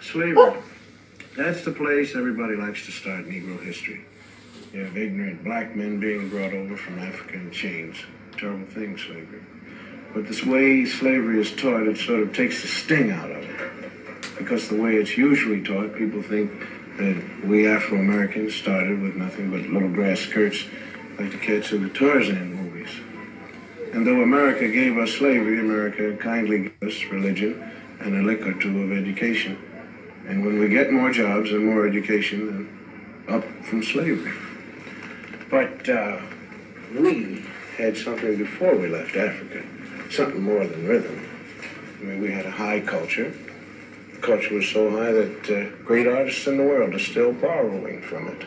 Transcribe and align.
Slavery. 0.00 0.60
That's 1.36 1.64
the 1.64 1.70
place 1.70 2.16
everybody 2.16 2.56
likes 2.56 2.84
to 2.86 2.92
start 2.92 3.26
Negro 3.26 3.62
history. 3.62 4.04
You 4.72 4.80
have 4.80 4.96
ignorant 4.96 5.44
black 5.44 5.76
men 5.76 6.00
being 6.00 6.28
brought 6.30 6.52
over 6.52 6.76
from 6.76 6.98
Africa 6.98 7.34
in 7.34 7.52
chains. 7.52 7.96
Terrible 8.36 8.66
thing, 8.66 8.98
slavery. 8.98 9.42
But 10.12 10.26
this 10.26 10.44
way 10.44 10.84
slavery 10.84 11.40
is 11.40 11.54
taught, 11.54 11.86
it 11.86 11.98
sort 11.98 12.20
of 12.20 12.34
takes 12.34 12.62
the 12.62 12.68
sting 12.68 13.12
out 13.12 13.30
of 13.30 13.38
it. 13.38 14.36
Because 14.36 14.68
the 14.68 14.80
way 14.80 14.96
it's 14.96 15.16
usually 15.16 15.62
taught, 15.62 15.94
people 15.94 16.22
think 16.22 16.50
that 16.96 17.22
we 17.44 17.68
Afro 17.68 17.98
Americans 17.98 18.56
started 18.56 19.00
with 19.00 19.14
nothing 19.14 19.48
but 19.52 19.60
little 19.70 19.90
grass 19.90 20.18
skirts 20.18 20.64
like 21.20 21.30
the 21.30 21.38
kids 21.38 21.70
in 21.70 21.84
the 21.84 21.90
Tarzan. 21.90 22.59
And 23.92 24.06
though 24.06 24.22
America 24.22 24.68
gave 24.68 24.96
us 24.98 25.12
slavery, 25.12 25.58
America 25.58 26.16
kindly 26.16 26.68
gave 26.68 26.82
us 26.82 27.04
religion 27.10 27.60
and 28.00 28.16
a 28.16 28.22
lick 28.22 28.46
or 28.46 28.54
two 28.54 28.82
of 28.82 28.92
education. 28.92 29.58
And 30.26 30.44
when 30.46 30.60
we 30.60 30.68
get 30.68 30.92
more 30.92 31.10
jobs 31.10 31.50
and 31.50 31.66
more 31.66 31.86
education, 31.86 32.68
then 33.26 33.34
up 33.36 33.44
from 33.64 33.82
slavery. 33.82 34.32
But 35.50 35.88
uh, 35.88 36.20
we 36.96 37.44
had 37.76 37.96
something 37.96 38.36
before 38.36 38.76
we 38.76 38.88
left 38.88 39.16
Africa, 39.16 39.64
something 40.10 40.40
more 40.40 40.64
than 40.66 40.86
rhythm. 40.86 41.26
I 42.00 42.04
mean, 42.04 42.20
we 42.20 42.30
had 42.30 42.46
a 42.46 42.50
high 42.50 42.80
culture. 42.80 43.34
The 44.14 44.20
culture 44.20 44.54
was 44.54 44.68
so 44.68 44.90
high 44.90 45.12
that 45.12 45.50
uh, 45.50 45.76
great 45.84 46.06
artists 46.06 46.46
in 46.46 46.58
the 46.58 46.64
world 46.64 46.94
are 46.94 46.98
still 47.00 47.32
borrowing 47.32 48.02
from 48.02 48.28
it. 48.28 48.44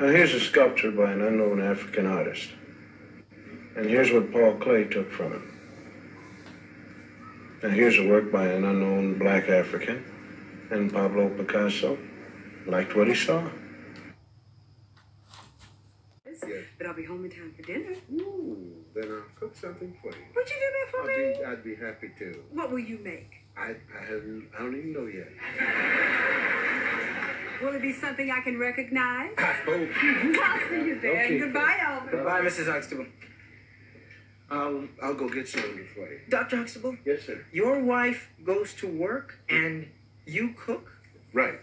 Now, 0.00 0.06
here's 0.06 0.32
a 0.32 0.38
sculpture 0.38 0.92
by 0.92 1.10
an 1.10 1.22
unknown 1.22 1.60
African 1.60 2.06
artist. 2.06 2.50
And 3.76 3.86
here's 3.86 4.12
what 4.12 4.30
Paul 4.30 4.54
Klee 4.54 4.88
took 4.88 5.10
from 5.10 5.32
it. 5.32 5.42
And 7.64 7.72
here's 7.72 7.98
a 7.98 8.06
work 8.08 8.30
by 8.30 8.46
an 8.46 8.64
unknown 8.64 9.18
black 9.18 9.48
African. 9.48 10.04
And 10.70 10.92
Pablo 10.92 11.30
Picasso 11.30 11.98
liked 12.66 12.94
what 12.94 13.08
he 13.08 13.14
saw. 13.14 13.48
But 16.78 16.86
I'll 16.86 16.94
be 16.94 17.04
home 17.04 17.24
in 17.24 17.30
time 17.32 17.52
for 17.56 17.62
dinner. 17.62 17.96
Ooh, 18.12 18.84
then 18.94 19.10
I'll 19.10 19.24
cook 19.34 19.56
something 19.56 19.96
for 20.00 20.12
you. 20.12 20.24
Would 20.36 20.48
you 20.48 20.56
do 20.56 20.70
that 20.76 20.90
for 20.92 21.10
I'd 21.10 21.18
me? 21.18 21.34
be, 21.36 21.44
I'd 21.44 21.64
be 21.64 21.74
happy 21.74 22.10
to. 22.20 22.44
What 22.52 22.70
will 22.70 22.78
you 22.78 22.98
make? 23.02 23.32
I, 23.56 23.70
I 23.70 24.04
haven't, 24.04 24.48
I 24.56 24.62
don't 24.62 24.76
even 24.76 24.92
know 24.92 25.06
yet. 25.06 25.32
Will 27.62 27.74
it 27.74 27.82
be 27.82 27.92
something 27.92 28.30
I 28.30 28.40
can 28.40 28.58
recognize? 28.58 29.30
Oh, 29.38 29.88
I'll 30.42 30.68
see 30.68 30.84
you 30.86 30.98
there. 31.00 31.24
Okay. 31.24 31.38
Goodbye, 31.38 31.76
Elvis. 31.80 32.10
Goodbye, 32.10 32.40
Mrs. 32.42 32.66
Huxtable. 32.72 33.06
I'll, 34.50 34.84
I'll 35.02 35.14
go 35.14 35.28
get 35.28 35.46
some 35.48 35.62
for 35.94 36.08
you. 36.10 36.20
Dr. 36.28 36.56
Huxtable, 36.56 36.96
Yes, 37.04 37.22
sir. 37.24 37.44
your 37.52 37.80
wife 37.82 38.30
goes 38.44 38.72
to 38.74 38.86
work 38.88 39.38
and 39.48 39.88
you 40.26 40.54
cook? 40.58 40.90
Right. 41.34 41.58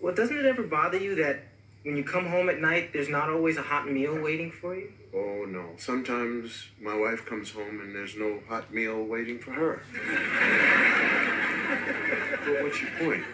Well, 0.00 0.14
doesn't 0.14 0.36
it 0.38 0.46
ever 0.46 0.62
bother 0.62 0.96
you 0.98 1.14
that 1.16 1.42
when 1.84 1.96
you 1.98 2.04
come 2.04 2.26
home 2.26 2.48
at 2.48 2.58
night, 2.60 2.92
there's 2.94 3.08
not 3.10 3.28
always 3.28 3.58
a 3.58 3.62
hot 3.62 3.90
meal 3.90 4.18
waiting 4.20 4.50
for 4.50 4.74
you? 4.74 4.90
Oh, 5.14 5.44
no. 5.46 5.74
Sometimes 5.76 6.68
my 6.80 6.96
wife 6.96 7.26
comes 7.26 7.50
home 7.50 7.80
and 7.82 7.94
there's 7.94 8.16
no 8.16 8.40
hot 8.48 8.72
meal 8.72 9.02
waiting 9.04 9.38
for 9.38 9.50
her. 9.52 9.82
well, 12.46 12.62
what's 12.64 12.80
your 12.80 12.90
point? 12.98 13.24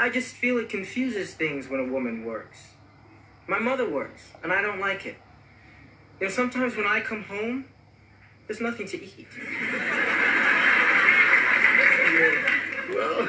I 0.00 0.08
just 0.08 0.34
feel 0.34 0.56
it 0.56 0.70
confuses 0.70 1.34
things 1.34 1.68
when 1.68 1.78
a 1.78 1.84
woman 1.84 2.24
works. 2.24 2.68
My 3.46 3.58
mother 3.58 3.86
works, 3.86 4.22
and 4.42 4.50
I 4.50 4.62
don't 4.62 4.80
like 4.80 5.04
it. 5.04 5.16
You 6.18 6.26
know, 6.26 6.32
sometimes 6.32 6.74
when 6.74 6.86
I 6.86 7.02
come 7.02 7.22
home, 7.24 7.66
there's 8.46 8.62
nothing 8.62 8.86
to 8.88 8.96
eat. 8.96 9.28
Well, 12.90 13.20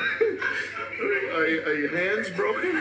are, 1.35 1.43
are 1.43 1.75
your 1.75 1.95
hands 1.95 2.31
broken? 2.31 2.71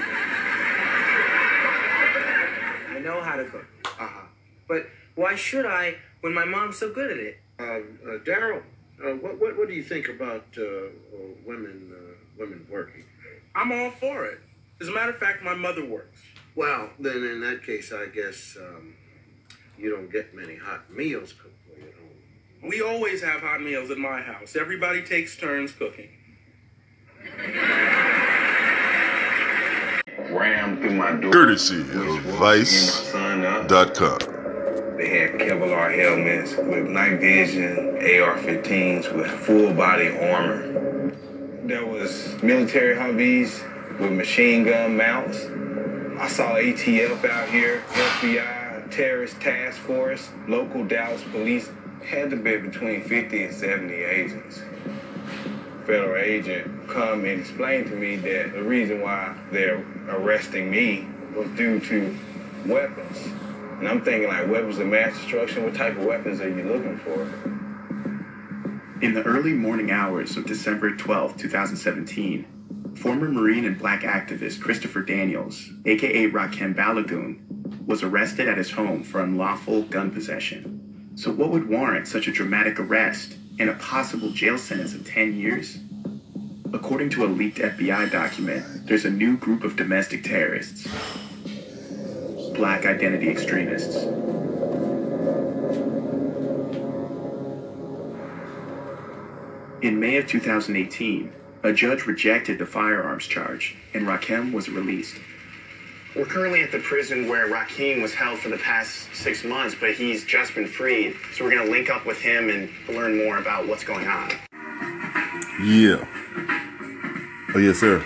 I 2.88 3.00
know 3.04 3.20
how 3.20 3.36
to 3.36 3.44
cook. 3.44 3.66
Uh-huh. 3.84 4.26
But 4.66 4.86
why 5.14 5.34
should 5.34 5.66
I 5.66 5.96
when 6.22 6.32
my 6.32 6.46
mom's 6.46 6.78
so 6.78 6.90
good 6.90 7.10
at 7.10 7.18
it? 7.18 7.38
Uh, 7.58 7.64
uh, 7.64 8.18
Daryl, 8.24 8.62
uh, 9.04 9.10
what, 9.16 9.38
what, 9.38 9.58
what 9.58 9.68
do 9.68 9.74
you 9.74 9.82
think 9.82 10.08
about 10.08 10.46
uh, 10.56 10.88
women, 11.44 11.92
uh, 11.92 12.14
women 12.38 12.66
working? 12.70 13.04
I'm 13.60 13.72
all 13.72 13.90
for 13.90 14.24
it. 14.24 14.38
As 14.80 14.88
a 14.88 14.92
matter 14.92 15.10
of 15.10 15.18
fact, 15.18 15.42
my 15.42 15.54
mother 15.54 15.84
works. 15.84 16.22
Well, 16.56 16.88
then 16.98 17.16
in 17.24 17.42
that 17.42 17.62
case, 17.62 17.92
I 17.92 18.06
guess 18.06 18.56
um, 18.58 18.94
you 19.76 19.90
don't 19.90 20.10
get 20.10 20.34
many 20.34 20.56
hot 20.56 20.90
meals 20.90 21.34
cooked 21.34 21.58
for 21.66 21.78
you 21.78 21.88
at 21.88 21.94
home. 21.94 22.70
We 22.70 22.80
always 22.80 23.22
have 23.22 23.42
hot 23.42 23.60
meals 23.60 23.90
at 23.90 23.98
my 23.98 24.22
house. 24.22 24.56
Everybody 24.56 25.02
takes 25.02 25.36
turns 25.36 25.72
cooking. 25.72 26.08
rammed 30.30 30.80
through 30.80 30.94
my 30.94 31.12
door. 31.16 31.30
Courtesy 31.30 31.82
of 31.82 31.94
Me 31.94 32.16
and 32.16 32.24
my 32.26 32.32
Vice 32.38 33.10
son 33.10 33.44
up. 33.44 33.68
dot 33.68 33.94
com. 33.94 34.18
They 34.96 35.18
had 35.18 35.32
Kevlar 35.32 35.94
helmets 35.94 36.56
with 36.56 36.86
night 36.88 37.20
vision, 37.20 37.96
AR-15s 37.98 39.14
with 39.14 39.30
full 39.30 39.74
body 39.74 40.08
armor. 40.08 40.99
There 41.70 41.86
was 41.86 42.42
military 42.42 42.96
Humvees 42.96 43.62
with 44.00 44.10
machine 44.10 44.64
gun 44.64 44.96
mounts. 44.96 45.46
I 46.18 46.26
saw 46.26 46.54
ATF 46.56 47.24
out 47.24 47.48
here, 47.48 47.84
FBI, 47.92 48.90
terrorist 48.90 49.40
task 49.40 49.78
force, 49.78 50.30
local 50.48 50.84
Dallas 50.84 51.22
police. 51.30 51.70
Had 52.04 52.30
to 52.30 52.36
be 52.36 52.56
between 52.56 53.04
50 53.04 53.44
and 53.44 53.54
70 53.54 53.94
agents. 53.94 54.62
Federal 55.86 56.16
agent 56.16 56.88
come 56.88 57.24
and 57.24 57.40
explain 57.40 57.88
to 57.88 57.94
me 57.94 58.16
that 58.16 58.52
the 58.52 58.64
reason 58.64 59.00
why 59.00 59.38
they're 59.52 59.86
arresting 60.08 60.72
me 60.72 61.06
was 61.36 61.46
due 61.50 61.78
to 61.78 62.18
weapons. 62.66 63.26
And 63.78 63.86
I'm 63.86 64.02
thinking 64.02 64.28
like 64.28 64.48
weapons 64.48 64.80
of 64.80 64.88
mass 64.88 65.16
destruction. 65.16 65.62
What 65.62 65.76
type 65.76 65.96
of 65.96 66.04
weapons 66.04 66.40
are 66.40 66.48
you 66.48 66.64
looking 66.64 66.98
for? 66.98 67.69
In 69.00 69.14
the 69.14 69.22
early 69.22 69.54
morning 69.54 69.90
hours 69.90 70.36
of 70.36 70.44
December 70.44 70.94
12, 70.94 71.38
2017, 71.38 72.94
former 72.96 73.30
Marine 73.30 73.64
and 73.64 73.78
black 73.78 74.02
activist 74.02 74.60
Christopher 74.60 75.00
Daniels, 75.00 75.70
aka 75.86 76.30
Rakem 76.30 76.74
Balogun, 76.74 77.86
was 77.86 78.02
arrested 78.02 78.46
at 78.46 78.58
his 78.58 78.70
home 78.70 79.02
for 79.02 79.22
unlawful 79.22 79.84
gun 79.84 80.10
possession. 80.10 81.12
So, 81.14 81.32
what 81.32 81.50
would 81.50 81.66
warrant 81.66 82.08
such 82.08 82.28
a 82.28 82.32
dramatic 82.32 82.78
arrest 82.78 83.38
and 83.58 83.70
a 83.70 83.74
possible 83.74 84.32
jail 84.32 84.58
sentence 84.58 84.94
of 84.94 85.06
10 85.06 85.34
years? 85.34 85.78
According 86.70 87.08
to 87.10 87.24
a 87.24 87.26
leaked 87.26 87.58
FBI 87.58 88.12
document, 88.12 88.86
there's 88.86 89.06
a 89.06 89.10
new 89.10 89.38
group 89.38 89.64
of 89.64 89.76
domestic 89.76 90.24
terrorists 90.24 90.86
black 92.52 92.84
identity 92.84 93.30
extremists. 93.30 94.04
In 99.82 99.98
May 99.98 100.18
of 100.18 100.26
2018, 100.26 101.32
a 101.62 101.72
judge 101.72 102.04
rejected 102.04 102.58
the 102.58 102.66
firearms 102.66 103.26
charge, 103.26 103.76
and 103.94 104.06
Rakem 104.06 104.52
was 104.52 104.68
released. 104.68 105.16
We're 106.14 106.26
currently 106.26 106.62
at 106.62 106.70
the 106.70 106.80
prison 106.80 107.26
where 107.26 107.48
Rakem 107.48 108.02
was 108.02 108.12
held 108.12 108.40
for 108.40 108.50
the 108.50 108.58
past 108.58 109.08
six 109.14 109.42
months, 109.42 109.74
but 109.80 109.92
he's 109.94 110.26
just 110.26 110.54
been 110.54 110.66
freed. 110.66 111.16
So 111.34 111.44
we're 111.44 111.52
going 111.52 111.64
to 111.64 111.72
link 111.72 111.88
up 111.88 112.04
with 112.04 112.18
him 112.18 112.50
and 112.50 112.68
learn 112.94 113.24
more 113.24 113.38
about 113.38 113.68
what's 113.68 113.82
going 113.82 114.06
on. 114.06 114.30
Yeah. 115.62 116.06
Oh, 117.54 117.58
yes, 117.58 117.78
sir. 117.78 118.04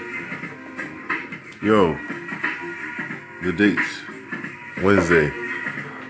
Yo, 1.60 1.98
the 3.42 3.52
dates 3.52 4.02
Wednesday, 4.80 5.32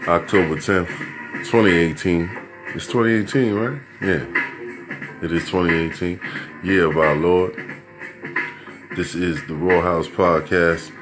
October 0.07 0.57
10th, 0.57 0.89
2018. 1.47 2.29
It's 2.75 2.87
2018, 2.87 3.55
right? 3.55 3.81
Yeah. 4.03 4.44
It 5.25 5.33
is 5.33 5.49
2018. 5.49 6.21
Year 6.63 6.91
of 6.91 6.99
our 6.99 7.17
Lord. 7.17 7.57
This 8.95 9.15
is 9.15 9.37
the 9.47 9.55
Rawhaus 9.55 10.07
Podcast. 10.07 10.93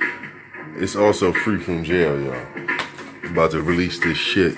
It's 0.80 0.94
also 0.94 1.32
free 1.32 1.58
from 1.58 1.82
jail, 1.82 2.20
y'all. 2.20 2.46
About 3.32 3.50
to 3.50 3.60
release 3.60 3.98
this 3.98 4.16
shit. 4.16 4.54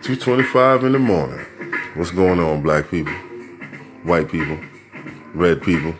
2.25 0.00 0.84
in 0.84 0.92
the 0.92 0.98
morning. 0.98 1.44
What's 1.92 2.10
going 2.10 2.40
on, 2.40 2.62
black 2.62 2.90
people? 2.90 3.12
White 4.04 4.30
people? 4.30 4.58
Red 5.34 5.60
people? 5.60 5.94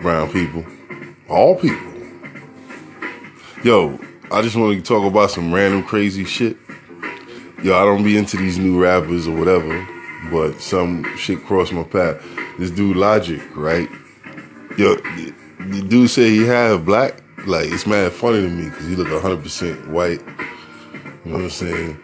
Brown 0.00 0.32
people? 0.32 0.64
All 1.28 1.54
people. 1.54 1.92
Yo, 3.62 4.00
I 4.32 4.40
just 4.40 4.56
want 4.56 4.74
to 4.74 4.82
talk 4.82 5.04
about 5.04 5.30
some 5.30 5.52
random 5.52 5.82
crazy 5.82 6.24
shit. 6.24 6.56
Yo, 7.62 7.76
I 7.78 7.84
don't 7.84 8.04
be 8.04 8.16
into 8.16 8.38
these 8.38 8.58
new 8.58 8.82
rappers 8.82 9.28
or 9.28 9.36
whatever, 9.36 9.86
but 10.30 10.60
some 10.60 11.04
shit 11.16 11.44
crossed 11.44 11.72
my 11.72 11.82
path. 11.82 12.22
This 12.58 12.70
dude 12.70 12.96
Logic, 12.96 13.40
right? 13.56 13.88
Yo, 14.76 14.96
the, 14.96 15.84
dude 15.88 16.10
said 16.10 16.28
he 16.28 16.44
half 16.44 16.84
black. 16.84 17.22
Like, 17.46 17.70
it's 17.70 17.86
mad 17.86 18.12
funny 18.12 18.42
to 18.42 18.48
me 18.48 18.68
because 18.68 18.86
he 18.86 18.96
look 18.96 19.08
100% 19.08 19.88
white. 19.88 20.20
You 21.24 21.32
know 21.32 21.36
what 21.36 21.42
I'm 21.44 21.50
saying? 21.50 21.98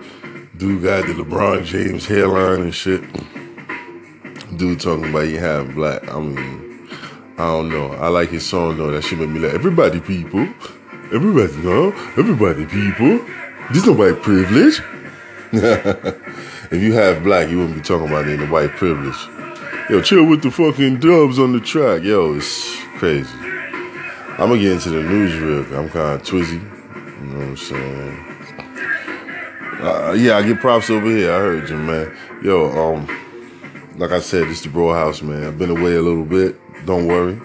Dude 0.57 0.83
got 0.83 1.07
the 1.07 1.13
LeBron 1.13 1.65
James 1.65 2.07
hairline 2.07 2.63
and 2.63 2.75
shit. 2.75 3.03
Dude 4.57 4.81
talking 4.81 5.11
about 5.11 5.27
he 5.27 5.35
half 5.35 5.75
black. 5.75 6.09
I 6.09 6.19
mean, 6.19 6.89
I 7.39 7.45
don't 7.45 7.69
know. 7.69 7.93
I 7.93 8.09
like 8.09 8.31
his 8.31 8.47
song 8.47 8.79
though. 8.79 8.91
That 8.91 9.03
shit 9.03 9.19
made 9.19 9.29
me 9.29 9.41
like 9.41 9.53
everybody 9.53 10.01
people. 10.01 10.49
Everybody, 11.13 11.55
no, 11.59 11.93
everybody 12.17 12.65
people. 12.65 13.21
This 13.73 13.85
no 13.85 13.93
white 13.93 14.23
privilege. 14.23 14.81
if 16.71 16.83
you 16.83 16.93
have 16.95 17.23
black, 17.23 17.49
you 17.49 17.59
wouldn't 17.59 17.77
be 17.77 17.83
talking 17.83 18.09
about 18.09 18.27
any 18.27 18.47
white 18.47 18.71
privilege. 18.71 19.17
Yo, 19.89 20.03
chill 20.03 20.25
with 20.25 20.43
the 20.43 20.51
fucking 20.51 20.99
dubs 20.99 21.39
on 21.39 21.53
the 21.53 21.61
track. 21.61 22.03
Yo, 22.03 22.35
it's 22.35 22.77
crazy. 22.99 23.31
I'm 24.39 24.51
gonna 24.51 24.59
get 24.59 24.73
into 24.73 24.91
the 24.91 25.03
news 25.03 25.37
real. 25.39 25.79
I'm 25.79 25.89
kind 25.89 26.21
of 26.21 26.27
twizzy. 26.27 26.61
You 26.61 27.27
know 27.27 27.39
what 27.39 27.49
I'm 27.49 27.57
saying? 27.57 28.27
Uh, 29.81 30.13
yeah, 30.13 30.37
I 30.37 30.43
get 30.43 30.59
props 30.59 30.91
over 30.91 31.07
here. 31.07 31.33
I 31.33 31.39
heard 31.39 31.69
you, 31.69 31.77
man. 31.77 32.17
Yo, 32.43 32.71
um, 32.71 33.07
like 33.97 34.11
I 34.11 34.21
said, 34.21 34.49
this 34.49 34.63
the 34.63 34.69
bro 34.69 34.93
house, 34.93 35.23
man. 35.23 35.45
I've 35.45 35.59
been 35.59 35.71
away 35.71 35.95
a 35.95 36.03
little 36.03 36.25
bit. 36.25 36.57
Don't 36.85 37.07
worry. 37.07 37.41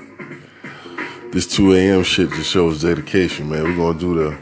This 1.31 1.47
2 1.47 1.73
a.m. 1.73 2.03
shit 2.03 2.29
just 2.31 2.50
shows 2.50 2.81
dedication, 2.81 3.50
man. 3.50 3.63
We're 3.63 3.77
gonna 3.77 4.00
do 4.00 4.15
the 4.15 4.38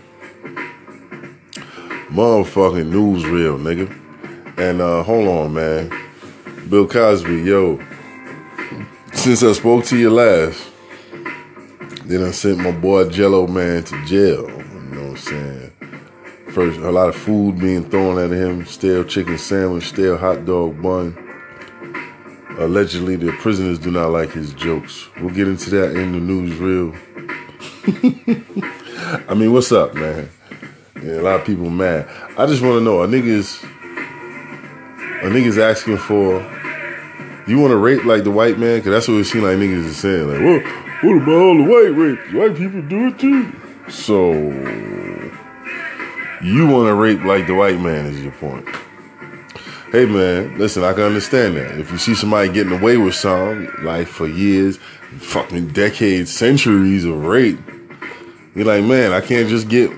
motherfucking 2.07 2.87
news 2.89 3.25
real, 3.25 3.57
nigga. 3.59 3.95
And 4.59 4.81
uh, 4.81 5.03
hold 5.03 5.27
on, 5.27 5.53
man. 5.53 5.89
Bill 6.69 6.85
Cosby, 6.85 7.43
yo. 7.43 7.79
Since 9.13 9.41
I 9.41 9.53
spoke 9.53 9.85
to 9.85 9.97
you 9.97 10.09
last, 10.09 10.69
then 12.03 12.23
I 12.23 12.31
sent 12.31 12.57
my 12.57 12.71
boy 12.71 13.07
Jello 13.09 13.47
man 13.47 13.85
to 13.85 14.05
jail. 14.05 14.49
You 14.49 14.95
know 14.95 15.01
what 15.01 15.11
I'm 15.11 15.17
saying? 15.17 15.71
First, 16.51 16.79
a 16.79 16.91
lot 16.91 17.07
of 17.07 17.15
food 17.15 17.57
being 17.57 17.89
thrown 17.89 18.19
at 18.19 18.31
him, 18.31 18.65
stale 18.65 19.05
chicken 19.05 19.37
sandwich, 19.37 19.85
stale 19.85 20.17
hot 20.17 20.43
dog 20.45 20.81
bun. 20.81 21.15
Allegedly, 22.57 23.15
the 23.15 23.31
prisoners 23.33 23.79
do 23.79 23.91
not 23.91 24.11
like 24.11 24.31
his 24.31 24.53
jokes. 24.53 25.07
We'll 25.21 25.33
get 25.33 25.47
into 25.47 25.69
that 25.69 25.95
in 25.95 26.11
the 26.11 26.19
news 26.19 26.57
reel. 26.57 26.93
I 29.29 29.33
mean, 29.35 29.53
what's 29.53 29.71
up, 29.71 29.93
man? 29.93 30.29
Yeah, 31.01 31.21
a 31.21 31.23
lot 31.23 31.39
of 31.39 31.45
people 31.45 31.69
mad. 31.69 32.09
I 32.37 32.45
just 32.45 32.61
want 32.61 32.79
to 32.79 32.81
know, 32.81 33.03
a 33.03 33.07
nigga's, 33.07 33.63
a 35.21 35.23
nigga's 35.23 35.57
asking 35.57 35.97
for, 35.97 36.39
you 37.45 37.59
want 37.59 37.71
to 37.71 37.77
rape 37.77 38.05
like 38.05 38.23
the 38.23 38.31
white 38.31 38.57
man? 38.57 38.77
Because 38.77 38.91
that's 38.91 39.07
what 39.07 39.17
it 39.17 39.25
seems 39.25 39.43
like 39.43 39.57
niggas 39.57 39.85
is 39.85 39.97
saying. 39.97 40.27
Like, 40.27 40.41
what, 40.41 41.03
what 41.03 41.21
about 41.21 41.35
all 41.35 41.57
the 41.57 41.63
white 41.63 41.95
rape? 41.95 42.33
White 42.33 42.55
people 42.55 42.81
do 42.83 43.07
it 43.07 43.19
too. 43.19 43.53
So, 43.89 44.31
you 46.41 46.67
want 46.67 46.87
to 46.87 46.95
rape 46.95 47.23
like 47.23 47.47
the 47.47 47.53
white 47.53 47.79
man 47.79 48.05
is 48.05 48.21
your 48.21 48.31
point. 48.33 48.67
Hey 49.91 50.05
man, 50.05 50.57
listen, 50.57 50.83
I 50.83 50.93
can 50.93 51.03
understand 51.03 51.57
that. 51.57 51.79
If 51.79 51.91
you 51.91 51.97
see 51.97 52.13
somebody 52.13 52.49
getting 52.49 52.79
away 52.79 52.97
with 52.97 53.15
something, 53.15 53.69
like 53.83 54.07
for 54.07 54.27
years, 54.27 54.77
fucking 55.17 55.69
decades, 55.69 56.31
centuries 56.31 57.03
of 57.03 57.25
rape, 57.25 57.59
you're 58.53 58.65
like, 58.65 58.83
man, 58.83 59.11
I 59.11 59.21
can't 59.21 59.49
just 59.49 59.67
get 59.67 59.89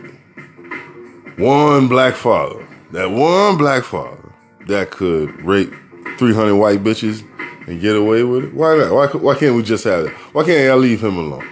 one 1.37 1.89
black 1.89 2.15
father, 2.15 2.65
that 2.91 3.11
one 3.11 3.57
black 3.57 3.83
father 3.83 4.20
that 4.71 4.89
could 4.91 5.41
rape 5.43 5.73
300 6.17 6.55
white 6.55 6.83
bitches 6.83 7.25
and 7.67 7.79
get 7.79 7.95
away 7.95 8.23
with 8.23 8.45
it. 8.45 8.53
Why 8.53 8.77
not? 8.77 8.93
Why, 8.93 9.07
why 9.07 9.35
can't 9.35 9.55
we 9.55 9.63
just 9.63 9.83
have 9.83 10.05
it? 10.05 10.11
Why 10.33 10.43
can't 10.43 10.71
I 10.71 10.75
leave 10.75 11.03
him 11.03 11.17
alone? 11.17 11.47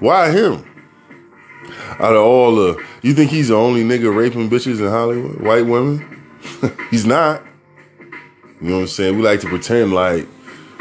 Why 0.00 0.30
him? 0.30 0.64
Out 1.98 2.14
of 2.14 2.22
all 2.22 2.54
the, 2.54 2.84
you 3.02 3.14
think 3.14 3.30
he's 3.30 3.48
the 3.48 3.56
only 3.56 3.82
nigga 3.82 4.14
raping 4.14 4.48
bitches 4.48 4.80
in 4.80 4.88
Hollywood? 4.88 5.40
White 5.40 5.66
women? 5.66 6.22
he's 6.90 7.04
not. 7.04 7.42
You 8.60 8.68
know 8.68 8.74
what 8.76 8.80
I'm 8.82 8.86
saying? 8.88 9.16
We 9.16 9.22
like 9.22 9.40
to 9.40 9.48
pretend 9.48 9.92
like, 9.92 10.26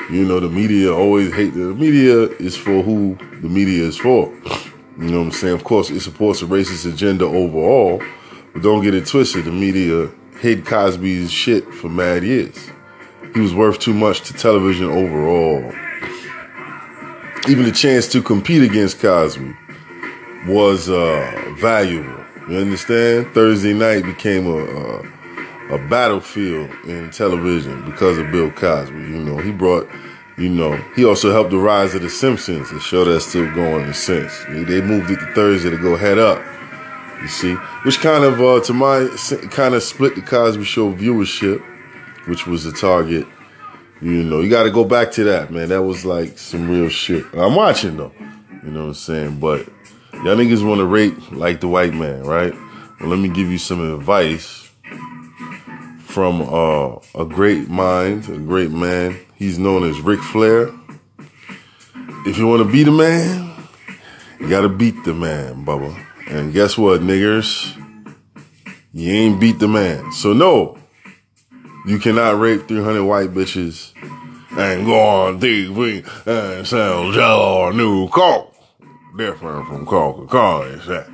you 0.09 0.25
know, 0.25 0.39
the 0.39 0.49
media 0.49 0.93
always 0.93 1.33
hate 1.33 1.53
the 1.53 1.73
media 1.73 2.23
is 2.39 2.55
for 2.55 2.81
who 2.81 3.17
the 3.41 3.49
media 3.49 3.83
is 3.83 3.97
for. 3.97 4.27
You 4.97 5.11
know 5.11 5.19
what 5.19 5.25
I'm 5.25 5.31
saying? 5.31 5.53
Of 5.53 5.63
course, 5.63 5.89
it 5.89 5.99
supports 5.99 6.41
a 6.41 6.45
racist 6.45 6.91
agenda 6.91 7.25
overall, 7.25 8.01
but 8.53 8.63
don't 8.63 8.83
get 8.83 8.95
it 8.95 9.05
twisted. 9.05 9.45
The 9.45 9.51
media 9.51 10.09
hid 10.39 10.65
Cosby's 10.65 11.31
shit 11.31 11.71
for 11.73 11.89
mad 11.89 12.23
years. 12.23 12.69
He 13.33 13.39
was 13.39 13.53
worth 13.53 13.79
too 13.79 13.93
much 13.93 14.21
to 14.21 14.33
television 14.33 14.85
overall. 14.85 15.73
Even 17.49 17.65
the 17.65 17.71
chance 17.71 18.07
to 18.09 18.21
compete 18.21 18.61
against 18.61 18.99
Cosby 18.99 19.55
was 20.47 20.89
uh, 20.89 21.53
valuable. 21.57 22.23
You 22.49 22.57
understand? 22.57 23.27
Thursday 23.33 23.73
night 23.73 24.03
became 24.03 24.47
a, 24.47 24.57
a, 24.57 25.75
a 25.75 25.87
battlefield 25.89 26.69
in 26.85 27.09
television 27.11 27.83
because 27.85 28.17
of 28.17 28.31
Bill 28.31 28.51
Cosby. 28.51 28.95
You 28.95 29.19
know, 29.19 29.37
he 29.37 29.51
brought, 29.51 29.89
you 30.37 30.49
know, 30.49 30.75
he 30.95 31.03
also 31.03 31.31
helped 31.31 31.51
the 31.51 31.57
rise 31.57 31.95
of 31.95 32.01
the 32.01 32.09
Simpsons, 32.09 32.71
a 32.71 32.79
show 32.79 33.05
that's 33.05 33.25
still 33.25 33.53
going. 33.53 33.91
They, 33.91 34.63
they 34.63 34.81
moved 34.81 35.11
it 35.11 35.19
to 35.19 35.33
Thursday 35.33 35.69
to 35.69 35.77
go 35.77 35.95
head 35.95 36.19
up. 36.19 36.41
You 37.21 37.27
see, 37.27 37.53
which 37.83 37.99
kind 37.99 38.23
of, 38.23 38.39
uh, 38.39 38.61
to 38.61 38.73
my, 38.73 39.07
kind 39.49 39.73
of 39.73 39.83
split 39.83 40.15
the 40.15 40.21
Cosby 40.21 40.63
Show 40.63 40.93
viewership, 40.93 41.63
which 42.27 42.45
was 42.45 42.63
the 42.63 42.71
target. 42.71 43.27
You 44.01 44.23
know, 44.23 44.41
you 44.41 44.49
got 44.49 44.63
to 44.63 44.71
go 44.71 44.85
back 44.85 45.11
to 45.13 45.23
that, 45.23 45.51
man. 45.51 45.69
That 45.69 45.81
was 45.81 46.05
like 46.05 46.37
some 46.37 46.69
real 46.69 46.89
shit. 46.89 47.25
I'm 47.33 47.55
watching 47.55 47.97
though. 47.97 48.13
You 48.63 48.71
know 48.71 48.81
what 48.81 48.87
I'm 48.87 48.93
saying? 48.93 49.39
But 49.39 49.65
y'all 50.13 50.35
niggas 50.35 50.67
want 50.67 50.79
to 50.79 50.85
rate 50.85 51.31
like 51.31 51.61
the 51.61 51.67
white 51.67 51.93
man, 51.93 52.23
right? 52.23 52.53
Well, 52.99 53.09
let 53.09 53.19
me 53.19 53.29
give 53.29 53.49
you 53.49 53.57
some 53.57 53.93
advice 53.93 54.69
from 56.01 56.41
uh, 56.41 56.99
a 57.15 57.25
great 57.25 57.69
mind, 57.69 58.29
a 58.29 58.37
great 58.37 58.71
man. 58.71 59.17
He's 59.35 59.57
known 59.57 59.83
as 59.83 59.99
Ric 60.01 60.19
Flair. 60.19 60.71
If 62.25 62.37
you 62.37 62.47
want 62.47 62.63
to 62.63 62.71
beat 62.71 62.87
a 62.87 62.91
man, 62.91 63.55
you 64.39 64.49
got 64.49 64.61
to 64.61 64.69
beat 64.69 65.03
the 65.05 65.13
man, 65.13 65.65
Bubba. 65.65 66.06
And 66.29 66.53
guess 66.53 66.77
what, 66.77 67.01
niggers? 67.01 67.73
You 68.93 69.11
ain't 69.13 69.39
beat 69.39 69.59
the 69.59 69.67
man. 69.67 70.11
So 70.11 70.33
no, 70.33 70.77
you 71.85 71.99
cannot 71.99 72.39
rape 72.39 72.67
300 72.67 73.03
white 73.03 73.33
bitches 73.33 73.93
and 74.57 74.85
go 74.85 74.99
on 74.99 75.39
TV 75.39 76.05
and 76.25 76.67
sell 76.67 77.15
or 77.39 77.73
new 77.73 78.07
Coke. 78.09 78.53
Different 79.17 79.67
from 79.67 79.85
Coca-Cola, 79.85 80.65
is 80.67 80.85
that? 80.87 81.07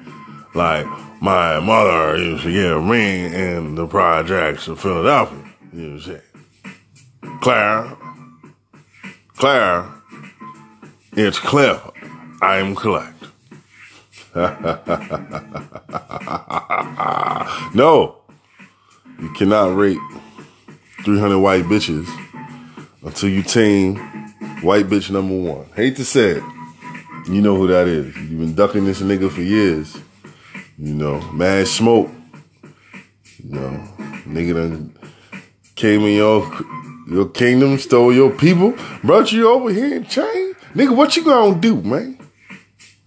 Like 0.55 0.85
my 1.21 1.59
mother 1.59 2.17
used 2.17 2.43
to 2.43 2.51
give 2.51 2.83
me 2.83 3.25
in 3.25 3.75
the 3.75 3.87
projects 3.87 4.67
of 4.67 4.79
Philadelphia. 4.79 5.43
You 5.73 5.99
see, 5.99 6.17
Claire, 7.41 7.95
Claire, 9.35 9.85
it's 11.13 11.39
Cliff. 11.39 11.81
I'm 12.41 12.75
collect. 12.75 13.25
no, 17.75 18.17
you 19.19 19.29
cannot 19.33 19.75
rape 19.75 19.99
300 21.03 21.37
white 21.37 21.65
bitches 21.65 22.07
until 23.03 23.29
you 23.29 23.43
tame 23.43 23.97
white 24.63 24.87
bitch 24.87 25.11
number 25.11 25.35
one. 25.35 25.65
Hate 25.75 25.95
to 25.97 26.05
say 26.05 26.31
it. 26.31 26.43
You 27.27 27.41
know 27.41 27.55
who 27.55 27.67
that 27.67 27.87
is. 27.87 28.15
You've 28.17 28.39
been 28.39 28.55
ducking 28.55 28.85
this 28.85 29.01
nigga 29.01 29.29
for 29.29 29.41
years. 29.41 29.95
You 30.79 30.95
know, 30.95 31.21
mad 31.31 31.67
smoke. 31.67 32.09
You 33.43 33.51
know, 33.51 33.87
nigga 34.25 34.55
done 34.55 34.97
came 35.75 36.01
in 36.01 36.15
your 36.15 36.51
your 37.07 37.29
kingdom, 37.29 37.77
stole 37.77 38.11
your 38.11 38.31
people, 38.31 38.73
brought 39.03 39.31
you 39.31 39.47
over 39.49 39.69
here 39.69 39.97
and 39.97 40.09
chain. 40.09 40.55
Nigga, 40.73 40.95
what 40.95 41.15
you 41.15 41.23
gonna 41.23 41.59
do, 41.59 41.79
man? 41.83 42.17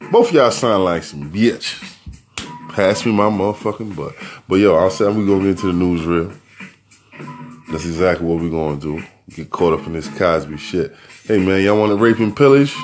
Both 0.01 0.33
y'all 0.33 0.51
sound 0.51 0.85
like 0.85 1.03
some 1.03 1.33
bitch. 1.33 1.83
Pass 2.73 3.05
me 3.07 3.13
my 3.13 3.25
motherfucking 3.25 3.97
butt. 3.97 4.15
But 4.49 4.57
yo, 4.57 4.77
I'll 4.77 4.91
said 4.91 5.17
we 5.17 5.27
gonna 5.27 5.41
get 5.41 5.49
into 5.51 5.67
the 5.69 5.73
news 5.73 6.05
real. 6.05 6.33
That's 7.71 7.87
exactly 7.87 8.27
what 8.27 8.43
we 8.43 8.51
gonna 8.51 8.79
do. 8.79 9.03
Get 9.31 9.51
caught 9.51 9.79
up 9.79 9.87
in 9.87 9.95
this 9.95 10.09
Cosby 10.17 10.59
shit. 10.59 10.95
Hey 11.25 11.39
man, 11.39 11.63
y'all 11.63 11.79
want 11.79 11.91
to 11.91 11.97
rape 11.97 12.19
and 12.19 12.37
pillage? 12.37 12.75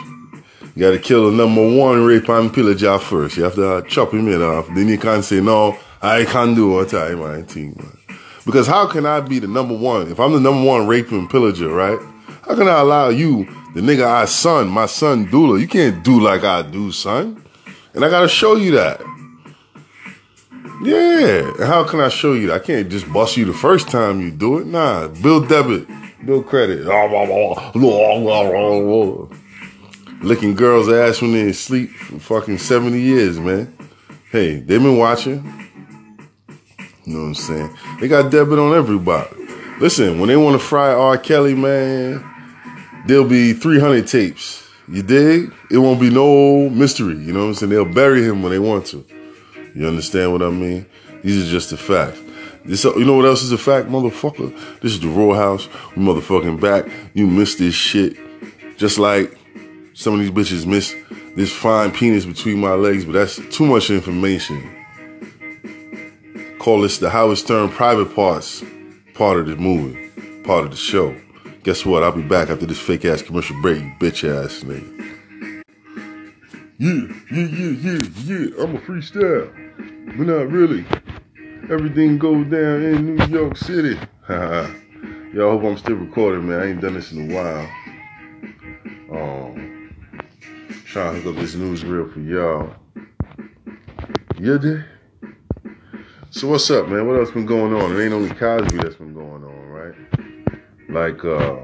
You 0.75 0.81
gotta 0.81 0.99
kill 0.99 1.31
the 1.31 1.37
number 1.37 1.77
one 1.77 2.03
rape 2.05 2.29
and 2.29 2.53
pillage 2.53 2.83
out 2.83 3.03
first. 3.03 3.37
You 3.37 3.45
have 3.45 3.55
to 3.55 3.75
uh, 3.75 3.83
chop 3.83 4.13
him 4.13 4.27
in 4.29 4.43
off. 4.43 4.67
Then 4.75 4.89
you 4.89 4.99
can't 4.99 5.25
say 5.25 5.41
no, 5.41 5.79
I 6.01 6.25
can't 6.25 6.57
do 6.57 6.71
one 6.71 6.89
time, 6.89 7.19
my 7.19 7.43
team, 7.43 7.77
man. 7.79 8.19
Because 8.45 8.67
how 8.67 8.87
can 8.89 9.07
I 9.07 9.21
be 9.21 9.39
the 9.39 9.47
number 9.47 9.77
one 9.77 10.11
if 10.11 10.19
I'm 10.19 10.33
the 10.33 10.41
number 10.41 10.67
one 10.67 10.89
rape 10.89 11.13
and 11.13 11.31
pillager, 11.31 11.69
right? 11.69 11.99
How 12.43 12.57
can 12.57 12.69
I 12.69 12.81
allow 12.81 13.09
you, 13.09 13.45
the 13.73 13.81
nigga 13.81 14.05
I 14.05 14.25
son, 14.25 14.69
my 14.69 14.87
son 14.87 15.31
Dula? 15.31 15.61
You 15.61 15.69
can't 15.69 16.03
do 16.03 16.21
like 16.21 16.43
I 16.43 16.63
do, 16.63 16.91
son. 16.91 17.45
And 17.95 18.05
I 18.05 18.11
gotta 18.11 18.29
show 18.29 18.57
you 18.57 18.73
that. 18.73 19.01
Yeah. 20.83 21.65
How 21.65 21.85
can 21.85 22.01
I 22.01 22.09
show 22.09 22.33
you 22.33 22.49
that? 22.49 22.61
I 22.61 22.65
can't 22.65 22.91
just 22.91 23.11
bust 23.13 23.37
you 23.37 23.45
the 23.45 23.53
first 23.53 23.89
time 23.89 24.21
you 24.21 24.33
do 24.33 24.59
it. 24.59 24.67
Nah. 24.67 25.07
Build 25.09 25.49
debit. 25.49 25.87
Build 26.27 26.47
credit. 26.47 26.85
Licking 30.23 30.55
girls' 30.55 30.89
ass 30.89 31.23
when 31.23 31.33
they 31.33 31.53
sleep 31.53 31.91
for 31.91 32.41
fucking 32.41 32.59
70 32.59 32.99
years, 32.99 33.39
man. 33.39 33.77
Hey, 34.31 34.57
they've 34.57 34.83
been 34.83 34.99
watching. 34.99 35.45
You 37.05 37.15
know 37.15 37.21
what 37.21 37.27
I'm 37.27 37.35
saying? 37.35 37.77
They 38.01 38.09
got 38.09 38.33
debit 38.33 38.59
on 38.59 38.75
everybody. 38.75 39.31
Listen, 39.81 40.21
when 40.21 40.29
they 40.29 40.37
want 40.37 40.61
to 40.61 40.65
fry 40.65 40.93
R. 40.93 41.19
Kelly, 41.19 41.55
man, 41.55 42.25
there'll 43.07 43.29
be 43.29 43.53
300 43.53 44.07
tapes. 44.07 44.69
You 44.89 45.03
dig? 45.03 45.53
It 45.71 45.79
won't 45.79 46.01
be 46.01 46.11
no 46.11 46.69
mystery. 46.71 47.17
You 47.17 47.33
know 47.33 47.41
what 47.41 47.47
I'm 47.47 47.55
saying? 47.55 47.71
They'll 47.71 47.85
bury 47.85 48.23
him 48.23 48.43
when 48.43 48.53
they 48.53 48.59
want 48.59 48.87
to. 48.87 49.05
You 49.75 49.87
understand 49.87 50.33
what 50.33 50.43
I 50.43 50.51
mean? 50.51 50.87
These 51.23 51.47
are 51.47 51.51
just 51.51 51.71
the 51.71 51.77
facts. 51.77 52.21
This, 52.65 52.85
you 52.85 53.05
know 53.05 53.17
what 53.17 53.25
else 53.25 53.43
is 53.43 53.53
a 53.53 53.59
fact, 53.59 53.89
motherfucker? 53.89 54.53
This 54.81 54.93
is 54.93 55.01
the 55.01 55.09
Rawhaus. 55.09 55.69
We 55.97 56.03
motherfucking 56.03 56.61
back. 56.61 56.89
You 57.15 57.27
missed 57.27 57.59
this 57.59 57.75
shit. 57.75 58.17
Just 58.77 58.99
like 58.99 59.37
some 59.95 60.15
of 60.15 60.21
these 60.21 60.31
bitches 60.31 60.67
miss 60.67 60.95
this 61.37 61.53
fine 61.53 61.91
penis 61.91 62.25
between 62.25 62.61
my 62.61 62.75
legs, 62.75 63.05
but 63.05 63.13
that's 63.13 63.37
too 63.55 63.67
much 63.67 63.91
information. 63.91 64.77
Call 66.59 66.83
this 66.83 66.99
the 66.99 67.11
Howard 67.11 67.39
Stern 67.39 67.71
private 67.71 68.15
parts 68.15 68.63
part 69.15 69.39
of 69.39 69.47
the 69.47 69.57
movie, 69.57 70.11
part 70.45 70.65
of 70.65 70.71
the 70.71 70.77
show. 70.77 71.17
Guess 71.65 71.87
what? 71.87 72.03
I'll 72.03 72.11
be 72.11 72.23
back 72.23 72.51
after 72.51 72.67
this 72.67 72.81
fake 72.81 73.05
ass 73.05 73.23
commercial 73.23 73.61
break, 73.63 73.81
you 73.81 73.93
bitch 74.01 74.29
ass 74.29 74.65
nigga. 74.65 75.63
Yeah, 76.79 77.07
yeah, 77.31 77.47
yeah, 77.47 77.71
yeah, 77.71 78.01
yeah. 78.25 78.63
I'm 78.63 78.75
a 78.75 78.81
freestyle. 78.81 79.49
But 80.17 80.27
not 80.27 80.51
really. 80.51 80.85
Everything 81.71 82.19
goes 82.19 82.47
down 82.49 82.83
in 82.83 83.15
New 83.15 83.27
York 83.27 83.57
City. 83.57 83.97
Y'all 84.29 85.57
hope 85.57 85.63
I'm 85.63 85.79
still 85.79 85.95
recording, 85.97 86.49
man. 86.49 86.61
I 86.61 86.67
ain't 86.71 86.81
done 86.81 86.95
this 86.95 87.13
in 87.13 87.31
a 87.31 87.35
while. 87.35 87.71
Um, 89.13 89.95
trying 90.85 91.15
to 91.15 91.21
hook 91.21 91.37
up 91.37 91.41
this 91.41 91.55
newsreel 91.55 92.13
for 92.13 92.21
y'all. 92.21 92.75
Yeah, 94.41 94.59
dude. 94.59 94.85
So 96.31 96.49
what's 96.49 96.69
up, 96.73 96.89
man? 96.89 97.07
What 97.07 97.21
else 97.21 97.31
been 97.31 97.47
going 97.47 97.73
on? 97.73 97.93
It 97.93 98.05
ain't 98.05 98.13
only 98.13 98.31
Cosby 98.31 98.79
that's 98.79 98.97
been 98.97 99.15
going 99.15 99.45
on? 99.45 99.52
Like 100.93 101.25
uh 101.25 101.57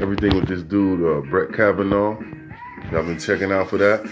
everything 0.00 0.34
with 0.34 0.48
this 0.48 0.62
dude, 0.62 1.04
uh, 1.04 1.20
Brett 1.30 1.52
Kavanaugh. 1.52 2.18
I've 2.86 3.06
been 3.06 3.20
checking 3.20 3.52
out 3.52 3.70
for 3.70 3.78
that? 3.78 4.02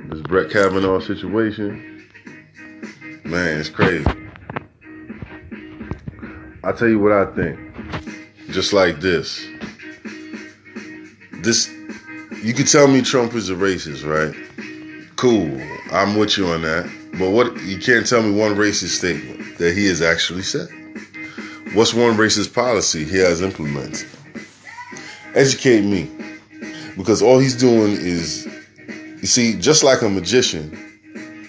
This 0.00 0.20
Brett 0.22 0.50
Kavanaugh 0.50 0.98
situation. 0.98 2.08
Man, 3.24 3.60
it's 3.60 3.68
crazy. 3.68 4.04
i 6.64 6.72
tell 6.72 6.88
you 6.88 6.98
what 6.98 7.12
I 7.12 7.26
think. 7.36 7.60
Just 8.50 8.72
like 8.72 8.98
this. 8.98 9.46
This 11.34 11.70
you 12.42 12.52
could 12.52 12.66
tell 12.66 12.88
me 12.88 13.00
Trump 13.00 13.34
is 13.34 13.48
a 13.48 13.54
racist, 13.54 14.04
right? 14.04 14.34
Cool. 15.14 15.60
I'm 15.92 16.16
with 16.16 16.36
you 16.36 16.48
on 16.48 16.62
that. 16.62 16.90
But 17.16 17.30
what 17.30 17.62
you 17.62 17.78
can't 17.78 18.04
tell 18.08 18.24
me 18.24 18.32
one 18.36 18.56
racist 18.56 18.98
statement 18.98 19.56
that 19.58 19.76
he 19.76 19.86
has 19.86 20.02
actually 20.02 20.42
said. 20.42 20.68
What's 21.74 21.92
one 21.94 22.16
racist 22.16 22.54
policy 22.54 23.04
he 23.04 23.18
has 23.18 23.42
implemented? 23.42 24.08
Educate 25.34 25.82
me. 25.82 26.10
Because 26.96 27.22
all 27.22 27.38
he's 27.38 27.56
doing 27.56 27.92
is 27.92 28.46
you 29.20 29.26
see, 29.26 29.58
just 29.58 29.82
like 29.82 30.02
a 30.02 30.08
magician, 30.08 30.70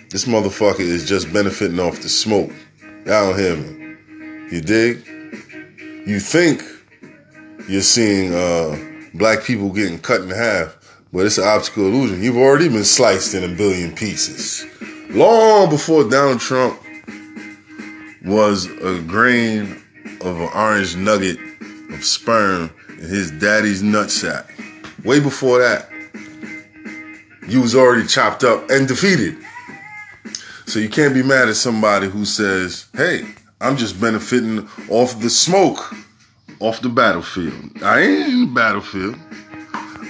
this 0.10 0.26
motherfucker 0.26 0.80
is 0.80 1.08
just 1.08 1.32
benefiting 1.32 1.80
off 1.80 2.02
the 2.02 2.10
smoke. 2.10 2.52
Y'all 3.06 3.32
don't 3.32 3.38
hear 3.38 3.56
me. 3.56 3.98
You 4.52 4.62
dig? 4.62 5.06
You 6.08 6.20
think 6.20 6.64
you're 7.70 7.82
seeing 7.82 8.34
uh, 8.34 8.78
black 9.14 9.44
people 9.44 9.70
getting 9.72 10.00
cut 10.00 10.22
in 10.22 10.30
half, 10.30 10.76
but 11.14 11.26
it's 11.26 11.38
an 11.38 11.44
optical 11.44 11.86
illusion. 11.86 12.24
You've 12.24 12.38
already 12.38 12.70
been 12.70 12.84
sliced 12.86 13.36
in 13.36 13.44
a 13.44 13.54
billion 13.54 13.94
pieces. 13.94 14.66
Long 15.10 15.70
before 15.70 16.10
Donald 16.10 16.40
Trump 16.40 16.82
was 18.26 18.66
a 18.66 19.02
grain 19.02 19.84
of 20.22 20.40
an 20.40 20.50
orange 20.54 20.96
nugget 20.96 21.38
of 21.92 22.04
sperm 22.04 22.70
in 22.90 23.08
his 23.08 23.32
daddy's 23.32 23.84
nutsack. 23.84 24.52
Way 25.04 25.20
before 25.20 25.60
that, 25.60 25.90
you 27.48 27.62
was 27.62 27.76
already 27.76 28.08
chopped 28.08 28.44
up 28.44 28.70
and 28.70 28.88
defeated. 28.88 29.38
So 30.66 30.80
you 30.80 30.90
can't 30.90 31.14
be 31.14 31.24
mad 31.24 31.48
at 31.48 31.56
somebody 31.56 32.08
who 32.08 32.26
says, 32.26 32.88
hey, 32.94 33.26
I'm 33.62 33.78
just 33.78 34.00
benefiting 34.02 34.68
off 34.90 35.20
the 35.22 35.30
smoke 35.30 35.94
off 36.60 36.82
the 36.82 36.90
battlefield. 36.90 37.54
I 37.84 38.02
ain't 38.02 38.34
in 38.34 38.42
the 38.42 38.54
battlefield. 38.54 39.16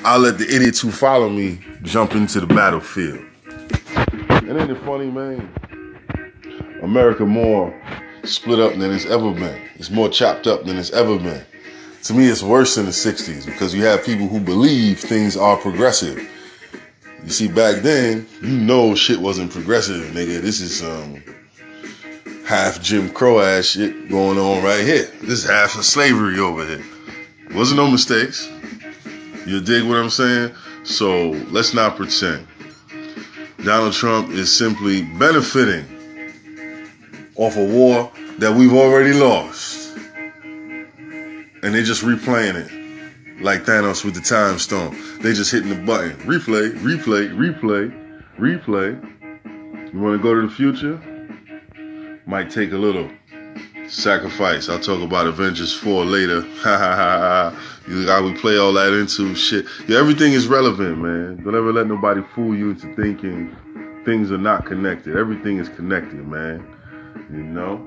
I'll 0.03 0.19
let 0.19 0.37
the 0.37 0.45
idiots 0.45 0.79
who 0.79 0.91
follow 0.91 1.29
me 1.29 1.59
jump 1.83 2.13
into 2.13 2.39
the 2.39 2.47
battlefield. 2.47 3.19
And 4.29 4.57
ain't 4.57 4.71
it 4.71 4.81
funny, 4.83 5.11
man? 5.11 5.53
America 6.81 7.25
more 7.25 7.73
split 8.27 8.59
up 8.59 8.75
than 8.75 8.91
it's 8.91 9.05
ever 9.05 9.31
been. 9.31 9.61
It's 9.75 9.89
more 9.89 10.09
chopped 10.09 10.47
up 10.47 10.65
than 10.65 10.77
it's 10.77 10.91
ever 10.91 11.17
been. 11.17 11.43
To 12.03 12.13
me, 12.13 12.27
it's 12.27 12.43
worse 12.43 12.75
than 12.75 12.85
the 12.85 12.91
60s 12.91 13.45
because 13.45 13.73
you 13.73 13.83
have 13.83 14.05
people 14.05 14.27
who 14.27 14.39
believe 14.39 14.99
things 14.99 15.35
are 15.35 15.57
progressive. 15.57 16.17
You 17.23 17.29
see, 17.29 17.47
back 17.47 17.81
then, 17.81 18.27
you 18.41 18.49
know 18.49 18.95
shit 18.95 19.19
wasn't 19.19 19.51
progressive, 19.51 20.05
nigga. 20.11 20.39
This 20.39 20.61
is 20.61 20.79
some 20.79 21.21
half 22.45 22.81
Jim 22.81 23.09
Crow 23.09 23.39
ass 23.39 23.65
shit 23.65 24.09
going 24.09 24.37
on 24.37 24.63
right 24.63 24.85
here. 24.85 25.05
This 25.21 25.43
is 25.43 25.49
half 25.49 25.75
of 25.77 25.83
slavery 25.83 26.39
over 26.39 26.65
here. 26.65 26.85
Wasn't 27.53 27.77
no 27.77 27.89
mistakes. 27.89 28.49
You 29.45 29.59
dig 29.61 29.87
what 29.87 29.97
I'm 29.97 30.09
saying? 30.09 30.53
So 30.83 31.31
let's 31.49 31.73
not 31.73 31.97
pretend. 31.97 32.47
Donald 33.63 33.93
Trump 33.93 34.29
is 34.29 34.51
simply 34.51 35.01
benefiting 35.01 35.85
off 37.37 37.55
a 37.55 37.63
war 37.63 38.11
that 38.39 38.55
we've 38.55 38.73
already 38.73 39.13
lost. 39.13 39.97
And 41.63 41.73
they're 41.73 41.83
just 41.83 42.03
replaying 42.03 42.55
it 42.55 43.41
like 43.41 43.63
Thanos 43.63 44.03
with 44.03 44.15
the 44.15 44.21
time 44.21 44.59
stone. 44.59 44.95
They 45.21 45.33
just 45.33 45.51
hitting 45.51 45.69
the 45.69 45.75
button. 45.75 46.11
Replay, 46.21 46.71
replay, 46.79 47.29
replay, 47.35 47.91
replay. 48.37 49.93
You 49.93 49.99
want 49.99 50.17
to 50.17 50.23
go 50.23 50.33
to 50.33 50.47
the 50.47 50.53
future? 50.53 51.01
Might 52.25 52.49
take 52.49 52.71
a 52.71 52.77
little 52.77 53.09
sacrifice. 53.87 54.69
I'll 54.69 54.79
talk 54.79 55.01
about 55.01 55.27
Avengers 55.27 55.73
4 55.73 56.05
later. 56.05 56.41
Ha 56.57 56.77
ha 56.77 56.95
ha 56.95 57.19
ha. 57.19 57.63
You 57.87 58.05
got 58.05 58.23
we 58.23 58.33
play 58.33 58.57
all 58.57 58.73
that 58.73 58.91
into 58.91 59.33
shit. 59.35 59.65
Yeah, 59.87 59.99
everything 59.99 60.33
is 60.33 60.47
relevant, 60.47 60.97
man. 60.97 61.41
Don't 61.43 61.55
ever 61.55 61.71
let 61.71 61.87
nobody 61.87 62.21
fool 62.35 62.55
you 62.55 62.71
into 62.71 62.93
thinking 62.95 63.55
things 64.03 64.31
are 64.31 64.37
not 64.37 64.65
connected. 64.65 65.15
Everything 65.15 65.57
is 65.57 65.69
connected, 65.69 66.27
man. 66.27 66.65
You 67.31 67.43
know? 67.43 67.85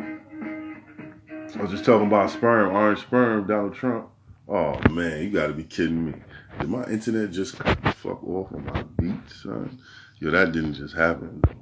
I 1.57 1.63
was 1.63 1.71
just 1.71 1.85
talking 1.85 2.07
about 2.07 2.31
sperm, 2.31 2.75
orange 2.75 3.01
sperm, 3.01 3.47
Donald 3.47 3.75
Trump. 3.75 4.09
Oh 4.49 4.81
man, 4.91 5.23
you 5.23 5.31
gotta 5.31 5.53
be 5.53 5.65
kidding 5.65 6.07
me. 6.07 6.15
Did 6.59 6.69
my 6.69 6.85
internet 6.85 7.31
just 7.31 7.57
cut 7.59 7.83
the 7.83 7.93
fuck 7.93 8.23
off 8.25 8.53
on 8.53 8.65
my 8.65 8.83
beat, 8.83 9.31
son? 9.31 9.79
Yo, 10.19 10.31
that 10.31 10.53
didn't 10.53 10.75
just 10.75 10.95
happen 10.95 11.41
though. 11.47 11.55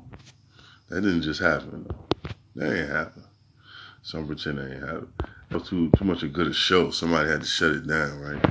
That 0.88 1.02
didn't 1.02 1.22
just 1.22 1.40
happen 1.40 1.86
though. 1.88 2.30
That 2.56 2.78
ain't 2.78 2.90
happen. 2.90 3.24
Some 4.02 4.26
pretend 4.26 4.58
that 4.58 4.72
ain't 4.72 4.82
happen. 4.82 5.12
That 5.50 5.58
was 5.60 5.68
too 5.68 5.90
too 5.96 6.04
much 6.04 6.22
a 6.22 6.28
good 6.28 6.46
a 6.46 6.52
show. 6.52 6.90
Somebody 6.90 7.28
had 7.28 7.42
to 7.42 7.46
shut 7.46 7.72
it 7.72 7.86
down, 7.86 8.18
right? 8.20 8.42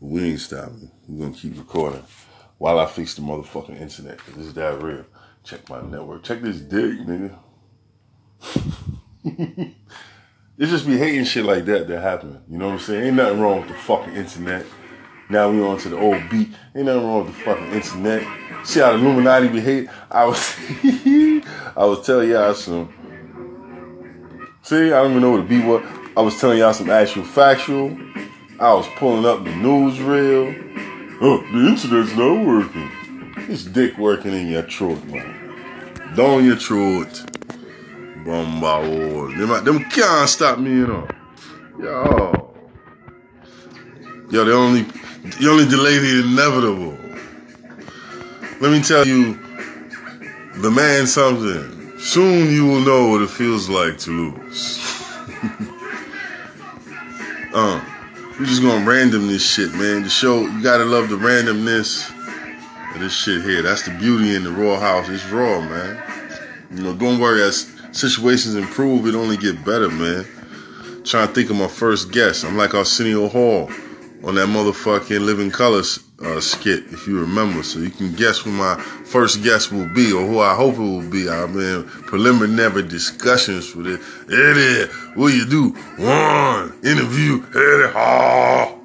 But 0.00 0.08
we 0.08 0.24
ain't 0.24 0.40
stopping. 0.40 0.90
We're 1.08 1.26
gonna 1.26 1.38
keep 1.38 1.56
recording 1.56 2.04
while 2.58 2.78
I 2.78 2.86
fix 2.86 3.14
the 3.14 3.22
motherfucking 3.22 3.80
internet. 3.80 4.20
This 4.34 4.46
is 4.46 4.54
that 4.54 4.82
real. 4.82 5.04
Check 5.46 5.70
my 5.70 5.80
network. 5.80 6.24
Check 6.24 6.42
this 6.42 6.58
dick, 6.58 6.98
nigga. 7.06 7.38
it 10.58 10.66
just 10.66 10.88
be 10.88 10.98
hating 10.98 11.24
shit 11.24 11.44
like 11.44 11.64
that 11.66 11.86
that 11.86 12.00
happen. 12.02 12.42
You 12.50 12.58
know 12.58 12.66
what 12.66 12.72
I'm 12.72 12.80
saying? 12.80 13.04
Ain't 13.04 13.14
nothing 13.14 13.40
wrong 13.40 13.60
with 13.60 13.68
the 13.68 13.74
fucking 13.74 14.16
internet. 14.16 14.66
Now 15.30 15.48
we 15.48 15.62
on 15.62 15.78
to 15.78 15.88
the 15.88 16.00
old 16.00 16.28
beat. 16.28 16.48
Ain't 16.74 16.86
nothing 16.86 17.04
wrong 17.04 17.26
with 17.26 17.36
the 17.36 17.42
fucking 17.42 17.70
internet. 17.70 18.26
See 18.66 18.80
how 18.80 18.90
the 18.90 18.98
Illuminati 18.98 19.46
be 19.46 19.60
hating? 19.60 19.88
I 20.10 20.24
was 20.24 20.56
I 21.76 21.84
was 21.84 22.04
telling 22.04 22.28
y'all 22.28 22.52
some 22.52 22.92
See, 24.62 24.86
I 24.86 25.00
don't 25.00 25.12
even 25.12 25.22
know 25.22 25.30
what 25.30 25.42
the 25.42 25.48
beat 25.48 25.64
was. 25.64 25.84
I 26.16 26.22
was 26.22 26.40
telling 26.40 26.58
y'all 26.58 26.74
some 26.74 26.90
actual 26.90 27.22
factual. 27.22 27.96
I 28.58 28.74
was 28.74 28.88
pulling 28.96 29.24
up 29.24 29.44
the 29.44 29.50
newsreel. 29.50 31.18
Oh, 31.20 31.38
the 31.52 31.68
internet's 31.68 32.16
not 32.16 32.44
working. 32.44 32.90
It's 33.48 33.62
dick 33.62 33.96
working 33.96 34.32
in 34.32 34.48
your 34.48 34.64
throat, 34.64 35.04
man. 35.04 36.16
Down 36.16 36.44
your 36.44 36.56
throat. 36.56 37.06
Bumba 38.24 39.38
Them, 39.38 39.64
them 39.64 39.84
can't 39.84 40.28
stop 40.28 40.58
me, 40.58 40.70
you 40.70 40.86
know. 40.88 41.06
Yo. 41.78 42.56
Yo, 44.30 44.44
the 44.44 44.52
only 44.52 44.82
the 44.82 45.48
only 45.48 45.64
delay 45.64 45.98
the 45.98 46.24
inevitable. 46.28 46.98
Let 48.60 48.72
me 48.72 48.82
tell 48.82 49.06
you, 49.06 49.38
the 50.56 50.72
man 50.72 51.06
something. 51.06 52.00
Soon 52.00 52.50
you 52.52 52.66
will 52.66 52.80
know 52.80 53.10
what 53.10 53.22
it 53.22 53.30
feels 53.30 53.68
like 53.68 53.96
to 53.98 54.10
lose. 54.10 54.78
uh, 57.54 57.80
we're 58.40 58.46
just 58.46 58.60
gonna 58.60 58.84
random 58.84 59.28
this 59.28 59.48
shit, 59.48 59.72
man. 59.74 60.02
The 60.02 60.08
show, 60.08 60.40
you 60.40 60.62
gotta 60.64 60.84
love 60.84 61.08
the 61.10 61.16
randomness 61.16 62.15
of 62.94 63.00
this 63.00 63.12
shit 63.12 63.42
here. 63.42 63.62
That's 63.62 63.82
the 63.82 63.90
beauty 63.98 64.34
in 64.34 64.44
the 64.44 64.50
Rawhaus. 64.50 65.08
It's 65.08 65.24
raw, 65.30 65.60
man. 65.60 66.02
You 66.70 66.82
know, 66.82 66.94
don't 66.94 67.20
worry. 67.20 67.42
As 67.42 67.72
situations 67.92 68.54
improve, 68.54 69.06
it 69.06 69.14
only 69.14 69.36
get 69.36 69.64
better, 69.64 69.88
man. 69.88 70.26
Trying 71.04 71.28
to 71.28 71.34
think 71.34 71.50
of 71.50 71.56
my 71.56 71.68
first 71.68 72.10
guest. 72.12 72.44
I'm 72.44 72.56
like 72.56 72.74
Arsenio 72.74 73.28
Hall 73.28 73.70
on 74.24 74.34
that 74.34 74.48
motherfucking 74.48 75.20
Living 75.20 75.50
Colors 75.50 76.02
uh, 76.20 76.40
skit, 76.40 76.84
if 76.92 77.06
you 77.06 77.20
remember. 77.20 77.62
So 77.62 77.78
you 77.78 77.90
can 77.90 78.12
guess 78.12 78.38
who 78.38 78.50
my 78.50 78.76
first 78.76 79.42
guest 79.42 79.70
will 79.70 79.88
be 79.94 80.12
or 80.12 80.26
who 80.26 80.40
I 80.40 80.54
hope 80.54 80.74
it 80.74 80.80
will 80.80 81.08
be. 81.08 81.28
I've 81.28 81.52
been 81.52 81.84
preliminary 81.84 82.82
discussions 82.82 83.74
with 83.74 83.86
it. 83.86 84.00
Eddie, 84.32 84.92
what 85.14 85.28
you 85.28 85.46
do? 85.46 85.70
One 86.02 86.72
interview, 86.84 87.44
Eddie 87.50 87.92
Hall. 87.92 88.75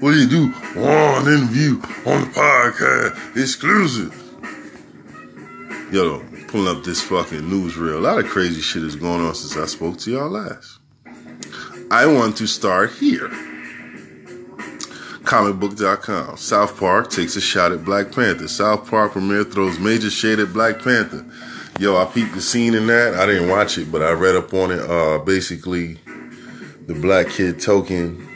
What 0.00 0.12
do 0.12 0.18
you 0.20 0.28
do? 0.28 0.48
One 0.80 1.26
interview 1.26 1.80
on 2.06 2.20
the 2.20 2.30
podcast, 2.32 3.36
exclusive. 3.36 4.14
Yo, 5.92 6.20
pulling 6.46 6.76
up 6.76 6.84
this 6.84 7.02
fucking 7.02 7.40
newsreel. 7.40 7.96
A 7.96 8.00
lot 8.00 8.20
of 8.20 8.26
crazy 8.26 8.60
shit 8.60 8.84
is 8.84 8.94
going 8.94 9.26
on 9.26 9.34
since 9.34 9.56
I 9.56 9.66
spoke 9.66 9.98
to 9.98 10.12
y'all 10.12 10.30
last. 10.30 10.78
I 11.90 12.06
want 12.06 12.36
to 12.36 12.46
start 12.46 12.92
here. 12.92 13.28
Comicbook.com. 15.24 16.36
South 16.36 16.78
Park 16.78 17.10
takes 17.10 17.34
a 17.34 17.40
shot 17.40 17.72
at 17.72 17.84
Black 17.84 18.12
Panther. 18.12 18.46
South 18.46 18.88
Park 18.88 19.12
premiere 19.12 19.42
throws 19.42 19.80
major 19.80 20.10
shade 20.10 20.38
at 20.38 20.52
Black 20.52 20.80
Panther. 20.80 21.26
Yo, 21.80 21.96
I 21.96 22.04
peeped 22.04 22.34
the 22.34 22.40
scene 22.40 22.76
in 22.76 22.86
that. 22.86 23.14
I 23.14 23.26
didn't 23.26 23.48
watch 23.48 23.76
it, 23.78 23.90
but 23.90 24.02
I 24.02 24.12
read 24.12 24.36
up 24.36 24.54
on 24.54 24.70
it. 24.70 24.78
Uh, 24.78 25.18
basically, 25.18 25.98
the 26.86 26.94
black 26.94 27.30
kid 27.30 27.60
token 27.60 28.27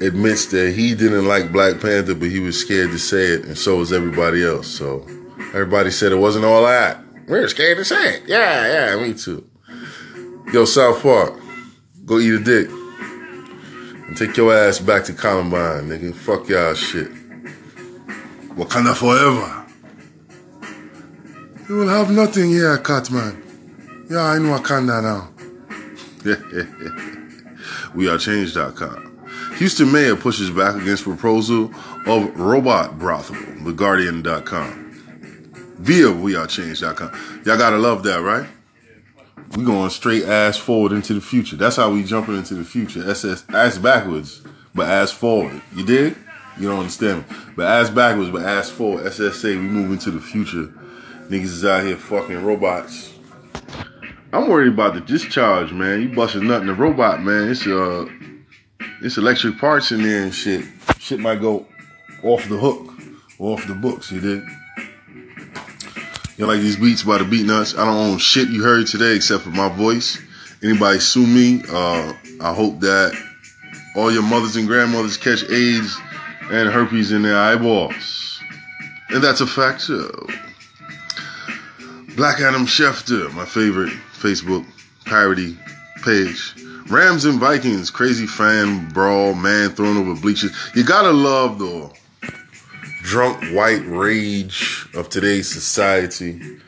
admits 0.00 0.46
that 0.46 0.72
he 0.74 0.94
didn't 0.94 1.26
like 1.26 1.52
Black 1.52 1.80
Panther, 1.80 2.14
but 2.14 2.30
he 2.30 2.40
was 2.40 2.58
scared 2.58 2.90
to 2.90 2.98
say 2.98 3.26
it, 3.26 3.44
and 3.44 3.56
so 3.56 3.76
was 3.76 3.92
everybody 3.92 4.44
else. 4.44 4.66
So 4.66 5.06
everybody 5.54 5.90
said 5.90 6.12
it 6.12 6.16
wasn't 6.16 6.44
all 6.44 6.64
that. 6.64 7.02
We're 7.28 7.46
scared 7.48 7.78
to 7.78 7.84
say 7.84 8.16
it. 8.16 8.22
Yeah, 8.26 8.94
yeah, 8.96 9.02
me 9.02 9.14
too. 9.14 9.48
Yo, 10.52 10.64
South 10.64 11.02
Park, 11.02 11.34
go 12.04 12.18
eat 12.18 12.34
a 12.34 12.40
dick. 12.42 12.68
And 14.08 14.16
take 14.16 14.36
your 14.36 14.52
ass 14.52 14.80
back 14.80 15.04
to 15.04 15.12
Columbine, 15.12 15.88
nigga. 15.88 16.12
Fuck 16.12 16.48
y'all 16.48 16.74
shit. 16.74 17.12
Wakanda 18.56 18.96
forever. 18.96 19.66
You 21.68 21.76
will 21.76 21.88
have 21.88 22.10
nothing 22.10 22.50
here, 22.50 22.76
Cartman. 22.78 23.40
Yeah, 24.10 24.22
I 24.22 24.36
in 24.38 24.42
Wakanda 24.42 25.00
now. 25.00 25.28
WeAreChange.com. 27.94 29.09
Houston 29.60 29.92
mayor 29.92 30.16
pushes 30.16 30.48
back 30.48 30.74
against 30.74 31.04
proposal 31.04 31.70
of 32.06 32.34
robot 32.34 32.98
brothel. 32.98 33.36
TheGuardian.com. 33.36 34.86
Via 35.80 36.06
WeAreChange.com. 36.06 37.42
Y'all 37.44 37.58
gotta 37.58 37.76
love 37.76 38.02
that, 38.04 38.22
right? 38.22 38.48
We 39.54 39.62
going 39.66 39.90
straight 39.90 40.24
ass 40.24 40.56
forward 40.56 40.92
into 40.92 41.12
the 41.12 41.20
future. 41.20 41.56
That's 41.56 41.76
how 41.76 41.90
we 41.90 42.04
jumping 42.04 42.38
into 42.38 42.54
the 42.54 42.64
future. 42.64 43.06
SS 43.10 43.44
ass 43.50 43.76
backwards, 43.76 44.40
but 44.74 44.88
ass 44.88 45.10
forward. 45.10 45.60
You 45.74 45.84
did? 45.84 46.16
You 46.58 46.68
don't 46.68 46.78
understand 46.78 47.28
me. 47.28 47.36
But 47.54 47.66
ass 47.66 47.90
backwards, 47.90 48.30
but 48.30 48.46
ass 48.46 48.70
forward. 48.70 49.04
SSA, 49.04 49.44
we 49.44 49.56
move 49.56 49.92
into 49.92 50.10
the 50.10 50.22
future. 50.22 50.72
Niggas 51.28 51.44
is 51.44 51.64
out 51.66 51.84
here 51.84 51.98
fucking 51.98 52.42
robots. 52.42 53.12
I'm 54.32 54.48
worried 54.48 54.72
about 54.72 54.94
the 54.94 55.02
discharge, 55.02 55.70
man. 55.70 56.00
You 56.00 56.08
busting 56.08 56.46
nothing 56.46 56.68
the 56.68 56.72
robot, 56.72 57.22
man. 57.22 57.50
It's 57.50 57.66
uh 57.66 58.08
it's 59.02 59.16
electric 59.16 59.58
parts 59.58 59.92
in 59.92 60.02
there 60.02 60.22
and 60.22 60.34
shit. 60.34 60.64
Shit 60.98 61.20
might 61.20 61.40
go 61.40 61.66
off 62.22 62.48
the 62.48 62.56
hook, 62.58 62.92
off 63.38 63.66
the 63.66 63.74
books, 63.74 64.12
you 64.12 64.20
did? 64.20 64.42
You 66.36 66.46
like 66.46 66.60
these 66.60 66.76
beats 66.76 67.02
by 67.02 67.18
the 67.18 67.24
Beatnuts? 67.24 67.78
I 67.78 67.84
don't 67.84 67.96
own 67.96 68.18
shit 68.18 68.48
you 68.48 68.62
heard 68.62 68.86
today 68.86 69.14
except 69.14 69.44
for 69.44 69.50
my 69.50 69.68
voice. 69.68 70.18
Anybody 70.62 70.98
sue 70.98 71.26
me? 71.26 71.62
Uh, 71.68 72.14
I 72.40 72.54
hope 72.54 72.80
that 72.80 73.14
all 73.96 74.10
your 74.10 74.22
mothers 74.22 74.56
and 74.56 74.66
grandmothers 74.66 75.16
catch 75.16 75.42
AIDS 75.50 75.98
and 76.50 76.68
herpes 76.68 77.12
in 77.12 77.22
their 77.22 77.36
eyeballs. 77.36 78.40
And 79.10 79.22
that's 79.22 79.40
a 79.40 79.46
fact, 79.46 79.82
so. 79.82 80.10
Black 82.16 82.40
Adam 82.40 82.66
Schefter, 82.66 83.32
my 83.34 83.44
favorite 83.44 83.92
Facebook 84.14 84.66
parody 85.04 85.56
page. 86.02 86.54
Rams 86.90 87.24
and 87.24 87.38
Vikings, 87.38 87.88
crazy 87.88 88.26
fan 88.26 88.88
brawl, 88.88 89.34
man 89.34 89.70
thrown 89.70 89.96
over 89.96 90.20
bleachers. 90.20 90.50
You 90.74 90.82
gotta 90.82 91.12
love 91.12 91.60
the 91.60 91.88
drunk 93.02 93.44
white 93.54 93.86
rage 93.86 94.86
of 94.94 95.08
today's 95.08 95.48
society. 95.48 96.58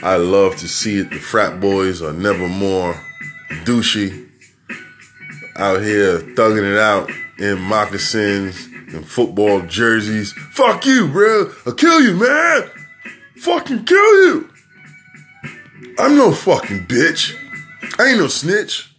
I 0.00 0.16
love 0.16 0.54
to 0.56 0.68
see 0.68 0.98
it. 0.98 1.10
The 1.10 1.18
frat 1.18 1.60
boys 1.60 2.00
are 2.00 2.12
never 2.12 2.46
more 2.46 2.94
douchey. 3.64 4.28
Out 5.56 5.82
here 5.82 6.18
thugging 6.18 6.72
it 6.72 6.78
out 6.78 7.10
in 7.38 7.60
moccasins 7.60 8.66
and 8.94 9.04
football 9.04 9.62
jerseys. 9.62 10.32
Fuck 10.52 10.86
you, 10.86 11.08
bro. 11.08 11.52
I'll 11.66 11.74
kill 11.74 12.00
you, 12.00 12.14
man. 12.14 12.70
Fucking 13.38 13.84
kill 13.84 14.26
you. 14.26 14.48
I'm 15.98 16.16
no 16.16 16.30
fucking 16.30 16.86
bitch. 16.86 17.36
I 17.98 18.10
ain't 18.10 18.20
no 18.20 18.28
snitch. 18.28 18.91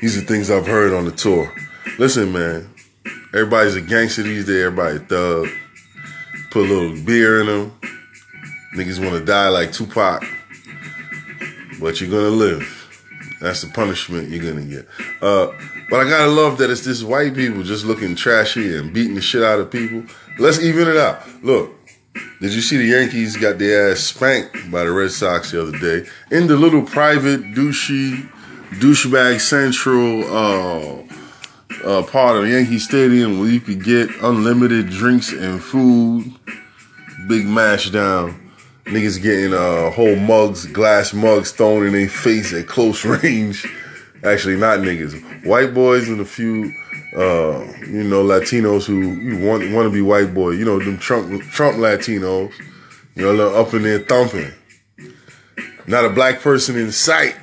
These 0.00 0.16
are 0.16 0.20
things 0.20 0.48
I've 0.48 0.66
heard 0.66 0.92
on 0.92 1.06
the 1.06 1.10
tour. 1.10 1.52
Listen, 1.98 2.32
man. 2.32 2.72
Everybody's 3.34 3.74
a 3.74 3.80
gangster 3.80 4.22
these 4.22 4.46
days. 4.46 4.64
Everybody 4.64 4.98
thug. 4.98 5.48
Put 6.50 6.66
a 6.66 6.72
little 6.72 7.04
beer 7.04 7.40
in 7.40 7.46
them. 7.46 7.80
Niggas 8.76 9.00
want 9.00 9.18
to 9.18 9.24
die 9.24 9.48
like 9.48 9.72
Tupac. 9.72 10.24
But 11.80 12.00
you're 12.00 12.10
gonna 12.10 12.28
live. 12.28 12.74
That's 13.40 13.62
the 13.62 13.68
punishment 13.68 14.28
you're 14.28 14.52
gonna 14.52 14.66
get. 14.66 14.88
Uh, 15.20 15.48
but 15.90 16.00
I 16.00 16.08
gotta 16.08 16.30
love 16.30 16.58
that 16.58 16.70
it's 16.70 16.84
this 16.84 17.02
white 17.02 17.34
people 17.34 17.62
just 17.62 17.84
looking 17.84 18.14
trashy 18.14 18.76
and 18.76 18.92
beating 18.92 19.14
the 19.14 19.20
shit 19.20 19.42
out 19.42 19.58
of 19.58 19.70
people. 19.70 20.04
Let's 20.38 20.60
even 20.60 20.88
it 20.88 20.96
out. 20.96 21.22
Look, 21.42 21.72
did 22.40 22.54
you 22.54 22.60
see 22.60 22.76
the 22.76 22.84
Yankees 22.84 23.36
got 23.36 23.58
their 23.58 23.90
ass 23.90 24.00
spanked 24.00 24.70
by 24.70 24.84
the 24.84 24.92
Red 24.92 25.10
Sox 25.10 25.50
the 25.50 25.62
other 25.62 25.78
day 25.78 26.08
in 26.30 26.46
the 26.46 26.56
little 26.56 26.82
private 26.82 27.42
douchey 27.42 28.30
douchebag 28.72 29.40
central 29.40 30.24
uh, 30.24 31.02
uh, 31.84 32.02
part 32.04 32.36
of 32.36 32.48
Yankee 32.48 32.78
Stadium 32.78 33.40
where 33.40 33.48
you 33.48 33.60
could 33.60 33.82
get 33.82 34.10
unlimited 34.22 34.90
drinks 34.90 35.32
and 35.32 35.62
food, 35.62 36.32
big 37.28 37.46
mash 37.46 37.90
down. 37.90 38.44
Niggas 38.84 39.22
getting 39.22 39.52
uh, 39.52 39.90
whole 39.90 40.16
mugs, 40.16 40.66
glass 40.66 41.12
mugs 41.12 41.52
thrown 41.52 41.86
in 41.86 41.92
their 41.92 42.08
face 42.08 42.52
at 42.54 42.66
close 42.66 43.04
range. 43.22 43.66
Actually, 44.24 44.56
not 44.56 44.80
niggas, 44.80 45.46
white 45.46 45.74
boys 45.74 46.08
and 46.08 46.20
a 46.20 46.24
few, 46.24 46.72
uh, 47.14 47.60
you 47.86 48.02
know, 48.02 48.24
Latinos 48.24 48.86
who 48.86 49.46
want 49.46 49.70
want 49.72 49.86
to 49.86 49.90
be 49.90 50.02
white 50.02 50.34
boy. 50.34 50.50
You 50.50 50.64
know, 50.64 50.78
them 50.78 50.98
Trump 50.98 51.42
Trump 51.42 51.76
Latinos. 51.76 52.52
You 53.14 53.32
know, 53.32 53.54
up 53.54 53.74
in 53.74 53.82
there 53.82 53.98
thumping. 54.00 54.52
Not 55.86 56.04
a 56.04 56.10
black 56.10 56.40
person 56.40 56.76
in 56.76 56.90
sight. 56.92 57.36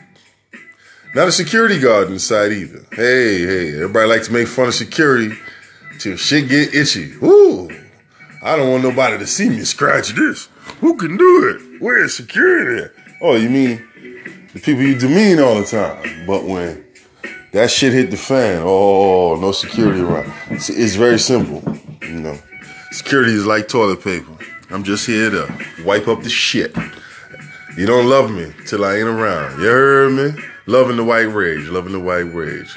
Not 1.16 1.30
a 1.30 1.32
security 1.32 1.80
guard 1.80 2.10
inside 2.10 2.52
either. 2.52 2.86
Hey, 2.92 3.40
hey, 3.46 3.76
everybody 3.76 4.10
likes 4.10 4.28
to 4.28 4.34
make 4.34 4.50
fun 4.50 4.68
of 4.68 4.74
security 4.74 5.34
till 5.98 6.18
shit 6.18 6.50
get 6.50 6.76
itchy. 6.76 7.14
Ooh, 7.24 7.70
I 8.44 8.58
don't 8.58 8.70
want 8.70 8.84
nobody 8.84 9.18
to 9.20 9.26
see 9.26 9.48
me 9.48 9.62
scratch 9.62 10.10
this. 10.10 10.50
Who 10.82 10.98
can 10.98 11.16
do 11.16 11.50
it? 11.50 11.82
Where's 11.82 12.18
security? 12.18 12.94
Oh, 13.22 13.36
you 13.36 13.50
mean 13.50 13.88
the 14.54 14.60
people 14.60 14.84
you 14.84 15.00
demean 15.00 15.40
all 15.40 15.56
the 15.56 15.64
time. 15.64 16.26
But 16.28 16.44
when 16.44 16.84
that 17.54 17.72
shit 17.72 17.94
hit 17.94 18.12
the 18.12 18.18
fan, 18.18 18.64
oh, 18.66 19.38
no 19.40 19.54
security 19.54 20.02
around. 20.02 20.34
It's, 20.50 20.70
it's 20.70 20.96
very 20.96 21.18
simple, 21.18 21.64
you 22.02 22.20
know. 22.20 22.38
Security 22.92 23.32
is 23.32 23.46
like 23.46 23.70
toilet 23.70 24.04
paper. 24.04 24.36
I'm 24.70 24.84
just 24.84 25.08
here 25.08 25.30
to 25.30 25.66
wipe 25.86 26.10
up 26.10 26.24
the 26.24 26.30
shit. 26.30 26.76
You 27.78 27.86
don't 27.86 28.10
love 28.10 28.32
me 28.32 28.52
till 28.68 28.84
I 28.84 28.98
ain't 28.98 29.08
around. 29.08 29.62
You 29.62 29.68
heard 29.68 30.12
me? 30.12 30.44
Loving 30.68 30.98
the 30.98 31.04
white 31.04 31.24
rage, 31.24 31.68
loving 31.68 31.94
the 31.94 32.00
white 32.00 32.34
rage. 32.34 32.72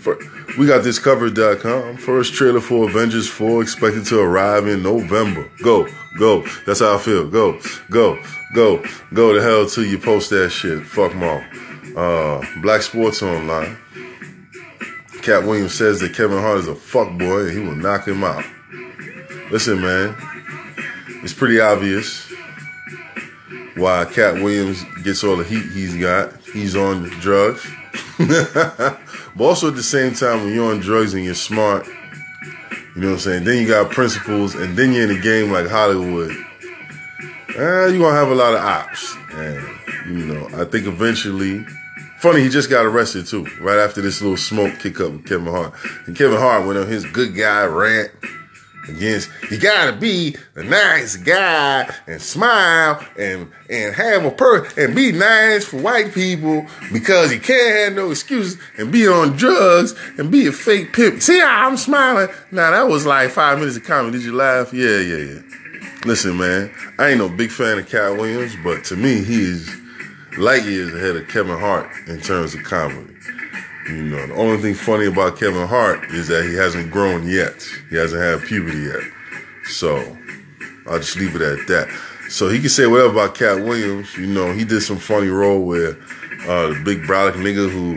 For, 0.00 0.18
we 0.56 0.66
got 0.66 0.84
this 0.84 0.98
covered.com. 0.98 1.96
First 1.96 2.34
trailer 2.34 2.60
for 2.60 2.88
Avengers 2.88 3.28
4 3.28 3.62
expected 3.62 4.06
to 4.06 4.20
arrive 4.20 4.68
in 4.68 4.82
November. 4.82 5.50
Go, 5.62 5.88
go. 6.18 6.46
That's 6.64 6.80
how 6.80 6.94
I 6.94 6.98
feel. 6.98 7.28
Go, 7.28 7.60
go, 7.90 8.22
go, 8.54 8.84
go 9.12 9.32
to 9.32 9.42
hell 9.42 9.66
till 9.66 9.84
you 9.84 9.98
post 9.98 10.30
that 10.30 10.50
shit. 10.50 10.84
Fuck 10.86 11.12
them 11.12 11.24
all. 11.24 11.42
Uh, 11.96 12.44
Black 12.62 12.82
Sports 12.82 13.22
Online. 13.22 13.76
Katt 15.22 15.44
Williams 15.44 15.74
says 15.74 16.00
that 16.00 16.14
Kevin 16.14 16.38
Hart 16.38 16.58
is 16.58 16.68
a 16.68 16.74
fuck 16.74 17.18
boy 17.18 17.46
and 17.46 17.50
he 17.50 17.58
will 17.58 17.74
knock 17.74 18.06
him 18.06 18.22
out. 18.22 18.44
Listen, 19.50 19.80
man, 19.80 20.14
it's 21.24 21.34
pretty 21.34 21.58
obvious 21.58 22.32
why 23.74 24.04
Katt 24.04 24.34
Williams 24.34 24.84
gets 25.02 25.24
all 25.24 25.36
the 25.36 25.44
heat 25.44 25.64
he's 25.72 25.96
got. 25.96 26.37
He's 26.52 26.76
on 26.76 27.04
drugs. 27.20 27.66
but 28.18 28.98
also 29.38 29.68
at 29.68 29.76
the 29.76 29.82
same 29.82 30.14
time, 30.14 30.44
when 30.44 30.54
you're 30.54 30.72
on 30.72 30.80
drugs 30.80 31.14
and 31.14 31.24
you're 31.24 31.34
smart, 31.34 31.86
you 31.86 33.02
know 33.02 33.08
what 33.08 33.14
I'm 33.14 33.18
saying? 33.20 33.44
Then 33.44 33.62
you 33.62 33.68
got 33.68 33.90
principles, 33.90 34.54
and 34.54 34.76
then 34.76 34.92
you're 34.92 35.10
in 35.10 35.16
a 35.16 35.20
game 35.20 35.52
like 35.52 35.68
Hollywood. 35.68 36.32
uh, 37.56 37.86
you're 37.86 37.98
gonna 37.98 38.12
have 38.12 38.30
a 38.30 38.34
lot 38.34 38.54
of 38.54 38.60
ops. 38.60 39.14
And 39.32 40.18
you 40.18 40.26
know, 40.26 40.48
I 40.60 40.64
think 40.64 40.86
eventually 40.86 41.64
funny 42.18 42.42
he 42.42 42.48
just 42.48 42.68
got 42.68 42.84
arrested 42.84 43.26
too, 43.26 43.46
right 43.60 43.78
after 43.78 44.02
this 44.02 44.20
little 44.20 44.36
smoke 44.36 44.78
kick 44.80 45.00
up 45.00 45.12
with 45.12 45.26
Kevin 45.26 45.46
Hart. 45.46 45.72
And 46.06 46.16
Kevin 46.16 46.38
Hart 46.38 46.66
went 46.66 46.78
on 46.78 46.88
his 46.88 47.04
good 47.06 47.36
guy 47.36 47.64
rant 47.64 48.10
against 48.88 49.30
you 49.50 49.58
gotta 49.58 49.92
be 49.92 50.36
a 50.56 50.62
nice 50.62 51.16
guy 51.16 51.92
and 52.06 52.20
smile 52.20 53.04
and 53.18 53.50
and 53.70 53.94
have 53.94 54.24
a 54.24 54.30
per 54.30 54.66
and 54.76 54.94
be 54.94 55.12
nice 55.12 55.64
for 55.64 55.80
white 55.80 56.12
people 56.12 56.66
because 56.92 57.32
you 57.32 57.40
can't 57.40 57.76
have 57.76 57.92
no 57.94 58.10
excuses 58.10 58.60
and 58.78 58.90
be 58.90 59.06
on 59.06 59.36
drugs 59.36 59.94
and 60.18 60.30
be 60.30 60.46
a 60.46 60.52
fake 60.52 60.92
pimp. 60.92 61.22
See 61.22 61.40
I'm 61.40 61.76
smiling? 61.76 62.28
Now 62.50 62.70
that 62.70 62.88
was 62.88 63.06
like 63.06 63.30
five 63.30 63.58
minutes 63.58 63.76
of 63.76 63.84
comedy. 63.84 64.18
Did 64.18 64.24
you 64.24 64.34
laugh? 64.34 64.72
Yeah, 64.72 64.98
yeah, 64.98 65.16
yeah. 65.16 65.40
Listen, 66.04 66.36
man, 66.36 66.72
I 66.98 67.08
ain't 67.08 67.18
no 67.18 67.28
big 67.28 67.50
fan 67.50 67.78
of 67.78 67.88
Katt 67.88 68.16
Williams, 68.16 68.54
but 68.62 68.84
to 68.84 68.96
me, 68.96 69.22
he 69.24 69.42
is 69.42 69.68
light 70.38 70.64
years 70.64 70.94
ahead 70.94 71.16
of 71.16 71.26
Kevin 71.28 71.58
Hart 71.58 71.88
in 72.06 72.20
terms 72.20 72.54
of 72.54 72.62
comedy. 72.62 73.17
You 73.88 74.02
know, 74.02 74.26
the 74.26 74.34
only 74.34 74.58
thing 74.60 74.74
funny 74.74 75.06
about 75.06 75.38
Kevin 75.38 75.66
Hart 75.66 76.04
is 76.10 76.28
that 76.28 76.44
he 76.44 76.54
hasn't 76.54 76.90
grown 76.90 77.26
yet. 77.26 77.66
He 77.88 77.96
hasn't 77.96 78.20
had 78.22 78.46
puberty 78.46 78.78
yet. 78.78 79.02
So 79.64 80.16
I'll 80.86 80.98
just 80.98 81.16
leave 81.16 81.34
it 81.34 81.42
at 81.42 81.66
that. 81.68 81.88
So 82.28 82.50
he 82.50 82.60
can 82.60 82.68
say 82.68 82.86
whatever 82.86 83.12
about 83.12 83.34
Katt 83.34 83.64
Williams. 83.64 84.14
You 84.16 84.26
know, 84.26 84.52
he 84.52 84.64
did 84.64 84.82
some 84.82 84.98
funny 84.98 85.28
role 85.28 85.64
where 85.64 85.96
uh, 86.46 86.68
the 86.68 86.82
big 86.84 87.02
brolic 87.02 87.32
nigga 87.34 87.70
who, 87.70 87.96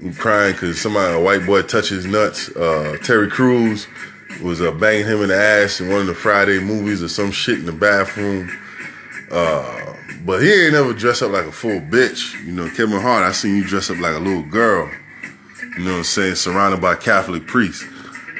who 0.00 0.14
crying 0.14 0.52
because 0.52 0.80
somebody, 0.80 1.14
a 1.14 1.20
white 1.20 1.44
boy, 1.44 1.62
touched 1.62 1.90
his 1.90 2.06
nuts. 2.06 2.48
Uh, 2.56 2.96
Terry 3.02 3.28
Crews 3.28 3.86
was 4.42 4.62
uh, 4.62 4.72
banging 4.72 5.06
him 5.06 5.22
in 5.22 5.28
the 5.28 5.36
ass 5.36 5.80
in 5.80 5.90
one 5.90 6.00
of 6.00 6.06
the 6.06 6.14
Friday 6.14 6.60
movies 6.60 7.02
or 7.02 7.08
some 7.08 7.30
shit 7.30 7.58
in 7.58 7.66
the 7.66 7.72
bathroom. 7.72 8.50
Uh, 9.30 9.94
but 10.24 10.42
he 10.42 10.50
ain't 10.50 10.72
never 10.72 10.92
dressed 10.94 11.22
up 11.22 11.32
like 11.32 11.46
a 11.46 11.52
full 11.52 11.80
bitch. 11.80 12.42
You 12.44 12.52
know, 12.52 12.68
Kevin 12.70 13.00
Hart, 13.00 13.22
I 13.22 13.32
seen 13.32 13.56
you 13.56 13.64
dress 13.64 13.90
up 13.90 13.98
like 13.98 14.14
a 14.14 14.18
little 14.18 14.42
girl. 14.42 14.90
You 15.76 15.84
know 15.84 15.92
what 15.92 15.98
I'm 15.98 16.04
saying? 16.04 16.34
Surrounded 16.36 16.80
by 16.80 16.94
Catholic 16.94 17.46
priests. 17.46 17.84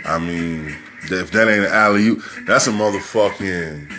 I 0.05 0.19
mean, 0.19 0.75
if 1.03 1.31
that 1.33 1.49
ain't 1.49 1.67
an 1.67 1.73
alley 1.73 2.07
oop, 2.09 2.23
that's 2.47 2.67
a 2.67 2.71
motherfucking. 2.71 3.93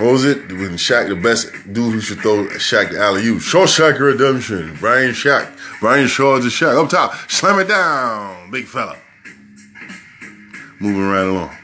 What 0.00 0.12
was 0.12 0.24
it? 0.24 0.48
When 0.48 0.72
Shaq, 0.72 1.08
the 1.08 1.16
best 1.16 1.50
dude 1.72 1.92
who 1.92 2.00
should 2.00 2.20
throw 2.20 2.46
Shaq 2.46 2.92
the 2.92 3.00
alley 3.00 3.26
oop. 3.26 3.38
Shawshank 3.38 3.98
Redemption. 3.98 4.76
Brian 4.80 5.10
Shaq. 5.10 5.56
Brian 5.80 6.06
Shaw 6.06 6.38
the 6.38 6.48
Shaq. 6.48 6.82
Up 6.82 6.90
top. 6.90 7.14
Slam 7.30 7.58
it 7.58 7.68
down, 7.68 8.50
big 8.50 8.66
fella. 8.66 8.96
Moving 10.80 11.08
right 11.08 11.26
along. 11.26 11.56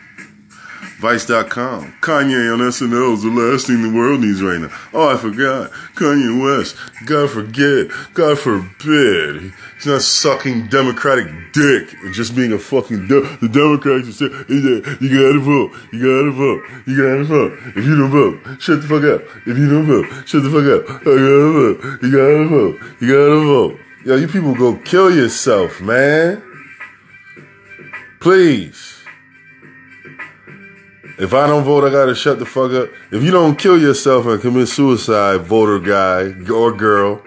Vice.com. 0.98 1.92
Kanye 2.00 2.53
on 2.53 2.61
SNL 2.61 3.14
is 3.14 3.22
the 3.22 3.31
last 3.31 3.66
thing 3.66 3.83
the 3.83 3.96
world 3.96 4.20
needs 4.20 4.42
right 4.42 4.59
now. 4.59 4.70
Oh, 4.92 5.14
I 5.14 5.16
forgot. 5.16 5.70
Kanye 5.94 6.42
West. 6.42 6.77
God 7.05 7.31
forget. 7.31 7.88
God 8.14 8.38
forbid. 8.38 9.53
Not 9.86 10.00
sucking 10.00 10.68
Democratic 10.68 11.26
dick 11.52 11.92
and 12.02 12.14
just 12.14 12.34
being 12.34 12.52
a 12.52 12.58
fucking. 12.58 13.06
De- 13.06 13.36
the 13.36 13.48
Democrats 13.48 14.16
say, 14.16 14.24
you 14.48 14.80
gotta 14.80 15.40
vote. 15.40 15.72
You 15.92 16.00
gotta 16.00 16.30
vote. 16.30 16.62
You 16.86 16.96
gotta 16.96 17.24
vote. 17.24 17.52
If 17.76 17.84
you 17.84 17.96
don't 17.96 18.10
vote, 18.10 18.62
shut 18.62 18.80
the 18.80 18.88
fuck 18.88 19.04
up. 19.04 19.22
If 19.46 19.58
you 19.58 19.68
don't 19.68 19.84
vote, 19.84 20.06
shut 20.26 20.42
the 20.42 20.48
fuck 20.48 20.64
up. 20.64 20.88
I 21.02 21.04
gotta 21.04 21.52
vote. 21.52 22.02
You 22.02 22.12
gotta 22.12 22.48
vote. 22.48 22.80
You 23.00 23.08
gotta 23.08 23.40
vote. 23.44 23.78
Yo, 24.06 24.16
you 24.16 24.28
people 24.28 24.54
go 24.54 24.76
kill 24.76 25.14
yourself, 25.14 25.80
man. 25.82 26.42
Please. 28.20 29.02
If 31.18 31.34
I 31.34 31.46
don't 31.46 31.64
vote, 31.64 31.84
I 31.84 31.90
gotta 31.90 32.14
shut 32.14 32.38
the 32.38 32.46
fuck 32.46 32.72
up. 32.72 32.88
If 33.12 33.22
you 33.22 33.30
don't 33.30 33.58
kill 33.58 33.78
yourself 33.78 34.24
and 34.26 34.40
commit 34.40 34.68
suicide, 34.68 35.42
voter 35.42 35.78
guy 35.78 36.32
or 36.50 36.72
girl, 36.72 37.22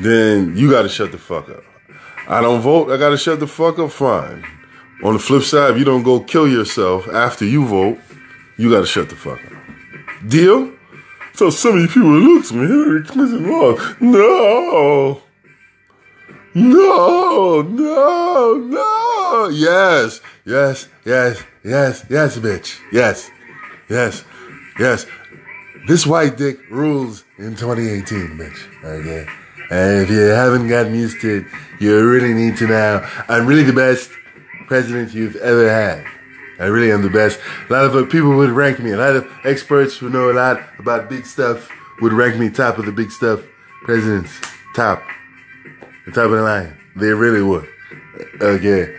then 0.00 0.56
you 0.56 0.70
gotta 0.70 0.88
shut 0.88 1.12
the 1.12 1.18
fuck 1.18 1.48
up. 1.48 1.64
I 2.28 2.40
don't 2.40 2.60
vote, 2.60 2.90
I 2.90 2.96
gotta 2.96 3.16
shut 3.16 3.40
the 3.40 3.46
fuck 3.46 3.78
up, 3.78 3.90
fine. 3.90 4.44
On 5.04 5.12
the 5.12 5.18
flip 5.18 5.42
side, 5.42 5.72
if 5.72 5.78
you 5.78 5.84
don't 5.84 6.02
go 6.02 6.20
kill 6.20 6.48
yourself 6.48 7.06
after 7.08 7.44
you 7.44 7.66
vote, 7.66 7.98
you 8.56 8.70
gotta 8.70 8.86
shut 8.86 9.08
the 9.08 9.16
fuck 9.16 9.38
up. 9.44 9.52
Deal? 10.28 10.72
So 11.34 11.48
of 11.48 11.80
you 11.80 11.86
people 11.88 12.08
look 12.08 12.46
at 12.46 12.52
me, 12.52 12.66
Hillary 12.66 13.04
Clinton 13.04 13.50
lost. 13.50 14.00
No. 14.00 15.22
No, 16.54 17.60
no, 17.60 18.54
no. 18.54 19.48
Yes, 19.52 20.22
yes, 20.46 20.88
yes, 21.04 21.42
yes, 21.62 22.04
yes, 22.08 22.38
bitch. 22.38 22.80
Yes, 22.90 23.30
yes, 23.90 24.24
yes. 24.78 25.04
This 25.86 26.06
white 26.06 26.38
dick 26.38 26.58
rules 26.70 27.24
in 27.36 27.54
2018, 27.56 28.38
bitch. 28.38 28.84
Okay? 28.84 29.30
And 29.70 30.02
if 30.02 30.10
you 30.10 30.20
haven't 30.20 30.68
gotten 30.68 30.94
used 30.94 31.20
to 31.22 31.38
it, 31.38 31.46
you 31.80 32.08
really 32.08 32.34
need 32.34 32.56
to 32.58 32.66
now. 32.66 33.08
I'm 33.28 33.46
really 33.46 33.64
the 33.64 33.72
best 33.72 34.10
president 34.66 35.12
you've 35.14 35.36
ever 35.36 35.68
had. 35.68 36.04
I 36.58 36.66
really 36.66 36.90
am 36.90 37.02
the 37.02 37.10
best. 37.10 37.38
A 37.68 37.72
lot 37.72 37.84
of 37.84 38.10
people 38.10 38.36
would 38.36 38.50
rank 38.50 38.78
me. 38.78 38.92
A 38.92 38.96
lot 38.96 39.14
of 39.16 39.30
experts 39.44 39.96
who 39.96 40.08
know 40.08 40.30
a 40.30 40.32
lot 40.32 40.60
about 40.78 41.10
big 41.10 41.26
stuff 41.26 41.68
would 42.00 42.12
rank 42.12 42.36
me 42.36 42.48
top 42.48 42.78
of 42.78 42.86
the 42.86 42.92
big 42.92 43.10
stuff 43.10 43.42
presidents. 43.84 44.32
Top. 44.74 45.02
The 46.06 46.12
top 46.12 46.24
of 46.24 46.30
the 46.32 46.42
line. 46.42 46.78
They 46.94 47.08
really 47.08 47.42
would. 47.42 47.68
Okay. 48.40 48.96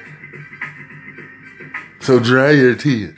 So 2.00 2.20
dry 2.20 2.52
your 2.52 2.76
tears. 2.76 3.16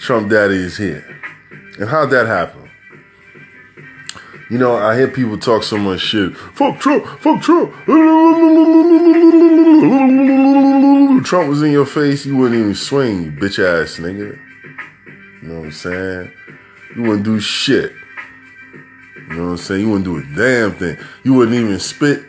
Trump 0.00 0.30
daddy 0.30 0.56
is 0.56 0.76
here. 0.76 1.04
And 1.78 1.88
how'd 1.88 2.10
that 2.10 2.26
happen? 2.26 2.63
You 4.50 4.58
know, 4.58 4.76
I 4.76 4.96
hear 4.96 5.08
people 5.08 5.38
talk 5.38 5.62
so 5.62 5.78
much 5.78 6.00
shit. 6.00 6.36
Fuck 6.36 6.78
Trump, 6.78 7.06
fuck 7.20 7.40
Trump. 7.40 7.72
Trump 11.24 11.48
was 11.48 11.62
in 11.62 11.72
your 11.72 11.86
face, 11.86 12.26
you 12.26 12.36
wouldn't 12.36 12.60
even 12.60 12.74
swing, 12.74 13.22
you 13.22 13.32
bitch 13.32 13.58
ass 13.58 13.96
nigga. 13.98 14.38
You 15.42 15.48
know 15.48 15.60
what 15.60 15.64
I'm 15.66 15.72
saying? 15.72 16.32
You 16.94 17.02
wouldn't 17.02 17.24
do 17.24 17.40
shit. 17.40 17.92
You 19.16 19.36
know 19.36 19.44
what 19.44 19.50
I'm 19.52 19.56
saying? 19.56 19.80
You 19.80 19.88
wouldn't 19.88 20.04
do 20.04 20.18
a 20.18 20.36
damn 20.36 20.72
thing. 20.72 20.98
You 21.22 21.32
wouldn't 21.34 21.56
even 21.56 21.80
spit 21.80 22.24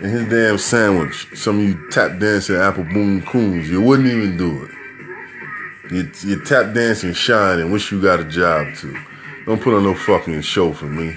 in 0.00 0.10
his 0.10 0.28
damn 0.28 0.58
sandwich. 0.58 1.26
Some 1.34 1.58
of 1.58 1.64
you 1.64 1.90
tap 1.90 2.20
dancing 2.20 2.56
Apple 2.56 2.84
Boom 2.84 3.22
Coons, 3.22 3.68
you 3.68 3.82
wouldn't 3.82 4.08
even 4.08 4.36
do 4.36 4.64
it. 4.64 5.92
You, 5.92 6.10
you 6.24 6.44
tap 6.44 6.74
dancing 6.74 7.12
shine 7.12 7.58
and 7.58 7.72
wish 7.72 7.90
you 7.90 8.00
got 8.00 8.20
a 8.20 8.24
job 8.24 8.74
too. 8.76 8.96
Don't 9.46 9.60
put 9.60 9.74
on 9.74 9.84
no 9.84 9.94
fucking 9.94 10.42
show 10.42 10.72
for 10.72 10.86
me. 10.86 11.16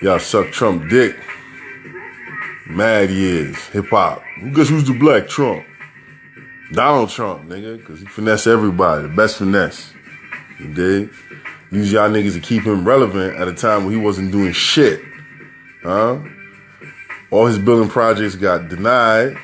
Y'all 0.00 0.20
suck 0.20 0.52
Trump 0.52 0.88
dick. 0.88 1.16
Mad 2.68 3.10
years, 3.10 3.56
hip 3.68 3.88
hop. 3.88 4.22
Guess 4.54 4.68
who's 4.68 4.86
the 4.86 4.96
black 4.96 5.26
Trump? 5.28 5.64
Donald 6.72 7.08
Trump, 7.08 7.48
nigga, 7.48 7.78
because 7.78 8.00
he 8.00 8.06
finesse 8.06 8.46
everybody. 8.46 9.02
The 9.02 9.08
best 9.08 9.38
finesse. 9.38 9.92
You 10.60 10.72
dig? 10.72 11.10
Use 11.72 11.90
y'all 11.90 12.10
niggas 12.10 12.34
to 12.34 12.40
keep 12.40 12.62
him 12.62 12.86
relevant 12.86 13.36
at 13.36 13.48
a 13.48 13.54
time 13.54 13.84
when 13.84 13.94
he 13.94 14.00
wasn't 14.00 14.30
doing 14.30 14.52
shit. 14.52 15.00
Huh? 15.82 16.20
All 17.30 17.46
his 17.46 17.58
building 17.58 17.88
projects 17.88 18.36
got 18.36 18.68
denied. 18.68 19.36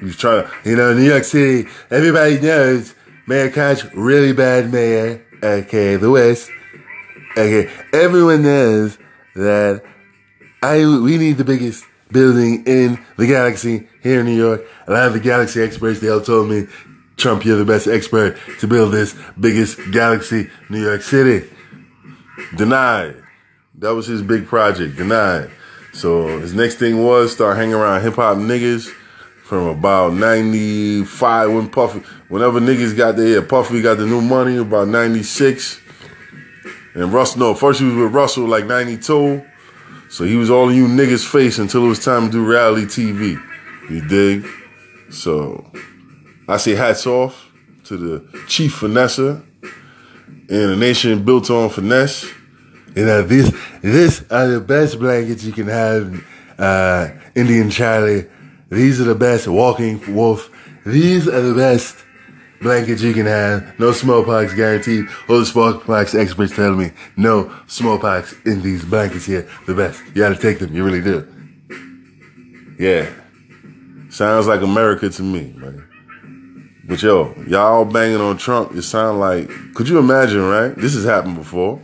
He 0.00 0.06
was 0.06 0.16
trying 0.16 0.44
to, 0.44 0.68
you 0.68 0.74
know, 0.74 0.92
New 0.94 1.04
York 1.04 1.24
City, 1.24 1.68
everybody 1.90 2.40
knows 2.40 2.94
Mayor 3.26 3.50
Koch, 3.50 3.84
really 3.94 4.32
bad 4.32 4.72
mayor. 4.72 5.24
Okay, 5.42 5.96
the 5.96 6.10
West. 6.10 6.50
Okay, 7.32 7.70
everyone 7.92 8.42
knows 8.42 8.98
that 9.34 9.82
I 10.62 10.78
we 10.78 11.18
need 11.18 11.38
the 11.38 11.44
biggest 11.44 11.84
building 12.10 12.64
in 12.66 12.98
the 13.16 13.26
galaxy 13.26 13.88
here 14.02 14.20
in 14.20 14.26
New 14.26 14.36
York. 14.36 14.64
A 14.86 14.92
lot 14.92 15.06
of 15.06 15.12
the 15.14 15.20
galaxy 15.20 15.62
experts, 15.62 16.00
they 16.00 16.08
all 16.08 16.20
told 16.20 16.48
me, 16.48 16.66
Trump, 17.16 17.44
you're 17.44 17.56
the 17.56 17.64
best 17.64 17.86
expert 17.86 18.36
to 18.60 18.66
build 18.66 18.92
this 18.92 19.16
biggest 19.38 19.78
galaxy, 19.92 20.50
New 20.68 20.82
York 20.82 21.02
City. 21.02 21.48
Denied. 22.56 23.16
That 23.76 23.94
was 23.94 24.06
his 24.06 24.22
big 24.22 24.46
project. 24.46 24.96
Denied. 24.96 25.50
So 25.92 26.38
his 26.38 26.54
next 26.54 26.76
thing 26.76 27.02
was 27.02 27.32
start 27.32 27.56
hanging 27.56 27.74
around 27.74 28.02
hip 28.02 28.14
hop 28.14 28.38
niggas 28.38 28.88
from 29.44 29.68
about 29.68 30.14
95 30.14 31.52
when 31.52 31.68
Puffy, 31.68 32.00
whenever 32.28 32.58
niggas 32.60 32.96
got 32.96 33.16
there, 33.16 33.42
Puffy 33.42 33.82
got 33.82 33.98
the 33.98 34.06
new 34.06 34.22
money 34.22 34.56
about 34.56 34.88
96. 34.88 35.81
And 36.94 37.12
Russell, 37.12 37.40
no, 37.40 37.54
first 37.54 37.80
he 37.80 37.86
was 37.86 37.94
with 37.94 38.12
Russell 38.12 38.46
like 38.46 38.66
92. 38.66 39.44
So 40.10 40.24
he 40.24 40.36
was 40.36 40.50
all 40.50 40.68
in 40.68 40.76
you 40.76 40.86
niggas' 40.86 41.26
face 41.26 41.58
until 41.58 41.86
it 41.86 41.88
was 41.88 42.04
time 42.04 42.26
to 42.26 42.32
do 42.32 42.44
reality 42.44 42.84
TV. 42.84 43.42
You 43.90 44.06
dig? 44.06 44.46
So 45.10 45.72
I 46.48 46.58
say 46.58 46.74
hats 46.74 47.06
off 47.06 47.50
to 47.84 47.96
the 47.96 48.38
chief 48.46 48.80
finesser 48.80 49.42
and 50.48 50.70
a 50.72 50.76
nation 50.76 51.24
built 51.24 51.50
on 51.50 51.70
finesse. 51.70 52.30
You 52.94 53.06
know, 53.06 53.22
these, 53.22 53.50
this 53.80 54.22
are 54.30 54.46
the 54.48 54.60
best 54.60 54.98
blankets 54.98 55.44
you 55.44 55.52
can 55.52 55.68
have, 55.68 56.24
uh, 56.58 57.08
Indian 57.34 57.70
Charlie. 57.70 58.26
These 58.68 59.00
are 59.00 59.04
the 59.04 59.14
best 59.14 59.48
walking 59.48 60.14
wolf. 60.14 60.50
These 60.84 61.26
are 61.26 61.40
the 61.40 61.54
best 61.54 61.96
blankets 62.62 63.02
you 63.02 63.12
can 63.12 63.26
have. 63.26 63.78
No 63.78 63.92
smallpox 63.92 64.54
guaranteed. 64.54 65.06
All 65.28 65.40
the 65.40 65.46
smallpox 65.46 66.14
experts 66.14 66.54
tell 66.54 66.74
me 66.74 66.92
no 67.16 67.52
smallpox 67.66 68.34
in 68.44 68.62
these 68.62 68.84
blankets 68.84 69.26
here. 69.26 69.48
The 69.66 69.74
best. 69.74 70.02
You 70.08 70.22
gotta 70.22 70.36
take 70.36 70.58
them. 70.58 70.74
You 70.74 70.84
really 70.84 71.02
do. 71.02 71.26
Yeah. 72.78 73.10
Sounds 74.10 74.46
like 74.46 74.62
America 74.62 75.08
to 75.08 75.22
me, 75.22 75.52
man. 75.56 75.88
But 76.84 77.02
yo, 77.02 77.34
y'all 77.46 77.84
banging 77.84 78.20
on 78.20 78.36
Trump, 78.36 78.72
it 78.72 78.82
sound 78.82 79.20
like, 79.20 79.48
could 79.74 79.88
you 79.88 79.98
imagine, 79.98 80.42
right? 80.42 80.74
This 80.74 80.94
has 80.94 81.04
happened 81.04 81.36
before. 81.36 81.80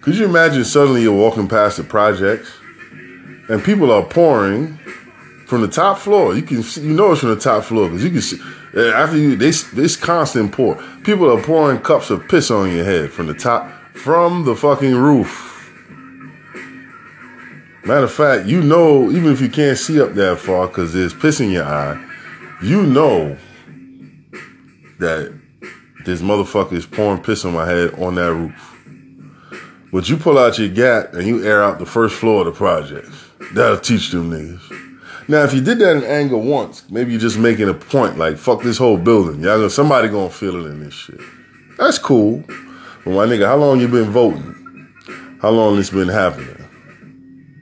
Could 0.00 0.16
you 0.16 0.24
imagine 0.24 0.64
suddenly 0.64 1.02
you're 1.02 1.16
walking 1.16 1.46
past 1.46 1.76
the 1.76 1.84
projects 1.84 2.50
and 3.48 3.62
people 3.62 3.92
are 3.92 4.02
pouring 4.02 4.78
from 5.52 5.60
the 5.60 5.68
top 5.68 5.98
floor? 5.98 6.34
You 6.34 6.40
can 6.40 6.62
see, 6.62 6.80
you 6.80 6.94
know 6.94 7.12
it's 7.12 7.20
from 7.20 7.28
the 7.28 7.36
top 7.36 7.64
floor 7.64 7.90
because 7.90 8.02
you 8.02 8.08
can 8.08 8.22
see 8.22 8.40
after 8.74 9.18
you 9.18 9.36
this 9.36 9.64
this 9.72 9.96
constant 9.96 10.50
pour. 10.50 10.82
People 11.04 11.30
are 11.30 11.42
pouring 11.42 11.78
cups 11.78 12.08
of 12.08 12.26
piss 12.26 12.50
on 12.50 12.74
your 12.74 12.86
head 12.86 13.10
from 13.10 13.26
the 13.26 13.34
top 13.34 13.70
from 13.92 14.46
the 14.46 14.56
fucking 14.56 14.94
roof. 14.94 15.70
Matter 17.84 18.04
of 18.04 18.12
fact, 18.12 18.46
you 18.46 18.62
know 18.62 19.10
even 19.10 19.30
if 19.30 19.42
you 19.42 19.50
can't 19.50 19.76
see 19.76 20.00
up 20.00 20.14
that 20.14 20.38
far 20.38 20.68
because 20.68 20.94
there's 20.94 21.12
piss 21.12 21.38
in 21.38 21.50
your 21.50 21.64
eye, 21.64 22.02
you 22.62 22.84
know 22.84 23.36
that 25.00 25.38
this 26.06 26.22
motherfucker 26.22 26.72
is 26.72 26.86
pouring 26.86 27.22
piss 27.22 27.44
on 27.44 27.52
my 27.52 27.66
head 27.66 27.92
on 28.00 28.14
that 28.14 28.32
roof. 28.32 28.78
But 29.92 30.08
you 30.08 30.16
pull 30.16 30.38
out 30.38 30.58
your 30.58 30.70
gat 30.70 31.12
and 31.12 31.26
you 31.26 31.44
air 31.44 31.62
out 31.62 31.78
the 31.78 31.84
first 31.84 32.14
floor 32.14 32.40
of 32.40 32.46
the 32.46 32.52
project. 32.52 33.10
That'll 33.52 33.76
teach 33.76 34.12
them 34.12 34.30
niggas. 34.30 34.88
Now, 35.28 35.44
if 35.44 35.54
you 35.54 35.60
did 35.60 35.78
that 35.78 35.96
in 35.96 36.04
anger 36.04 36.36
once, 36.36 36.88
maybe 36.90 37.12
you're 37.12 37.20
just 37.20 37.38
making 37.38 37.68
a 37.68 37.74
point 37.74 38.18
like, 38.18 38.36
fuck 38.36 38.62
this 38.62 38.78
whole 38.78 38.96
building. 38.98 39.40
Y'all 39.42 39.58
know 39.58 39.68
somebody 39.68 40.08
gonna 40.08 40.30
feel 40.30 40.66
it 40.66 40.70
in 40.70 40.82
this 40.82 40.94
shit. 40.94 41.20
That's 41.78 41.98
cool. 41.98 42.44
But 43.04 43.10
my 43.12 43.26
nigga, 43.26 43.46
how 43.46 43.56
long 43.56 43.80
you 43.80 43.88
been 43.88 44.10
voting? 44.10 44.92
How 45.40 45.50
long 45.50 45.76
this 45.76 45.90
been 45.90 46.08
happening? 46.08 46.56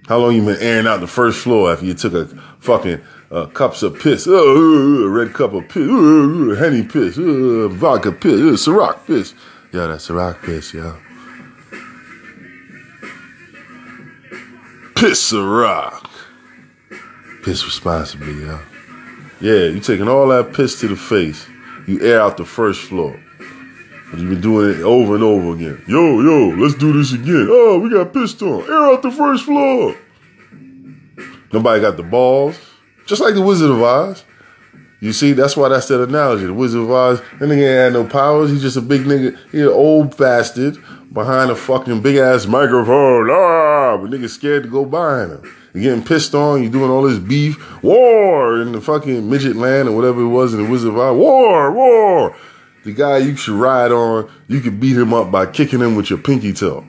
How 0.06 0.18
long 0.18 0.34
you 0.34 0.44
been 0.44 0.60
airing 0.60 0.86
out 0.86 1.00
the 1.00 1.06
first 1.06 1.40
floor 1.40 1.72
after 1.72 1.86
you 1.86 1.94
took 1.94 2.14
a 2.14 2.26
fucking 2.58 3.00
uh, 3.30 3.46
cups 3.46 3.82
of 3.82 3.98
piss, 3.98 4.26
uh, 4.26 4.32
uh, 4.32 5.08
red 5.08 5.32
cup 5.32 5.52
of 5.52 5.68
piss, 5.68 5.88
uh, 5.88 6.56
henny 6.58 6.82
piss, 6.82 7.16
uh, 7.16 7.68
vodka 7.68 8.12
piss, 8.12 8.40
uh, 8.40 8.70
Ciroc 8.70 9.06
piss. 9.06 9.34
Yeah, 9.72 9.86
that 9.86 10.00
Ciroc 10.00 10.42
piss, 10.42 10.74
yeah. 10.74 10.96
Piss 14.96 15.32
Ciroc. 15.32 16.09
Piss 17.42 17.64
responsibly, 17.64 18.44
yeah. 18.44 18.60
Yeah, 19.40 19.64
you 19.66 19.80
taking 19.80 20.08
all 20.08 20.28
that 20.28 20.52
piss 20.52 20.78
to 20.80 20.88
the 20.88 20.96
face. 20.96 21.46
You 21.86 22.00
air 22.02 22.20
out 22.20 22.36
the 22.36 22.44
first 22.44 22.82
floor. 22.82 23.18
But 24.10 24.20
you've 24.20 24.30
been 24.30 24.40
doing 24.40 24.78
it 24.78 24.82
over 24.82 25.14
and 25.14 25.24
over 25.24 25.54
again. 25.54 25.82
Yo, 25.86 26.20
yo, 26.20 26.48
let's 26.56 26.74
do 26.74 26.92
this 26.92 27.12
again. 27.12 27.48
Oh, 27.48 27.78
we 27.78 27.90
got 27.90 28.12
pissed 28.12 28.42
on. 28.42 28.62
Air 28.64 28.92
out 28.92 29.02
the 29.02 29.10
first 29.10 29.44
floor. 29.44 29.96
Nobody 31.52 31.80
got 31.80 31.96
the 31.96 32.02
balls. 32.02 32.58
Just 33.06 33.22
like 33.22 33.34
the 33.34 33.40
Wizard 33.40 33.70
of 33.70 33.82
Oz. 33.82 34.24
You 35.00 35.14
see, 35.14 35.32
that's 35.32 35.56
why 35.56 35.68
that's 35.68 35.88
that 35.88 36.02
analogy. 36.02 36.44
The 36.44 36.52
Wizard 36.52 36.82
of 36.82 36.90
Oz, 36.90 37.20
that 37.20 37.46
nigga 37.48 37.52
ain't 37.52 37.62
had 37.62 37.92
no 37.94 38.04
powers. 38.04 38.50
He's 38.50 38.60
just 38.60 38.76
a 38.76 38.82
big 38.82 39.02
nigga. 39.02 39.38
He 39.50 39.62
an 39.62 39.68
old 39.68 40.16
bastard 40.18 40.76
behind 41.12 41.50
a 41.50 41.56
fucking 41.56 42.02
big 42.02 42.16
ass 42.16 42.46
microphone. 42.46 43.30
Ah, 43.30 43.96
but 43.96 44.10
nigga 44.10 44.28
scared 44.28 44.64
to 44.64 44.68
go 44.68 44.84
behind 44.84 45.32
him. 45.32 45.56
You 45.74 45.82
getting 45.82 46.04
pissed 46.04 46.34
on. 46.34 46.62
You're 46.62 46.72
doing 46.72 46.90
all 46.90 47.02
this 47.02 47.18
beef. 47.18 47.82
War 47.82 48.60
in 48.60 48.72
the 48.72 48.80
fucking 48.80 49.28
midget 49.28 49.56
land 49.56 49.88
or 49.88 49.92
whatever 49.96 50.22
it 50.22 50.28
was 50.28 50.54
in 50.54 50.64
the 50.64 50.70
Wizard 50.70 50.90
of 50.90 50.98
Oz. 50.98 51.16
War, 51.16 51.72
war. 51.72 52.36
The 52.84 52.92
guy 52.92 53.18
you 53.18 53.36
should 53.36 53.54
ride 53.54 53.92
on, 53.92 54.30
you 54.48 54.60
could 54.60 54.80
beat 54.80 54.96
him 54.96 55.12
up 55.12 55.30
by 55.30 55.46
kicking 55.46 55.80
him 55.80 55.96
with 55.96 56.10
your 56.10 56.18
pinky 56.18 56.52
toe. 56.52 56.86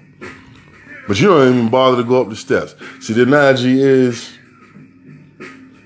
But 1.07 1.19
you 1.19 1.27
don't 1.27 1.53
even 1.53 1.69
bother 1.69 1.97
to 1.97 2.07
go 2.07 2.21
up 2.21 2.29
the 2.29 2.35
steps. 2.35 2.75
See, 3.01 3.13
the 3.13 3.23
analogy 3.23 3.81
is 3.81 4.37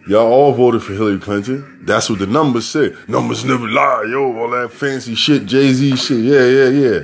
Y'all 0.08 0.32
all 0.32 0.52
voted 0.54 0.84
for 0.84 0.94
Hillary 0.94 1.18
Clinton. 1.18 1.80
That's 1.82 2.12
what 2.12 2.20
the 2.20 2.28
numbers 2.28 2.68
say. 2.68 2.94
Numbers 3.08 3.44
never 3.44 3.68
lie, 3.68 4.06
yo. 4.08 4.38
All 4.38 4.52
that 4.52 4.72
fancy 4.72 5.16
shit, 5.16 5.48
Jay 5.48 5.74
Z 5.74 5.96
shit. 5.96 6.20
Yeah, 6.20 6.46
yeah, 6.46 6.70
yeah. 6.70 7.00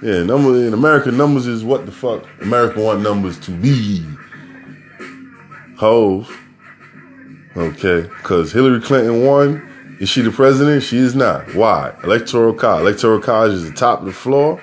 Yeah, 0.00 0.22
number 0.22 0.64
in 0.64 0.72
America, 0.72 1.10
numbers 1.10 1.48
is 1.48 1.64
what 1.64 1.84
the 1.84 1.90
fuck 1.90 2.24
America 2.42 2.80
want 2.80 3.00
numbers 3.00 3.40
to 3.40 3.50
be. 3.50 4.06
Hoes. 5.76 6.28
Okay, 7.56 8.02
because 8.02 8.52
Hillary 8.52 8.80
Clinton 8.80 9.24
won. 9.24 9.96
Is 10.00 10.08
she 10.08 10.22
the 10.22 10.30
president? 10.30 10.82
She 10.82 10.98
is 10.98 11.14
not. 11.14 11.54
Why? 11.54 11.94
Electoral 12.02 12.52
college. 12.52 12.82
Electoral 12.82 13.20
college 13.20 13.52
is 13.52 13.70
the 13.70 13.76
top 13.76 14.00
of 14.00 14.06
the 14.06 14.12
floor 14.12 14.60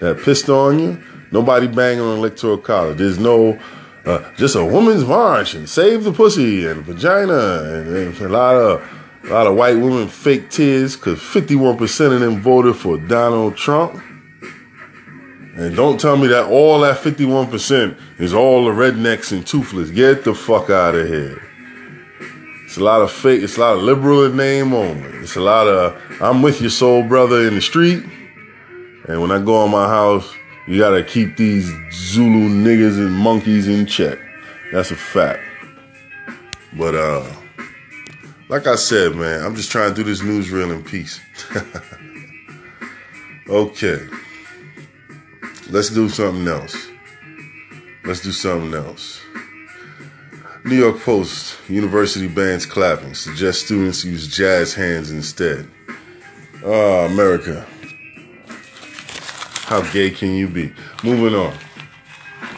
that 0.00 0.20
pissed 0.20 0.48
on 0.48 0.78
you. 0.78 1.02
Nobody 1.30 1.68
banging 1.68 2.00
on 2.00 2.18
electoral 2.18 2.58
college. 2.58 2.98
There's 2.98 3.18
no 3.18 3.58
uh, 4.04 4.30
just 4.36 4.56
a 4.56 4.64
woman's 4.64 5.04
march 5.04 5.54
and 5.54 5.68
save 5.68 6.04
the 6.04 6.12
pussy 6.12 6.66
and 6.66 6.84
vagina 6.84 7.62
and, 7.64 7.96
and 7.96 8.20
a 8.20 8.28
lot 8.28 8.54
of 8.54 8.90
a 9.24 9.32
lot 9.32 9.46
of 9.46 9.56
white 9.56 9.76
women 9.76 10.06
fake 10.08 10.50
tears 10.50 10.96
because 10.96 11.18
51% 11.18 12.12
of 12.12 12.20
them 12.20 12.42
voted 12.42 12.76
for 12.76 12.98
Donald 12.98 13.56
Trump. 13.56 14.02
And 15.56 15.76
don't 15.76 16.00
tell 16.00 16.16
me 16.16 16.26
that 16.28 16.46
all 16.46 16.80
that 16.80 16.98
51% 16.98 17.96
is 18.18 18.34
all 18.34 18.64
the 18.64 18.72
rednecks 18.72 19.30
and 19.30 19.46
toothless. 19.46 19.90
Get 19.90 20.24
the 20.24 20.34
fuck 20.34 20.68
out 20.68 20.96
of 20.96 21.06
here. 21.06 21.40
It's 22.64 22.76
a 22.76 22.82
lot 22.82 23.02
of 23.02 23.12
fake, 23.12 23.42
it's 23.42 23.56
a 23.56 23.60
lot 23.60 23.76
of 23.76 23.82
liberal 23.82 24.24
in 24.24 24.36
name 24.36 24.74
only. 24.74 25.08
It's 25.18 25.36
a 25.36 25.40
lot 25.40 25.68
of 25.68 25.96
I'm 26.20 26.42
with 26.42 26.60
your 26.60 26.70
soul 26.70 27.04
brother 27.04 27.46
in 27.46 27.54
the 27.54 27.60
street. 27.60 28.04
And 29.06 29.20
when 29.20 29.30
I 29.30 29.40
go 29.40 29.64
in 29.64 29.70
my 29.70 29.86
house, 29.86 30.28
you 30.66 30.78
gotta 30.78 31.04
keep 31.04 31.36
these 31.36 31.72
Zulu 31.92 32.48
niggas 32.48 32.98
and 32.98 33.12
monkeys 33.12 33.68
in 33.68 33.86
check. 33.86 34.18
That's 34.72 34.90
a 34.90 34.96
fact. 34.96 35.40
But 36.72 36.96
uh 36.96 37.32
like 38.48 38.66
I 38.66 38.74
said, 38.74 39.14
man, 39.14 39.44
I'm 39.44 39.54
just 39.54 39.70
trying 39.70 39.94
to 39.94 39.94
do 39.94 40.02
this 40.02 40.20
newsreel 40.20 40.74
in 40.74 40.82
peace. 40.82 41.20
okay. 43.48 44.08
Let's 45.70 45.88
do 45.90 46.08
something 46.08 46.46
else. 46.46 46.88
Let's 48.04 48.20
do 48.20 48.32
something 48.32 48.74
else. 48.74 49.20
New 50.64 50.76
York 50.76 51.00
Post, 51.00 51.56
university 51.68 52.28
bans 52.28 52.66
clapping, 52.66 53.14
suggests 53.14 53.64
students 53.64 54.04
use 54.04 54.28
jazz 54.28 54.74
hands 54.74 55.10
instead. 55.10 55.68
Ah, 56.58 56.64
oh, 56.64 57.06
America. 57.06 57.66
How 59.64 59.80
gay 59.92 60.10
can 60.10 60.34
you 60.34 60.48
be? 60.48 60.72
Moving 61.02 61.34
on. 61.34 61.54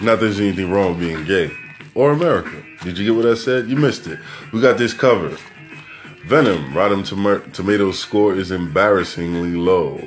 Not 0.03 0.21
there's 0.21 0.41
anything 0.41 0.71
wrong 0.71 0.99
with 0.99 1.01
being 1.01 1.25
gay. 1.25 1.51
Or 1.95 2.11
America. 2.11 2.63
Did 2.83 2.99
you 2.99 3.07
get 3.07 3.17
what 3.17 3.27
I 3.31 3.35
said? 3.35 3.69
You 3.69 3.77
missed 3.77 4.07
it. 4.09 4.19
We 4.53 4.61
got 4.61 4.79
this 4.79 4.93
covered. 4.93 5.39
Venom, 6.27 6.77
Rotten 6.77 7.05
Tom- 7.05 7.51
Tomatoes 7.53 8.01
score 8.01 8.35
is 8.35 8.51
embarrassingly 8.51 9.55
low. 9.55 9.99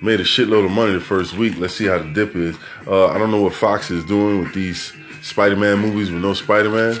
Made 0.00 0.20
a 0.20 0.24
shitload 0.24 0.64
of 0.64 0.70
money 0.70 0.92
the 0.92 1.00
first 1.00 1.34
week. 1.36 1.58
Let's 1.58 1.74
see 1.74 1.86
how 1.86 1.98
the 1.98 2.12
dip 2.12 2.36
is. 2.36 2.56
Uh, 2.86 3.08
I 3.08 3.18
don't 3.18 3.30
know 3.30 3.42
what 3.42 3.54
Fox 3.54 3.90
is 3.90 4.04
doing 4.04 4.40
with 4.40 4.54
these 4.54 4.92
Spider-Man 5.22 5.78
movies 5.78 6.10
with 6.10 6.22
no 6.22 6.34
Spider-Man. 6.34 6.94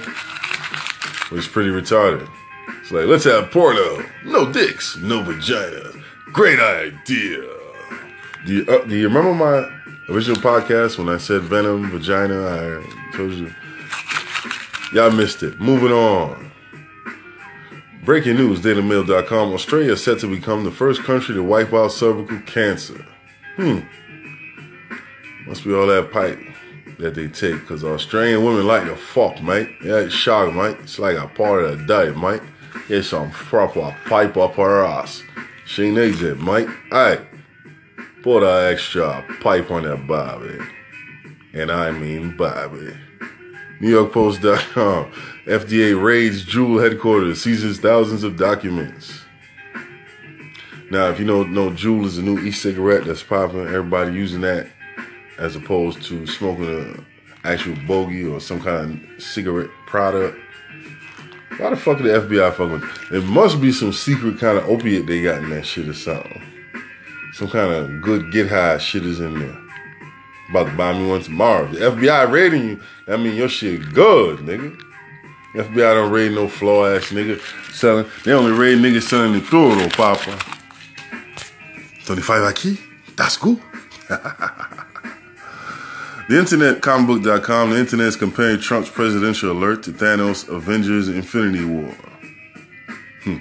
But 1.30 1.38
it's 1.38 1.46
pretty 1.46 1.70
retarded. 1.70 2.28
It's 2.80 2.90
like, 2.90 3.06
let's 3.06 3.24
have 3.24 3.50
porno. 3.50 4.04
No 4.24 4.50
dicks, 4.50 4.96
no 4.96 5.22
vagina. 5.22 5.92
Great 6.32 6.58
idea. 6.58 7.44
Do 8.46 8.54
you, 8.54 8.66
uh, 8.66 8.84
do 8.84 8.96
you 8.96 9.08
remember 9.08 9.34
my 9.34 9.70
original 10.08 10.40
podcast 10.40 10.98
when 10.98 11.08
I 11.08 11.18
said 11.18 11.42
Venom, 11.42 11.90
vagina? 11.90 12.46
I 12.46 13.16
told 13.16 13.32
you. 13.32 13.54
Y'all 14.92 15.10
missed 15.10 15.42
it. 15.42 15.60
Moving 15.60 15.92
on. 15.92 16.47
Breaking 18.08 18.36
news, 18.36 18.62
DailyMail.com. 18.62 19.52
Australia 19.52 19.92
is 19.92 20.02
set 20.02 20.18
to 20.20 20.26
become 20.26 20.64
the 20.64 20.70
first 20.70 21.02
country 21.02 21.34
to 21.34 21.42
wipe 21.42 21.74
out 21.74 21.88
cervical 21.88 22.40
cancer. 22.46 23.04
Hmm. 23.56 23.80
Must 25.46 25.62
be 25.62 25.74
all 25.74 25.86
that 25.88 26.10
pipe 26.10 26.40
that 26.98 27.14
they 27.14 27.28
take, 27.28 27.60
because 27.60 27.84
Australian 27.84 28.44
women 28.44 28.66
like 28.66 28.84
to 28.84 28.96
fuck, 28.96 29.42
mate. 29.42 29.68
Yeah, 29.84 29.96
it's 29.96 30.14
shock, 30.14 30.54
mate. 30.54 30.78
It's 30.80 30.98
like 30.98 31.18
a 31.18 31.28
part 31.28 31.64
of 31.64 31.80
the 31.80 31.84
diet, 31.84 32.16
mate. 32.16 32.40
It's 32.88 33.08
some 33.08 33.30
proper 33.30 33.94
pipe 34.06 34.38
up 34.38 34.54
her 34.54 34.86
ass. 34.86 35.22
She 35.66 35.90
needs 35.90 36.22
it, 36.22 36.40
mate. 36.40 36.70
Alright. 36.90 37.20
Put 38.22 38.42
an 38.42 38.72
extra 38.72 39.22
pipe 39.42 39.70
on 39.70 39.82
that 39.82 40.06
Bobby. 40.06 40.58
And 41.52 41.70
I 41.70 41.90
mean 41.90 42.38
Bobby. 42.38 42.96
NewYorkPost.com. 43.80 45.12
FDA 45.46 46.00
raids 46.00 46.44
Juul 46.44 46.82
headquarters, 46.82 47.42
seizes 47.42 47.78
thousands 47.78 48.24
of 48.24 48.36
documents. 48.36 49.22
Now, 50.90 51.08
if 51.08 51.18
you 51.18 51.26
know, 51.26 51.42
know 51.42 51.70
Juul 51.70 52.04
is 52.04 52.18
a 52.18 52.22
new 52.22 52.38
e-cigarette 52.38 53.04
that's 53.04 53.22
popping. 53.22 53.60
Everybody 53.60 54.12
using 54.12 54.40
that 54.40 54.68
as 55.38 55.54
opposed 55.54 56.02
to 56.04 56.26
smoking 56.26 56.66
an 56.66 57.06
actual 57.44 57.76
bogey 57.86 58.24
or 58.24 58.40
some 58.40 58.60
kind 58.60 59.08
of 59.16 59.22
cigarette 59.22 59.70
product. 59.86 60.38
Why 61.58 61.70
the 61.70 61.76
fuck 61.76 61.98
did 61.98 62.06
the 62.06 62.36
FBI 62.36 62.54
fucking? 62.54 63.16
It 63.16 63.24
must 63.24 63.60
be 63.60 63.72
some 63.72 63.92
secret 63.92 64.38
kind 64.38 64.58
of 64.58 64.68
opiate 64.68 65.06
they 65.06 65.22
got 65.22 65.42
in 65.42 65.50
that 65.50 65.66
shit 65.66 65.88
or 65.88 65.94
something. 65.94 66.42
Some 67.34 67.48
kind 67.48 67.72
of 67.72 68.02
good 68.02 68.32
get 68.32 68.48
high 68.48 68.78
shit 68.78 69.04
is 69.04 69.20
in 69.20 69.38
there. 69.38 69.67
About 70.50 70.70
to 70.70 70.76
buy 70.76 70.98
me 70.98 71.06
one 71.06 71.22
tomorrow. 71.22 71.66
The 71.66 71.78
FBI 71.78 72.30
raiding 72.30 72.68
you, 72.68 72.80
that 73.06 73.18
mean 73.18 73.36
your 73.36 73.48
shit 73.48 73.92
good, 73.92 74.40
nigga. 74.40 74.80
FBI 75.52 75.76
don't 75.76 76.10
raid 76.10 76.32
no 76.32 76.48
flaw 76.48 76.86
ass 76.86 77.10
nigga 77.10 77.40
selling. 77.72 78.06
They 78.24 78.32
only 78.32 78.52
raid 78.52 78.78
niggas 78.78 79.02
selling 79.02 79.32
the 79.32 79.40
toro, 79.40 79.88
papa. 79.90 80.38
25 82.04 82.42
aqui? 82.44 82.80
That's 83.16 83.36
good. 83.36 83.60
the 84.08 86.38
internet, 86.38 86.80
comicbook.com, 86.80 87.70
the 87.70 87.78
internet 87.78 88.06
is 88.06 88.16
comparing 88.16 88.60
Trump's 88.60 88.88
presidential 88.88 89.52
alert 89.52 89.82
to 89.82 89.92
Thanos' 89.92 90.48
Avengers 90.48 91.08
Infinity 91.08 91.64
War. 91.64 91.94
Hmm. 93.24 93.38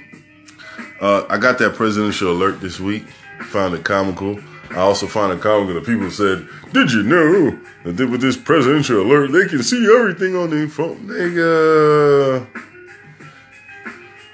Uh, 0.99 1.25
I 1.29 1.37
got 1.37 1.59
that 1.59 1.75
presidential 1.75 2.31
alert 2.31 2.59
this 2.59 2.79
week. 2.79 3.03
Found 3.51 3.75
it 3.75 3.85
comical. 3.85 4.39
I 4.71 4.79
also 4.79 5.07
found 5.07 5.33
it 5.33 5.41
comical 5.41 5.73
that 5.75 5.85
people 5.85 6.11
said, 6.11 6.47
Did 6.73 6.91
you 6.91 7.03
know 7.03 7.51
that 7.83 8.09
with 8.09 8.21
this 8.21 8.37
presidential 8.37 9.01
alert, 9.01 9.31
they 9.31 9.47
can 9.47 9.63
see 9.63 9.85
everything 9.93 10.35
on 10.35 10.49
their 10.49 10.67
phone? 10.67 10.97
Nigga. 11.07 12.47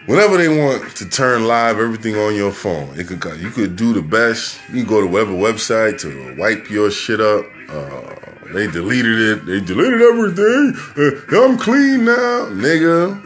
Whenever 0.06 0.36
they 0.36 0.50
want 0.50 0.96
to 0.98 1.08
turn 1.08 1.48
live 1.48 1.80
everything 1.80 2.16
on 2.16 2.36
your 2.36 2.52
phone, 2.52 3.00
it 3.00 3.08
could 3.08 3.24
you 3.40 3.50
could 3.52 3.78
do 3.78 3.94
the 3.94 4.02
best. 4.02 4.60
You 4.68 4.82
can 4.82 4.86
go 4.86 5.00
to 5.00 5.08
whatever 5.08 5.32
website 5.32 6.00
to 6.02 6.36
wipe 6.38 6.70
your 6.70 6.92
shit 6.92 7.22
up. 7.22 7.46
Uh, 7.70 8.14
they 8.54 8.68
deleted 8.68 9.18
it. 9.18 9.46
They 9.46 9.62
deleted 9.62 10.02
everything. 10.02 10.76
Uh, 10.98 11.46
I'm 11.46 11.58
clean 11.58 12.04
now, 12.04 12.48
nigga. 12.52 13.22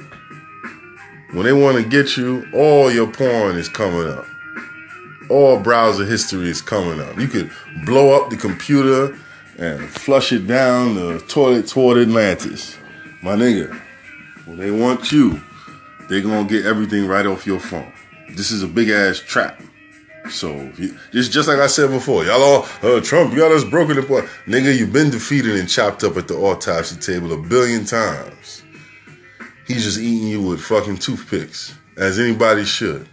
When 1.34 1.46
they 1.46 1.54
want 1.54 1.78
to 1.78 1.90
get 1.90 2.16
you, 2.16 2.48
all 2.54 2.92
your 2.92 3.12
porn 3.12 3.58
is 3.58 3.70
coming 3.70 4.08
up. 4.08 4.26
All 5.30 5.60
browser 5.60 6.06
history 6.06 6.50
is 6.50 6.62
coming 6.62 7.02
up. 7.02 7.18
You 7.20 7.28
could 7.28 7.52
blow 7.86 8.12
up 8.12 8.30
the 8.30 8.38
computer 8.38 9.18
and 9.58 9.90
flush 9.90 10.32
it 10.32 10.48
down 10.48 10.96
the 10.96 11.20
toilet 11.28 11.68
toward 11.68 11.98
Atlantis. 11.98 12.78
My 13.22 13.36
nigga, 13.36 13.74
when 14.46 14.58
they 14.58 14.72
want 14.72 15.12
you, 15.12 15.42
they're 16.10 16.22
gonna 16.22 16.48
get 16.48 16.66
everything 16.66 17.08
right 17.08 17.26
off 17.26 17.46
your 17.46 17.60
phone. 17.60 17.92
This 18.30 18.52
is 18.52 18.64
a 18.64 18.68
big 18.68 18.90
ass 18.90 19.20
trap. 19.20 19.62
So 20.30 20.72
just 21.12 21.32
just 21.32 21.48
like 21.48 21.60
I 21.60 21.68
said 21.68 21.90
before, 21.90 22.26
y'all 22.26 22.42
all 22.42 22.68
uh, 22.84 23.02
Trump 23.02 23.36
got 23.36 23.52
us 23.52 23.64
broken 23.64 23.98
apart. 23.98 24.26
Nigga, 24.46 24.78
you've 24.78 24.94
been 24.94 25.10
defeated 25.10 25.56
and 25.56 25.70
chopped 25.70 26.04
up 26.04 26.18
at 26.18 26.28
the 26.28 26.36
autopsy 26.36 26.98
table 26.98 27.34
a 27.34 27.38
billion 27.38 27.86
times. 27.86 28.64
He's 29.68 29.84
just 29.84 30.00
eating 30.00 30.28
you 30.28 30.42
with 30.42 30.62
fucking 30.62 30.98
toothpicks, 30.98 31.76
as 31.98 32.20
anybody 32.20 32.64
should. 32.66 33.08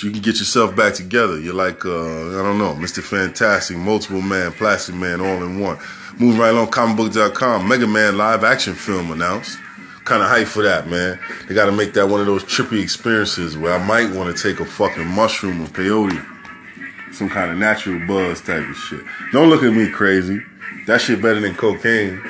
But 0.00 0.06
you 0.06 0.12
can 0.12 0.22
get 0.22 0.38
yourself 0.38 0.74
back 0.74 0.94
together. 0.94 1.38
You're 1.38 1.52
like, 1.52 1.84
uh, 1.84 1.90
I 1.90 2.42
don't 2.42 2.56
know, 2.56 2.72
Mr. 2.72 3.02
Fantastic, 3.02 3.76
multiple 3.76 4.22
man, 4.22 4.50
plastic 4.52 4.94
man, 4.94 5.20
all 5.20 5.44
in 5.44 5.60
one. 5.60 5.78
Moving 6.18 6.40
right 6.40 6.54
along, 6.54 6.68
comicbook.com, 6.68 7.68
Mega 7.68 7.86
Man 7.86 8.16
live 8.16 8.42
action 8.42 8.72
film 8.72 9.10
announced 9.10 9.58
kind 10.06 10.22
of 10.22 10.30
hype 10.30 10.46
for 10.46 10.62
that, 10.62 10.88
man. 10.88 11.20
They 11.46 11.54
got 11.54 11.66
to 11.66 11.72
make 11.72 11.92
that 11.92 12.08
one 12.08 12.18
of 12.18 12.26
those 12.26 12.42
trippy 12.44 12.82
experiences 12.82 13.58
where 13.58 13.74
I 13.74 13.86
might 13.86 14.10
want 14.10 14.34
to 14.34 14.42
take 14.42 14.58
a 14.58 14.64
fucking 14.64 15.06
mushroom 15.06 15.62
or 15.62 15.66
peyote, 15.66 16.24
some 17.12 17.28
kind 17.28 17.50
of 17.50 17.58
natural 17.58 18.04
buzz 18.06 18.40
type 18.40 18.66
of 18.66 18.76
shit. 18.76 19.02
Don't 19.32 19.50
look 19.50 19.62
at 19.62 19.74
me 19.74 19.90
crazy. 19.90 20.40
That 20.86 21.02
shit 21.02 21.20
better 21.20 21.40
than 21.40 21.54
cocaine. 21.54 22.22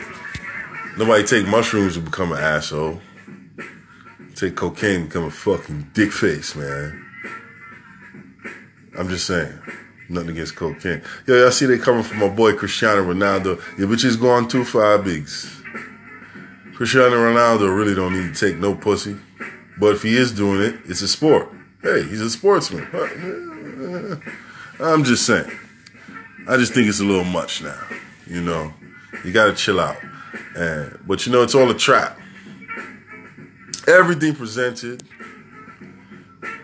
Nobody 0.99 1.23
take 1.23 1.47
mushrooms 1.47 1.95
to 1.95 2.01
become 2.01 2.33
an 2.33 2.39
asshole. 2.39 3.01
Take 4.35 4.57
cocaine 4.57 5.03
to 5.03 5.07
become 5.07 5.25
a 5.25 5.31
fucking 5.31 5.91
dick 5.95 6.11
face, 6.11 6.57
man. 6.57 7.10
I'm 9.01 9.09
just 9.09 9.27
saying. 9.27 9.59
Nothing 10.11 10.31
against 10.31 10.57
cocaine. 10.57 11.01
Yo, 11.27 11.35
y'all 11.35 11.51
see 11.51 11.65
they 11.65 11.79
coming 11.79 12.03
from 12.03 12.19
my 12.19 12.29
boy 12.29 12.53
Cristiano 12.53 13.03
Ronaldo. 13.03 13.59
Your 13.79 13.89
bitch 13.89 14.05
is 14.05 14.17
going 14.17 14.47
too 14.47 14.63
far, 14.63 14.99
bigs. 14.99 15.63
Cristiano 16.75 17.17
Ronaldo 17.17 17.75
really 17.75 17.95
don't 17.95 18.13
need 18.13 18.35
to 18.35 18.39
take 18.39 18.59
no 18.59 18.75
pussy. 18.75 19.17
But 19.79 19.95
if 19.95 20.03
he 20.03 20.19
is 20.19 20.33
doing 20.33 20.61
it, 20.61 20.75
it's 20.85 21.01
a 21.01 21.09
sport. 21.09 21.49
Hey, 21.83 22.03
he's 22.03 22.21
a 22.21 22.29
sportsman. 22.29 22.87
I'm 24.79 25.05
just 25.05 25.25
saying. 25.25 25.51
I 26.47 26.59
just 26.59 26.75
think 26.75 26.87
it's 26.87 27.01
a 27.01 27.05
little 27.05 27.25
much 27.25 27.63
now. 27.63 27.81
You 28.27 28.43
know, 28.43 28.75
you 29.25 29.33
got 29.33 29.47
to 29.47 29.55
chill 29.55 29.81
out. 29.81 29.97
And 30.55 30.99
but 31.07 31.25
you 31.25 31.33
know, 31.33 31.43
it's 31.43 31.55
all 31.55 31.71
a 31.71 31.75
trap. 31.75 32.19
Everything 33.89 34.35
presented 34.35 35.03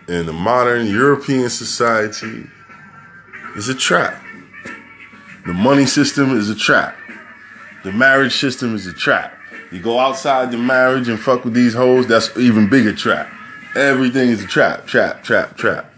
in 0.09 0.27
the 0.27 0.33
modern 0.33 0.87
European 0.87 1.51
society 1.51 2.47
is 3.57 3.69
a 3.69 3.75
trap. 3.75 4.23
The 5.47 5.53
money 5.53 5.87
system 5.87 6.37
is 6.37 6.49
a 6.51 6.55
trap. 6.55 6.97
The 7.85 7.93
marriage 7.93 8.37
system 8.37 8.75
is 8.75 8.87
a 8.87 8.93
trap. 8.93 9.37
You 9.73 9.81
go 9.81 9.99
outside 9.99 10.51
the 10.51 10.59
marriage 10.59 11.09
and 11.09 11.19
fuck 11.19 11.45
with 11.45 11.55
these 11.55 11.75
hoes, 11.75 12.07
that's 12.07 12.37
even 12.37 12.69
bigger 12.69 12.93
trap. 12.93 13.29
Everything 13.75 14.31
is 14.31 14.43
a 14.43 14.47
trap, 14.47 14.87
trap, 14.87 15.23
trap, 15.23 15.57
trap. 15.57 15.93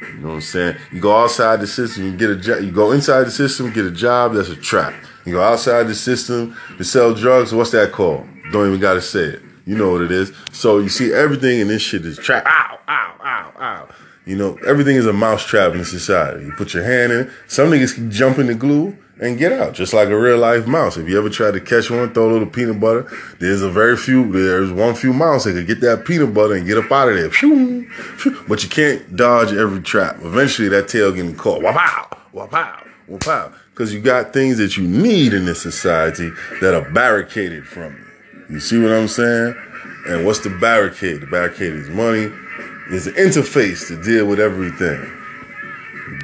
You 0.00 0.18
know 0.18 0.28
what 0.28 0.34
I'm 0.34 0.40
saying? 0.40 0.76
You 0.92 1.00
go 1.00 1.16
outside 1.16 1.60
the 1.60 1.66
system, 1.66 2.04
you 2.04 2.16
get 2.16 2.30
a 2.30 2.36
job. 2.36 2.62
You 2.62 2.70
go 2.70 2.92
inside 2.92 3.24
the 3.24 3.30
system, 3.30 3.72
get 3.72 3.84
a 3.84 3.90
job. 3.90 4.34
That's 4.34 4.48
a 4.48 4.56
trap. 4.56 4.94
You 5.24 5.32
go 5.32 5.42
outside 5.42 5.88
the 5.88 5.94
system 5.94 6.56
to 6.78 6.84
sell 6.84 7.12
drugs. 7.12 7.52
What's 7.52 7.72
that 7.72 7.92
called? 7.92 8.26
Don't 8.52 8.68
even 8.68 8.80
gotta 8.80 9.02
say 9.02 9.24
it. 9.24 9.42
You 9.66 9.76
know 9.76 9.90
what 9.90 10.02
it 10.02 10.12
is. 10.12 10.32
So 10.52 10.78
you 10.78 10.88
see, 10.88 11.12
everything 11.12 11.60
in 11.60 11.68
this 11.68 11.82
shit 11.82 12.04
is 12.06 12.16
trap. 12.16 12.46
Ow, 12.46 12.75
ow. 13.58 13.88
You 14.24 14.36
know, 14.36 14.58
everything 14.66 14.96
is 14.96 15.06
a 15.06 15.12
mouse 15.12 15.44
trap 15.46 15.74
in 15.74 15.84
society. 15.84 16.44
You 16.44 16.52
put 16.52 16.74
your 16.74 16.82
hand 16.82 17.12
in 17.12 17.20
it. 17.20 17.30
Some 17.46 17.70
niggas 17.70 17.94
can 17.94 18.10
jump 18.10 18.38
in 18.38 18.48
the 18.48 18.54
glue 18.54 18.96
and 19.20 19.38
get 19.38 19.52
out, 19.52 19.72
just 19.72 19.94
like 19.94 20.08
a 20.08 20.18
real 20.18 20.36
life 20.36 20.66
mouse. 20.66 20.96
If 20.96 21.08
you 21.08 21.16
ever 21.16 21.30
tried 21.30 21.52
to 21.52 21.60
catch 21.60 21.90
one, 21.90 22.12
throw 22.12 22.28
a 22.28 22.32
little 22.32 22.48
peanut 22.48 22.80
butter, 22.80 23.08
there's 23.38 23.62
a 23.62 23.70
very 23.70 23.96
few, 23.96 24.30
there's 24.32 24.72
one 24.72 24.94
few 24.94 25.12
mouse 25.12 25.44
that 25.44 25.52
could 25.52 25.66
get 25.66 25.80
that 25.80 26.04
peanut 26.04 26.34
butter 26.34 26.54
and 26.54 26.66
get 26.66 26.76
up 26.76 26.90
out 26.90 27.08
of 27.08 27.16
there. 27.16 27.30
But 28.48 28.62
you 28.62 28.68
can't 28.68 29.16
dodge 29.16 29.52
every 29.52 29.80
trap. 29.80 30.16
Eventually 30.22 30.68
that 30.68 30.88
tail 30.88 31.12
getting 31.12 31.36
caught. 31.36 31.62
Wapow, 31.62 32.18
wapow, 32.34 32.86
wapow. 33.08 33.54
Because 33.70 33.94
you 33.94 34.00
got 34.00 34.32
things 34.32 34.58
that 34.58 34.76
you 34.76 34.88
need 34.88 35.32
in 35.34 35.44
this 35.44 35.62
society 35.62 36.30
that 36.60 36.74
are 36.74 36.90
barricaded 36.90 37.66
from 37.66 37.94
you. 37.94 38.54
You 38.56 38.60
see 38.60 38.82
what 38.82 38.92
I'm 38.92 39.08
saying? 39.08 39.54
And 40.08 40.26
what's 40.26 40.40
the 40.40 40.50
barricade? 40.50 41.20
The 41.20 41.26
barricade 41.26 41.74
is 41.74 41.88
money. 41.90 42.32
There's 42.88 43.06
an 43.06 43.14
interface 43.14 43.88
to 43.88 44.02
deal 44.02 44.26
with 44.26 44.38
everything. 44.38 45.12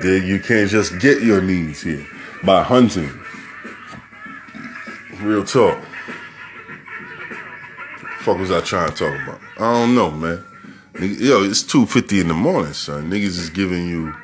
You 0.05 0.41
can't 0.41 0.71
just 0.71 0.99
get 1.01 1.23
your 1.23 1.41
needs 1.43 1.83
here 1.83 2.07
by 2.45 2.63
hunting. 2.63 3.11
Real 5.21 5.45
talk. 5.45 5.79
Fuck 8.21 8.39
was 8.39 8.51
I 8.51 8.61
trying 8.61 8.91
to 8.91 8.97
talk 8.97 9.15
about? 9.23 9.41
I 9.59 9.73
don't 9.73 9.95
know, 9.95 10.11
man. 10.11 10.45
Yo, 11.01 11.43
it's 11.43 11.63
two 11.63 11.87
fifty 11.87 12.21
in 12.21 12.29
the 12.29 12.35
morning, 12.35 12.73
son. 12.73 13.11
Niggas 13.11 13.39
is 13.39 13.51
giving 13.51 13.89
you, 13.89 14.15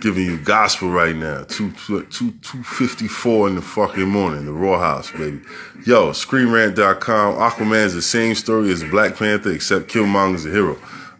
giving 0.00 0.24
you 0.24 0.38
gospel 0.38 0.90
right 0.90 1.14
now. 1.14 1.44
Two 1.44 1.72
two 1.72 2.02
two 2.04 2.32
fifty 2.62 3.08
four 3.08 3.48
in 3.48 3.54
the 3.54 3.62
fucking 3.62 4.08
morning. 4.08 4.44
The 4.44 4.52
Rawhaus, 4.52 5.12
baby. 5.16 5.40
Yo, 5.86 6.10
ScreenRant.com. 6.10 7.34
Aquaman's 7.34 7.94
the 7.94 8.02
same 8.02 8.34
story 8.34 8.70
as 8.70 8.84
Black 8.84 9.16
Panther, 9.16 9.52
except 9.52 9.88
Killmonger's 9.88 10.46
a 10.46 10.50
hero. 10.50 10.76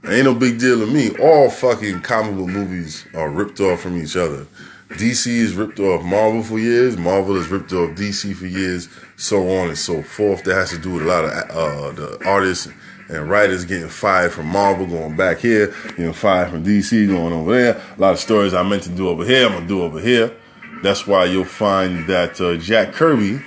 Ain't 0.06 0.24
no 0.24 0.34
big 0.34 0.58
deal 0.58 0.78
to 0.78 0.86
me. 0.86 1.10
All 1.18 1.50
fucking 1.50 2.00
comic 2.02 2.36
book 2.36 2.48
movies 2.48 3.04
are 3.14 3.28
ripped 3.28 3.60
off 3.60 3.80
from 3.80 4.00
each 4.00 4.16
other. 4.16 4.46
DC 4.90 5.26
is 5.26 5.54
ripped 5.54 5.80
off 5.80 6.02
Marvel 6.02 6.42
for 6.42 6.58
years. 6.58 6.96
Marvel 6.96 7.34
has 7.34 7.48
ripped 7.48 7.72
off 7.72 7.90
DC 7.90 8.34
for 8.34 8.46
years. 8.46 8.88
So 9.16 9.48
on 9.58 9.68
and 9.68 9.76
so 9.76 10.02
forth. 10.02 10.44
That 10.44 10.54
has 10.54 10.70
to 10.70 10.78
do 10.78 10.92
with 10.92 11.02
a 11.02 11.06
lot 11.06 11.24
of 11.24 11.30
uh, 11.32 11.90
the 11.92 12.22
artists 12.24 12.68
and 13.08 13.28
writers 13.28 13.64
getting 13.64 13.88
fired 13.88 14.32
from 14.32 14.46
Marvel, 14.46 14.86
going 14.86 15.16
back 15.16 15.38
here, 15.38 15.74
getting 15.96 16.12
fired 16.12 16.50
from 16.50 16.64
DC, 16.64 17.08
going 17.08 17.32
over 17.32 17.52
there. 17.52 17.82
A 17.96 18.00
lot 18.00 18.12
of 18.12 18.18
stories 18.18 18.54
I 18.54 18.62
meant 18.62 18.82
to 18.84 18.90
do 18.90 19.08
over 19.08 19.24
here, 19.24 19.46
I'm 19.46 19.52
gonna 19.52 19.66
do 19.66 19.82
over 19.82 20.00
here. 20.00 20.34
That's 20.82 21.06
why 21.06 21.24
you'll 21.24 21.44
find 21.44 22.06
that 22.06 22.40
uh, 22.40 22.56
Jack 22.56 22.92
Kirby, 22.92 23.42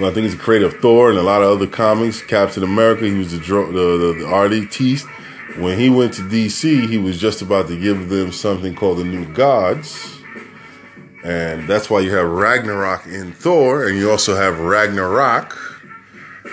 I 0.00 0.10
think 0.10 0.26
is 0.26 0.36
the 0.36 0.42
creator 0.42 0.66
of 0.66 0.74
Thor 0.74 1.10
and 1.10 1.18
a 1.18 1.22
lot 1.22 1.42
of 1.42 1.50
other 1.50 1.66
comics, 1.66 2.22
Captain 2.22 2.62
America, 2.62 3.04
he 3.04 3.14
was 3.14 3.32
the 3.32 3.38
the, 3.38 3.72
the, 3.72 4.16
the 4.20 4.26
artist 4.26 5.06
when 5.58 5.78
he 5.78 5.90
went 5.90 6.14
to 6.14 6.22
DC, 6.22 6.88
he 6.88 6.98
was 6.98 7.18
just 7.18 7.42
about 7.42 7.68
to 7.68 7.78
give 7.78 8.08
them 8.08 8.32
something 8.32 8.74
called 8.74 8.98
the 8.98 9.04
New 9.04 9.26
Gods. 9.34 10.18
And 11.24 11.68
that's 11.68 11.90
why 11.90 12.00
you 12.00 12.14
have 12.14 12.26
Ragnarok 12.26 13.06
in 13.06 13.32
Thor, 13.32 13.86
and 13.86 13.96
you 13.98 14.10
also 14.10 14.34
have 14.34 14.58
Ragnarok, 14.58 15.71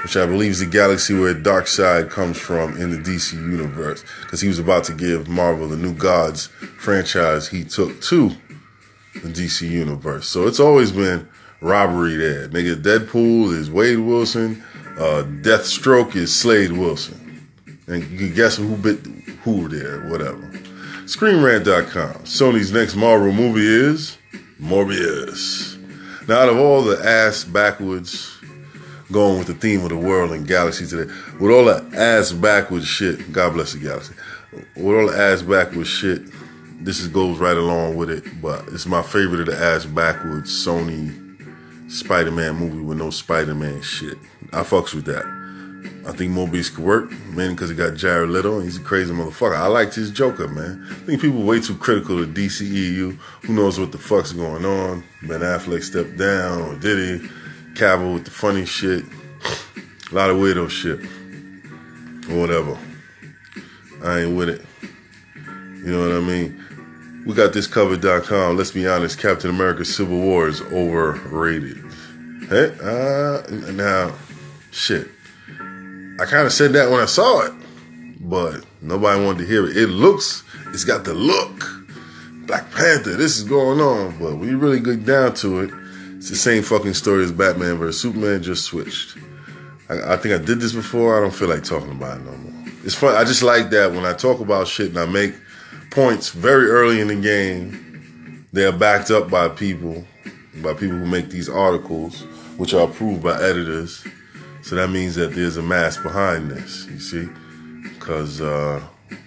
which 0.04 0.16
I 0.18 0.26
believe 0.26 0.52
is 0.52 0.60
the 0.60 0.66
galaxy 0.66 1.18
where 1.18 1.34
Darkseid 1.34 2.10
comes 2.10 2.38
from 2.38 2.78
in 2.78 2.92
the 2.92 2.98
DC 2.98 3.34
universe. 3.34 4.04
Because 4.22 4.42
he 4.42 4.48
was 4.48 4.60
about 4.60 4.84
to 4.86 4.94
give 4.94 5.28
Marvel 5.28 5.68
the 5.68 5.78
New 5.78 5.94
Gods 5.94 6.48
franchise 6.48 7.48
he 7.48 7.64
took 7.64 8.02
to 8.04 8.30
the 9.16 9.30
DC 9.30 9.70
universe. 9.70 10.28
So 10.28 10.48
it's 10.48 10.60
always 10.60 10.92
been 10.92 11.28
robbery 11.62 12.16
there. 12.16 12.48
Nigga, 12.50 12.82
Deadpool 12.82 13.54
is 13.54 13.70
Wade 13.70 14.00
Wilson. 14.00 14.64
Uh, 14.98 15.24
Deathstroke 15.42 16.16
is 16.16 16.34
Slade 16.34 16.72
Wilson. 16.72 17.48
And 17.88 18.04
you 18.12 18.18
can 18.18 18.34
guess 18.34 18.58
who 18.58 18.76
bit 18.76 19.00
who 19.44 19.68
there, 19.68 20.02
whatever. 20.10 20.52
ScreenRant.com. 21.06 22.24
Sony's 22.24 22.72
next 22.72 22.96
Marvel 22.96 23.32
movie 23.32 23.66
is 23.66 24.18
Morbius. 24.62 25.78
Now, 26.28 26.42
out 26.42 26.50
of 26.50 26.58
all 26.58 26.84
the 26.84 27.04
ass 27.04 27.44
backwards, 27.44 28.38
going 29.12 29.38
with 29.40 29.48
the 29.48 29.54
theme 29.54 29.82
of 29.84 29.90
the 29.90 29.98
world 29.98 30.32
and 30.32 30.48
galaxy 30.48 30.86
today, 30.86 31.12
with 31.40 31.52
all 31.52 31.66
the 31.66 31.86
ass 31.96 32.32
backwards 32.32 32.88
shit, 32.88 33.32
God 33.32 33.54
bless 33.54 33.74
the 33.74 33.80
galaxy, 33.80 34.14
with 34.76 34.96
all 34.96 35.08
the 35.08 35.18
ass 35.18 35.42
backwards 35.42 35.90
shit, 35.90 36.22
this 36.82 37.00
is, 37.00 37.08
goes 37.08 37.40
right 37.40 37.58
along 37.58 37.98
with 37.98 38.10
it, 38.10 38.24
but 38.42 38.68
it's 38.70 38.86
my 38.86 39.02
favorite 39.02 39.42
of 39.42 39.46
the 39.48 39.58
ass 39.58 39.86
backwards 39.86 40.66
Sony 40.66 41.28
Spider 41.92 42.32
Man 42.32 42.56
movie 42.56 42.82
with 42.82 42.98
no 42.98 43.10
Spider 43.10 43.56
Man 43.56 43.82
shit. 43.82 44.18
I 44.54 44.62
fucks 44.62 44.94
with 44.94 45.06
that. 45.06 45.26
I 46.08 46.14
think 46.14 46.32
Morbius 46.32 46.74
could 46.74 46.86
work, 46.86 47.12
man, 47.28 47.52
because 47.52 47.70
he 47.70 47.76
got 47.76 47.96
Jared 47.96 48.30
Leto 48.30 48.60
he's 48.62 48.78
a 48.78 48.82
crazy 48.82 49.14
motherfucker. 49.14 49.56
I 49.56 49.68
liked 49.68 49.96
his 49.96 50.12
Joker, 50.12 50.48
man. 50.48 50.86
I 50.90 50.94
think 51.06 51.22
people 51.22 51.44
way 51.44 51.60
too 51.60 51.76
critical 51.76 52.22
of 52.22 52.30
DCEU. 52.30 53.18
Who 53.44 53.54
knows 53.54 53.80
what 53.80 53.92
the 53.92 53.98
fuck's 53.98 54.32
going 54.32 54.66
on? 54.66 55.04
Ben 55.24 55.42
Affleck 55.42 55.84
stepped 55.84 56.18
down, 56.18 56.62
or 56.62 56.76
did 56.76 57.22
he? 57.22 57.30
Cavill 57.80 58.14
with 58.14 58.26
the 58.26 58.32
funny 58.32 58.66
shit. 58.66 59.06
A 60.12 60.14
lot 60.14 60.30
of 60.30 60.36
weirdo 60.36 60.70
shit. 60.70 61.00
Or 62.30 62.42
whatever. 62.42 62.78
I 64.04 64.20
ain't 64.20 64.36
with 64.36 64.50
it. 64.50 64.66
You 65.86 65.92
know 65.94 66.02
what 66.02 66.18
I 66.18 66.20
mean? 66.20 67.24
We 67.26 67.34
got 67.34 67.54
this 67.54 67.68
covered.com. 67.68 68.58
Let's 68.58 68.72
be 68.72 68.86
honest, 68.86 69.18
Captain 69.18 69.50
America 69.50 69.86
Civil 69.86 70.20
War 70.20 70.50
is 70.50 70.62
overrated. 70.62 71.78
Hey, 72.50 72.76
uh, 72.82 73.44
now, 73.72 74.14
shit. 74.72 75.08
I 76.20 76.26
kind 76.26 76.46
of 76.46 76.52
said 76.52 76.74
that 76.74 76.92
when 76.92 77.00
I 77.00 77.06
saw 77.06 77.46
it, 77.46 77.54
but 78.20 78.66
nobody 78.82 79.24
wanted 79.24 79.40
to 79.40 79.46
hear 79.46 79.66
it. 79.66 79.78
It 79.78 79.88
looks, 79.88 80.44
it's 80.74 80.84
got 80.84 81.06
the 81.06 81.14
look. 81.14 81.64
Black 82.46 82.70
Panther, 82.72 83.16
this 83.16 83.38
is 83.38 83.46
going 83.46 83.80
on, 83.80 84.20
but 84.20 84.36
when 84.36 84.50
you 84.50 84.58
really 84.58 84.82
get 84.82 85.06
down 85.06 85.34
to 85.36 85.62
it, 85.62 85.79
it's 86.20 86.30
the 86.30 86.36
same 86.36 86.64
fucking 86.64 86.96
story 86.96 87.24
as 87.24 87.32
Batman 87.32 87.78
vs 87.78 88.02
Superman, 88.02 88.44
just 88.44 88.66
switched. 88.66 89.18
I, 89.88 90.16
I 90.16 90.18
think 90.18 90.36
I 90.36 90.38
did 90.44 90.60
this 90.60 90.74
before. 90.74 91.18
I 91.18 91.22
don't 91.22 91.34
feel 91.34 91.48
like 91.48 91.64
talking 91.64 91.92
about 91.92 92.18
it 92.18 92.26
no 92.26 92.36
more. 92.36 92.66
It's 92.84 92.94
fun. 92.94 93.16
I 93.16 93.24
just 93.24 93.42
like 93.42 93.70
that 93.70 93.94
when 93.94 94.04
I 94.04 94.12
talk 94.12 94.42
about 94.42 94.68
shit 94.68 94.90
and 94.90 95.00
I 95.00 95.06
make 95.06 95.34
points 95.92 96.32
very 96.32 96.66
early 96.66 97.00
in 97.00 97.08
the 97.08 97.16
game, 97.16 98.46
they're 98.52 98.74
backed 98.74 99.12
up 99.12 99.30
by 99.30 99.48
people, 99.48 100.06
by 100.62 100.74
people 100.74 100.98
who 100.98 101.08
make 101.08 101.30
these 101.30 101.48
articles, 101.48 102.24
which 102.58 102.74
are 102.74 102.90
approved 102.90 103.24
by 103.24 103.42
editors. 103.42 104.06
So 104.62 104.76
that 104.76 104.90
means 104.90 105.16
that 105.16 105.32
there's 105.32 105.56
a 105.56 105.64
mass 105.64 105.96
behind 105.96 106.52
this, 106.52 106.86
you 106.88 107.00
see? 107.00 107.30
Because 107.98 108.42
uh, 108.42 108.82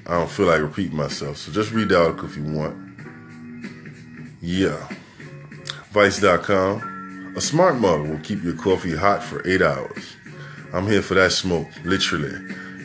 I 0.06 0.18
don't 0.18 0.30
feel 0.30 0.44
like 0.44 0.60
repeating 0.60 0.98
myself. 0.98 1.38
So 1.38 1.52
just 1.52 1.72
read 1.72 1.88
the 1.88 1.98
article 1.98 2.28
if 2.28 2.36
you 2.36 2.44
want. 2.44 2.76
Yeah. 4.42 4.88
Vice.com. 5.92 7.34
A 7.36 7.40
smart 7.42 7.76
mug 7.76 8.08
will 8.08 8.18
keep 8.20 8.42
your 8.42 8.56
coffee 8.56 8.96
hot 8.96 9.22
for 9.22 9.46
eight 9.46 9.60
hours. 9.60 10.16
I'm 10.72 10.86
here 10.86 11.02
for 11.02 11.12
that 11.12 11.32
smoke, 11.32 11.68
literally. 11.84 12.34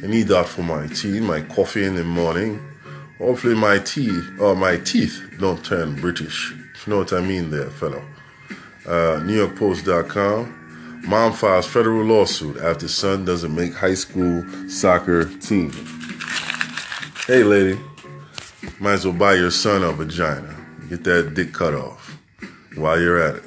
I 0.03 0.08
need 0.08 0.28
that 0.28 0.45
for 0.49 0.62
my 0.62 0.88
tea, 0.88 1.22
my 1.22 1.39
coffee 1.39 1.86
in 1.86 1.95
the 1.95 2.03
morning. 2.03 2.60
Hopefully 3.18 3.55
my 3.55 3.80
tea 3.80 4.12
or 4.41 4.58
my 4.58 4.76
teeth 4.76 5.24
don't 5.39 5.64
turn 5.64 5.95
British. 6.01 6.51
You 6.51 6.58
know 6.88 6.97
what 6.97 7.14
I 7.14 7.22
mean 7.22 7.49
there, 7.49 7.70
fellow. 7.70 8.03
Uh, 8.86 9.22
NewYorkPost.com. 9.24 11.01
Mom 11.08 11.32
files 11.32 11.66
federal 11.66 12.03
lawsuit 12.03 12.58
after 12.58 12.89
son 12.89 13.24
doesn't 13.24 13.55
make 13.55 13.74
high 13.74 13.93
school 13.93 14.43
soccer 14.68 15.24
team. 15.39 15.72
Hey, 17.26 17.43
lady, 17.45 17.80
might 18.82 18.95
as 18.95 19.05
well 19.05 19.16
buy 19.16 19.36
your 19.36 19.51
son 19.51 19.84
a 19.84 19.93
vagina. 19.93 20.53
Get 20.89 21.05
that 21.05 21.34
dick 21.36 21.53
cut 21.53 21.74
off 21.74 22.07
while 22.78 22.99
you're 22.99 23.21
at 23.21 23.36
it. 23.36 23.43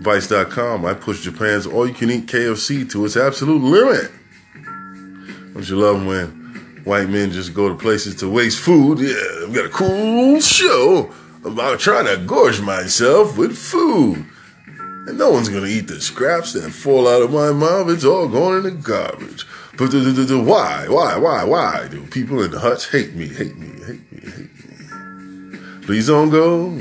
Vice.com. 0.00 0.84
I 0.84 0.94
push 0.94 1.22
Japan's 1.22 1.66
all 1.66 1.86
you 1.86 1.94
can 1.94 2.10
eat 2.10 2.26
KFC 2.26 2.88
to 2.90 3.04
its 3.04 3.16
absolute 3.16 3.62
limit. 3.62 4.10
Don't 5.54 5.68
you 5.68 5.76
love 5.76 6.04
when 6.04 6.28
white 6.84 7.08
men 7.08 7.30
just 7.30 7.54
go 7.54 7.68
to 7.68 7.74
places 7.74 8.16
to 8.16 8.28
waste 8.28 8.60
food? 8.60 8.98
Yeah, 8.98 9.46
I've 9.46 9.54
got 9.54 9.66
a 9.66 9.70
cool 9.70 10.40
show 10.40 11.12
about 11.44 11.80
trying 11.80 12.06
to 12.06 12.22
gorge 12.24 12.60
myself 12.60 13.38
with 13.38 13.56
food. 13.56 14.24
And 15.06 15.18
no 15.18 15.30
one's 15.30 15.48
gonna 15.48 15.66
eat 15.66 15.88
the 15.88 16.00
scraps 16.00 16.54
that 16.54 16.70
fall 16.70 17.06
out 17.06 17.22
of 17.22 17.32
my 17.32 17.52
mouth. 17.52 17.90
It's 17.90 18.04
all 18.04 18.28
going 18.28 18.58
in 18.58 18.62
the 18.64 18.70
garbage. 18.70 19.46
But 19.76 19.92
why, 19.92 20.86
why, 20.88 21.16
why, 21.16 21.44
why 21.44 21.88
do 21.88 22.06
people 22.06 22.42
in 22.42 22.50
the 22.50 22.60
huts 22.60 22.88
hate 22.88 23.14
me, 23.14 23.28
hate 23.28 23.56
me, 23.56 23.68
hate 23.84 24.12
me, 24.12 24.30
hate 24.30 24.38
me? 24.38 25.58
Please 25.82 26.06
don't 26.06 26.30
go. 26.30 26.80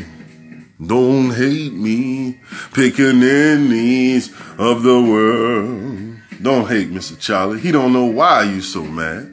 Don't 0.88 1.32
hate 1.32 1.74
me, 1.74 2.40
pickaninnies 2.72 4.32
of 4.60 4.84
the 4.84 5.02
world. 5.02 6.18
Don't 6.42 6.68
hate 6.68 6.92
Mr. 6.92 7.20
Charlie. 7.20 7.60
He 7.60 7.72
don't 7.72 7.94
know 7.94 8.06
why 8.06 8.44
you 8.44 8.62
so 8.62 8.84
mad 8.84 9.32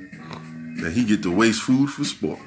that 0.80 0.92
he 0.92 1.04
get 1.04 1.22
to 1.24 1.34
waste 1.34 1.62
food 1.62 1.90
for 1.90 2.04
sport. 2.04 2.38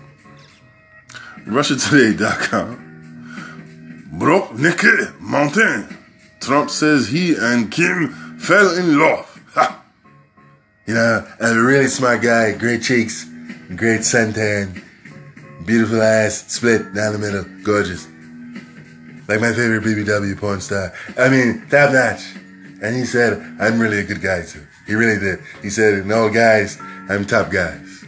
RussiaToday.com. 1.46 4.10
Broke 4.14 4.54
Nicky 4.54 4.88
Mountain. 5.20 5.98
Trump 6.40 6.70
says 6.70 7.08
he 7.08 7.36
and 7.36 7.72
Kim 7.72 8.38
fell 8.38 8.78
in 8.78 9.00
love. 9.00 9.28
Ha! 9.56 9.84
You 10.86 10.94
know, 10.94 11.28
a 11.40 11.60
really 11.60 11.88
smart 11.88 12.22
guy, 12.22 12.56
great 12.58 12.84
cheeks, 12.84 13.26
great 13.76 14.02
suntan, 14.02 14.84
beautiful 15.66 16.02
eyes, 16.02 16.42
split 16.42 16.94
down 16.94 17.14
the 17.14 17.20
middle, 17.20 17.46
gorgeous. 17.64 18.08
Like 19.28 19.40
my 19.40 19.54
favorite 19.54 19.84
BBW 19.84 20.38
porn 20.38 20.62
star. 20.62 20.94
I 21.18 21.30
mean, 21.30 21.66
top 21.70 21.94
notch. 21.94 22.36
And 22.82 22.96
he 22.96 23.06
said, 23.06 23.40
I'm 23.60 23.80
really 23.80 24.00
a 24.00 24.04
good 24.04 24.22
guy 24.22 24.44
too. 24.44 24.66
He 24.86 24.96
really 24.96 25.20
did. 25.20 25.40
He 25.62 25.70
said, 25.70 26.06
No, 26.06 26.30
guys, 26.30 26.78
I'm 27.10 27.26
top 27.26 27.50
guys. 27.50 28.04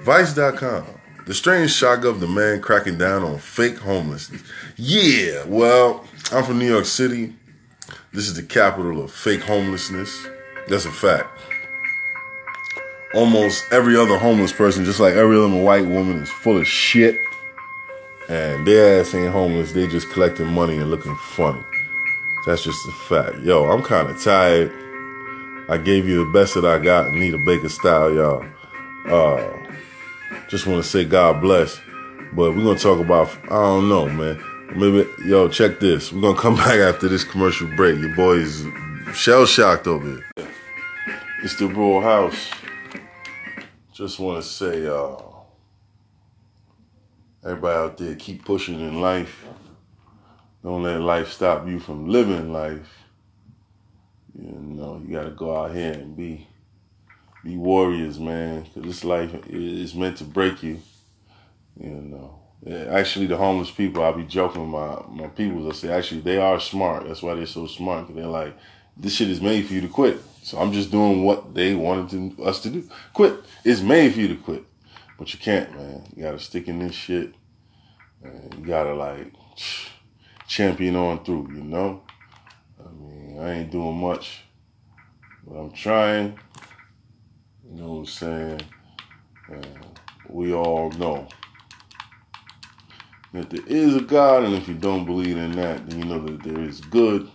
Vice.com. 0.00 0.86
The 1.26 1.34
strange 1.34 1.72
saga 1.72 2.08
of 2.08 2.20
the 2.20 2.28
man 2.28 2.62
cracking 2.62 2.96
down 2.96 3.24
on 3.24 3.38
fake 3.38 3.78
homelessness. 3.78 4.42
Yeah, 4.76 5.42
well, 5.44 6.06
I'm 6.32 6.44
from 6.44 6.60
New 6.60 6.70
York 6.70 6.84
City. 6.84 7.34
This 8.12 8.28
is 8.28 8.34
the 8.34 8.44
capital 8.44 9.02
of 9.02 9.10
fake 9.10 9.42
homelessness. 9.42 10.28
That's 10.68 10.84
a 10.84 10.92
fact. 10.92 11.28
Almost 13.14 13.64
every 13.72 13.96
other 13.96 14.16
homeless 14.16 14.52
person, 14.52 14.84
just 14.84 15.00
like 15.00 15.14
every 15.14 15.36
other 15.36 15.60
white 15.60 15.86
woman, 15.86 16.22
is 16.22 16.30
full 16.30 16.58
of 16.58 16.66
shit. 16.66 17.18
And 18.28 18.66
their 18.66 19.00
ass 19.00 19.14
ain't 19.14 19.32
homeless. 19.32 19.72
They 19.72 19.86
just 19.86 20.10
collecting 20.10 20.48
money 20.48 20.76
and 20.78 20.90
looking 20.90 21.16
funny. 21.16 21.62
That's 22.44 22.62
just 22.62 22.86
a 22.88 22.92
fact. 22.92 23.38
Yo, 23.40 23.64
I'm 23.64 23.82
kind 23.82 24.08
of 24.08 24.22
tired. 24.22 24.72
I 25.68 25.78
gave 25.78 26.08
you 26.08 26.24
the 26.24 26.30
best 26.32 26.54
that 26.54 26.64
I 26.64 26.78
got. 26.78 27.08
Anita 27.08 27.38
Baker 27.38 27.68
style, 27.68 28.12
y'all. 28.14 28.44
Uh, 29.06 29.66
just 30.48 30.66
want 30.66 30.82
to 30.82 30.88
say 30.88 31.04
God 31.04 31.40
bless. 31.40 31.80
But 32.32 32.54
we're 32.54 32.64
gonna 32.64 32.78
talk 32.78 33.00
about 33.00 33.28
I 33.44 33.60
don't 33.62 33.88
know, 33.88 34.08
man. 34.08 34.42
Maybe 34.74 35.08
yo, 35.24 35.48
check 35.48 35.80
this. 35.80 36.12
We're 36.12 36.20
gonna 36.20 36.38
come 36.38 36.56
back 36.56 36.78
after 36.78 37.08
this 37.08 37.24
commercial 37.24 37.68
break. 37.76 37.98
Your 37.98 38.14
boy 38.14 38.34
is 38.34 38.64
shell 39.14 39.46
shocked 39.46 39.86
over 39.86 40.06
here. 40.06 40.48
It's 41.42 41.56
the 41.56 41.66
Rawhaus. 41.66 42.52
Just 43.92 44.18
want 44.18 44.42
to 44.42 44.48
say, 44.48 44.86
uh, 44.86 45.16
everybody 47.46 47.78
out 47.78 47.96
there, 47.96 48.14
keep 48.16 48.44
pushing 48.44 48.80
in 48.80 49.00
life. 49.00 49.44
Don't 50.62 50.82
let 50.82 51.00
life 51.00 51.30
stop 51.30 51.66
you 51.68 51.78
from 51.78 52.08
living 52.08 52.52
life. 52.52 53.04
You 54.34 54.50
know, 54.50 55.00
you 55.04 55.14
gotta 55.14 55.30
go 55.30 55.56
out 55.56 55.74
here 55.74 55.92
and 55.92 56.16
be 56.16 56.46
be 57.44 57.56
warriors, 57.56 58.18
man. 58.18 58.66
Cause 58.74 58.82
this 58.82 59.04
life 59.04 59.32
is 59.48 59.94
meant 59.94 60.16
to 60.18 60.24
break 60.24 60.62
you. 60.62 60.80
You 61.78 61.90
know. 61.90 62.40
Actually, 62.90 63.26
the 63.26 63.36
homeless 63.36 63.70
people, 63.70 64.02
I'll 64.02 64.12
be 64.12 64.24
joking 64.24 64.68
my, 64.68 65.00
my 65.08 65.28
people. 65.28 65.68
I 65.68 65.72
say, 65.72 65.90
actually, 65.90 66.22
they 66.22 66.38
are 66.38 66.58
smart. 66.58 67.06
That's 67.06 67.22
why 67.22 67.34
they're 67.34 67.46
so 67.46 67.68
smart. 67.68 68.06
Cause 68.06 68.16
they're 68.16 68.26
like, 68.26 68.56
this 68.96 69.14
shit 69.14 69.30
is 69.30 69.40
made 69.40 69.66
for 69.66 69.74
you 69.74 69.82
to 69.82 69.88
quit. 69.88 70.20
So 70.42 70.58
I'm 70.58 70.72
just 70.72 70.90
doing 70.90 71.22
what 71.22 71.54
they 71.54 71.74
wanted 71.74 72.36
to, 72.36 72.42
us 72.42 72.60
to 72.62 72.70
do. 72.70 72.88
Quit. 73.12 73.36
It's 73.62 73.82
made 73.82 74.14
for 74.14 74.20
you 74.20 74.28
to 74.28 74.36
quit. 74.36 74.64
But 75.18 75.32
you 75.32 75.40
can't, 75.40 75.74
man. 75.74 76.06
You 76.14 76.22
gotta 76.24 76.38
stick 76.38 76.68
in 76.68 76.78
this 76.78 76.94
shit. 76.94 77.34
And 78.22 78.54
you 78.54 78.66
gotta 78.66 78.94
like 78.94 79.32
champion 80.46 80.96
on 80.96 81.24
through, 81.24 81.48
you 81.52 81.62
know? 81.62 82.02
I 82.78 82.90
mean, 82.92 83.38
I 83.40 83.52
ain't 83.52 83.70
doing 83.70 83.96
much, 83.96 84.42
but 85.46 85.56
I'm 85.56 85.72
trying. 85.72 86.38
You 87.64 87.82
know 87.82 87.92
what 87.92 87.98
I'm 87.98 88.06
saying? 88.06 88.60
We 90.28 90.52
all 90.52 90.90
know 90.92 91.28
that 93.32 93.50
there 93.50 93.66
is 93.66 93.96
a 93.96 94.00
God, 94.00 94.44
and 94.44 94.54
if 94.54 94.68
you 94.68 94.74
don't 94.74 95.04
believe 95.04 95.36
in 95.36 95.52
that, 95.52 95.88
then 95.88 95.98
you 95.98 96.04
know 96.04 96.20
that 96.24 96.42
there 96.42 96.60
is 96.60 96.80
good 96.80 97.30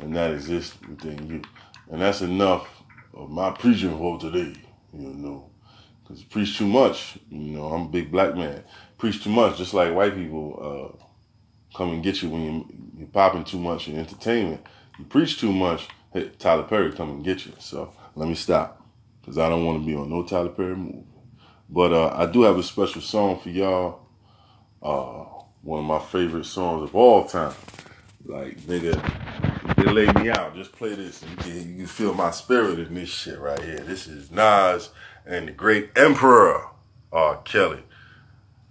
and 0.00 0.14
that 0.16 0.32
exists 0.32 0.76
within 0.88 1.26
you. 1.28 1.42
And 1.90 2.00
that's 2.02 2.20
enough 2.20 2.68
of 3.12 3.30
my 3.30 3.50
preaching 3.50 3.96
for 3.96 4.18
today, 4.18 4.54
you 4.92 5.14
know. 5.14 5.50
Because 6.04 6.20
you 6.20 6.26
preach 6.28 6.58
too 6.58 6.66
much, 6.66 7.18
you 7.30 7.52
know, 7.52 7.64
I'm 7.64 7.82
a 7.86 7.88
big 7.88 8.12
black 8.12 8.36
man. 8.36 8.62
Preach 8.98 9.24
too 9.24 9.30
much, 9.30 9.56
just 9.56 9.72
like 9.72 9.94
white 9.94 10.14
people 10.14 10.98
uh, 11.00 11.76
come 11.76 11.92
and 11.92 12.02
get 12.02 12.22
you 12.22 12.28
when 12.28 12.42
you, 12.42 12.66
you're 12.98 13.08
popping 13.08 13.42
too 13.42 13.58
much 13.58 13.88
in 13.88 13.98
entertainment. 13.98 14.64
You 14.98 15.06
preach 15.06 15.40
too 15.40 15.52
much, 15.52 15.88
hey, 16.12 16.30
Tyler 16.38 16.64
Perry 16.64 16.92
come 16.92 17.10
and 17.10 17.24
get 17.24 17.46
you. 17.46 17.52
So 17.58 17.92
let 18.16 18.28
me 18.28 18.34
stop, 18.34 18.86
because 19.20 19.38
I 19.38 19.48
don't 19.48 19.64
want 19.64 19.80
to 19.80 19.86
be 19.86 19.94
on 19.94 20.10
no 20.10 20.22
Tyler 20.22 20.50
Perry 20.50 20.76
movie. 20.76 21.04
But 21.70 21.94
uh, 21.94 22.14
I 22.14 22.26
do 22.26 22.42
have 22.42 22.58
a 22.58 22.62
special 22.62 23.00
song 23.00 23.40
for 23.40 23.48
y'all. 23.48 24.00
Uh, 24.82 25.24
one 25.62 25.80
of 25.80 25.86
my 25.86 25.98
favorite 25.98 26.44
songs 26.44 26.82
of 26.82 26.94
all 26.94 27.24
time. 27.24 27.54
Like, 28.26 28.58
nigga, 28.60 28.94
they 29.76 29.84
laid 29.84 30.14
me 30.16 30.28
out. 30.30 30.54
Just 30.54 30.72
play 30.72 30.94
this 30.94 31.22
and 31.22 31.44
you 31.44 31.76
can 31.76 31.86
feel 31.86 32.12
my 32.14 32.30
spirit 32.30 32.78
in 32.78 32.94
this 32.94 33.08
shit 33.08 33.38
right 33.38 33.60
here. 33.60 33.80
This 33.80 34.06
is 34.06 34.30
Nas 34.30 34.90
and 35.26 35.48
the 35.48 35.52
great 35.52 35.90
Emperor 35.96 36.66
R. 37.12 37.36
Kelly. 37.44 37.82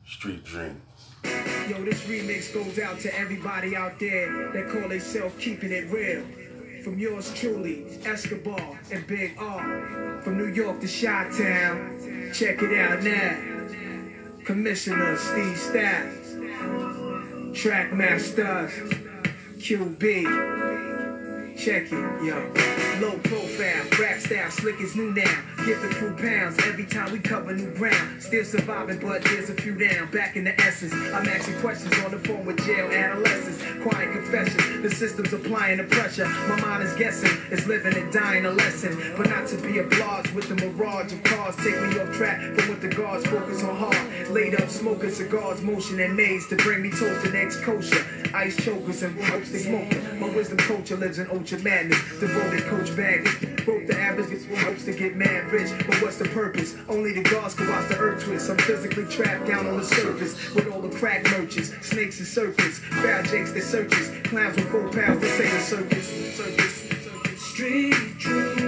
Street 0.06 0.44
Dreams. 0.44 0.80
Yo, 1.24 1.82
this 1.84 2.04
remix 2.04 2.54
goes 2.54 2.78
out 2.78 3.00
to 3.00 3.18
everybody 3.18 3.76
out 3.76 3.98
there 4.00 4.52
that 4.52 4.70
call 4.70 4.90
themselves 4.90 5.34
keeping 5.40 5.72
it 5.72 5.90
real. 5.90 6.24
From 6.84 7.00
yours 7.00 7.34
truly, 7.34 7.86
Escobar 8.06 8.78
and 8.92 9.08
Big 9.08 9.38
R. 9.40 10.20
From 10.24 10.38
New 10.38 10.48
York 10.48 10.82
to 10.82 10.88
Chi-Town, 10.88 12.32
check 12.34 12.62
it 12.62 12.78
out 12.78 13.02
now. 13.02 13.38
Commissioner 14.44 15.16
Steve 15.16 15.58
Stoute, 15.58 16.12
Trackmaster 17.54 18.70
QB. 19.58 20.26
Check 21.58 21.84
it, 21.84 22.24
yo. 22.26 22.36
Low 23.00 23.18
profile, 23.20 23.86
rap 23.98 24.20
style, 24.20 24.52
slick 24.52 24.82
as 24.82 24.96
new 24.98 25.14
now. 25.14 25.53
The 25.64 25.96
crew 25.96 26.14
pounds 26.18 26.60
every 26.68 26.86
time 26.86 27.14
we 27.14 27.20
cover 27.20 27.54
new 27.54 27.74
ground. 27.76 28.22
Still 28.22 28.44
surviving, 28.44 29.00
but 29.00 29.24
there's 29.24 29.50
a 29.50 29.54
few 29.54 29.74
down. 29.74 30.12
Back 30.12 30.36
in 30.36 30.44
the 30.44 30.60
essence, 30.60 30.92
I'm 30.92 31.26
asking 31.26 31.58
questions 31.62 31.94
on 32.04 32.12
the 32.12 32.20
phone 32.20 32.46
with 32.46 32.58
jail 32.66 32.92
adolescents. 32.92 33.64
Quiet 33.82 34.12
confession, 34.12 34.82
the 34.82 34.90
system's 34.90 35.32
applying 35.32 35.78
the 35.78 35.86
pressure. 35.86 36.28
My 36.28 36.60
mind 36.60 36.84
is 36.84 36.94
guessing, 36.96 37.32
it's 37.50 37.66
living 37.66 37.96
and 37.96 38.12
dying 38.12 38.46
a 38.46 38.52
lesson. 38.52 39.14
But 39.16 39.30
not 39.30 39.48
to 39.48 39.58
be 39.58 39.80
obliged 39.80 40.34
with 40.34 40.50
the 40.50 40.56
mirage 40.56 41.14
of 41.14 41.24
cars. 41.24 41.56
Take 41.56 41.82
me 41.82 41.98
off 41.98 42.14
track 42.14 42.42
from 42.42 42.68
what 42.68 42.82
the 42.82 42.90
guards 42.90 43.26
focus 43.28 43.64
on 43.64 43.78
hard. 43.78 44.30
Laid 44.32 44.60
up 44.60 44.70
smoking 44.70 45.12
cigars, 45.12 45.62
motion 45.62 45.98
and 46.02 46.14
maze 46.14 46.46
to 46.50 46.58
bring 46.58 46.82
me 46.82 46.90
toast 46.90 47.26
and 47.26 47.36
ex 47.36 47.58
kosher. 47.62 48.06
Ice 48.34 48.58
chokers 48.58 49.02
and 49.02 49.16
ropes 49.30 49.52
they 49.52 49.60
smoking. 49.60 50.20
My 50.20 50.28
wisdom 50.28 50.58
culture 50.58 50.98
lives 50.98 51.20
in 51.20 51.30
ultra 51.32 51.58
madness. 51.60 52.00
Devoted 52.20 52.64
coach 52.66 52.94
bag. 52.98 53.24
Broke 53.64 53.88
the 53.88 53.98
average, 53.98 54.46
hopes 54.58 54.84
to 54.86 54.92
get 54.92 55.16
mad 55.16 55.53
rich. 55.54 55.72
But 55.88 56.02
what's 56.02 56.18
the 56.18 56.26
purpose? 56.30 56.76
Only 56.90 57.14
the 57.14 57.22
gods 57.22 57.54
can 57.54 57.70
watch 57.70 57.88
the 57.88 57.98
earth 57.98 58.24
twist. 58.24 58.50
I'm 58.50 58.58
physically 58.58 59.06
trapped 59.06 59.48
down 59.48 59.68
on 59.68 59.78
the 59.78 59.86
surface 59.86 60.54
with 60.54 60.68
all 60.72 60.82
the 60.82 60.96
crack 60.98 61.24
merchants, 61.38 61.72
snakes 61.82 62.20
and 62.20 62.28
serpents, 62.28 62.80
foul 62.80 63.24
jakes 63.24 63.54
that 63.54 63.64
searches, 63.64 64.10
clowns 64.24 64.56
with 64.58 64.70
four 64.70 64.90
pounds 64.90 65.22
that 65.22 65.38
say 65.38 65.50
the 65.50 65.60
circus. 65.60 66.36
circus, 66.36 67.06
circus. 67.06 67.42
Street 67.42 68.63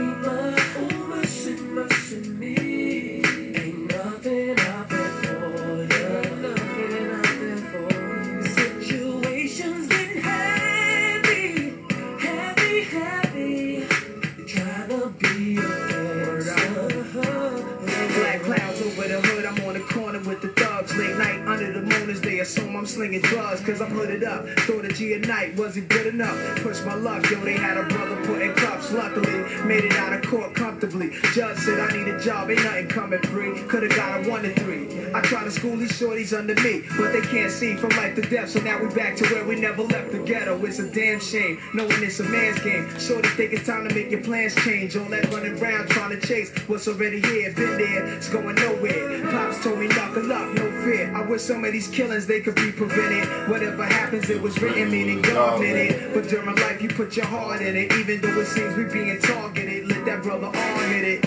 the 21.76 21.82
mooners. 21.82 22.22
They 22.22 22.40
assume 22.40 22.76
I'm 22.76 22.86
slinging 22.86 23.22
drugs 23.22 23.62
cause 23.62 23.82
I'm 23.82 23.92
hooded 23.92 24.24
up. 24.24 24.48
Thought 24.60 24.86
a 24.86 24.90
G 24.90 25.14
at 25.14 25.28
night 25.28 25.56
wasn't 25.56 25.90
good 25.90 26.08
enough. 26.08 26.38
Push 26.62 26.82
my 26.84 26.96
luck. 26.96 27.30
Yo, 27.30 27.40
they 27.42 27.54
had 27.54 27.78
a 27.78 27.84
brother 27.84 28.16
put 28.26 28.42
in 28.42 28.54
cuffs. 28.56 28.92
Luckily, 28.92 29.44
made 29.66 29.84
it 29.84 29.94
out 29.94 30.14
of 30.14 30.30
court 30.30 30.56
comfortably. 30.56 31.12
Judge 31.34 31.58
said 31.58 31.80
I 31.80 31.96
need 31.96 32.08
a 32.08 32.20
job. 32.20 32.50
Ain't 32.50 32.64
nothing 32.64 32.88
coming 32.88 33.22
free. 33.24 33.62
Could've 33.68 33.96
got 33.96 34.26
a 34.26 34.30
one 34.30 34.44
to 34.44 34.54
three. 34.56 34.88
I 35.14 35.22
try 35.22 35.44
to 35.44 35.52
school 35.52 35.76
these 35.78 35.92
shorties 35.92 36.38
under 36.38 36.56
me, 36.62 36.84
but 36.98 37.12
they 37.12 37.22
can't 37.22 37.52
see 37.52 37.76
from 37.76 37.90
life 37.92 38.16
to 38.16 38.22
death. 38.22 38.50
So 38.50 38.60
now 38.62 38.82
we 38.82 38.94
back 38.94 39.16
to 39.18 39.26
where 39.34 39.46
we 39.46 39.56
never 39.56 39.84
left 39.84 40.12
the 40.12 40.20
ghetto. 40.20 40.64
It's 40.66 40.80
a 40.80 40.90
damn 40.90 41.20
shame, 41.20 41.60
knowing 41.74 42.04
it's 42.04 42.20
a 42.20 42.24
man's 42.24 42.60
game. 42.62 42.88
Shorty 43.00 43.30
think 43.30 43.54
it's 43.54 43.66
time 43.66 43.88
to 43.88 43.94
make 43.94 44.12
your 44.12 44.24
plans 44.24 44.56
change. 44.56 44.96
All 44.96 45.10
that 45.10 45.32
running 45.32 45.62
around 45.62 45.90
trying 45.90 46.20
to 46.20 46.28
chase 46.28 46.52
what's 46.68 46.88
already 46.88 47.22
here, 47.22 47.52
been 47.54 47.78
there, 47.78 48.06
it's 48.06 48.30
going 48.30 48.56
nowhere. 48.56 49.22
Pops 49.32 49.64
told 49.64 49.80
me 49.80 49.88
knuckle 49.88 50.32
up, 50.32 50.54
no 50.54 50.75
fear. 50.86 51.12
I 51.16 51.22
wish 51.22 51.42
some 51.42 51.66
of 51.66 51.72
these 51.74 51.88
killings 51.88 52.28
they 52.28 52.40
could 52.40 52.56
be 52.56 52.72
prevented. 52.72 53.28
Whatever 53.50 53.84
happens, 53.86 54.30
it 54.30 54.42
was 54.42 54.62
written, 54.62 54.92
meaning 54.92 55.22
God 55.22 55.60
meant 55.60 55.78
it. 55.78 56.14
But 56.14 56.30
during 56.30 56.56
life, 56.56 56.82
you 56.82 56.90
put 56.90 57.18
your 57.18 57.26
heart 57.26 57.62
in 57.62 57.76
it, 57.76 57.92
even 57.94 58.22
though 58.22 58.40
it 58.40 58.46
seems 58.46 58.76
we 58.78 58.86
being 58.86 59.20
targeted. 59.20 59.88
Let 59.88 60.06
that 60.06 60.24
brother 60.24 60.48
on 60.48 60.90
hit 60.90 61.04
it. 61.04 61.26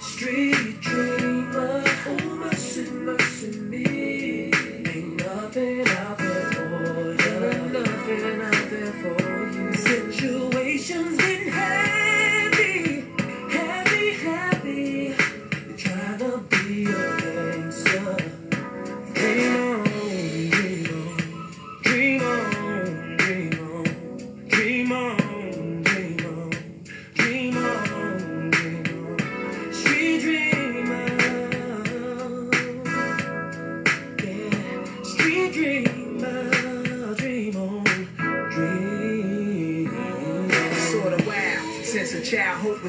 Street 0.00 0.80
dreamer, 0.80 1.82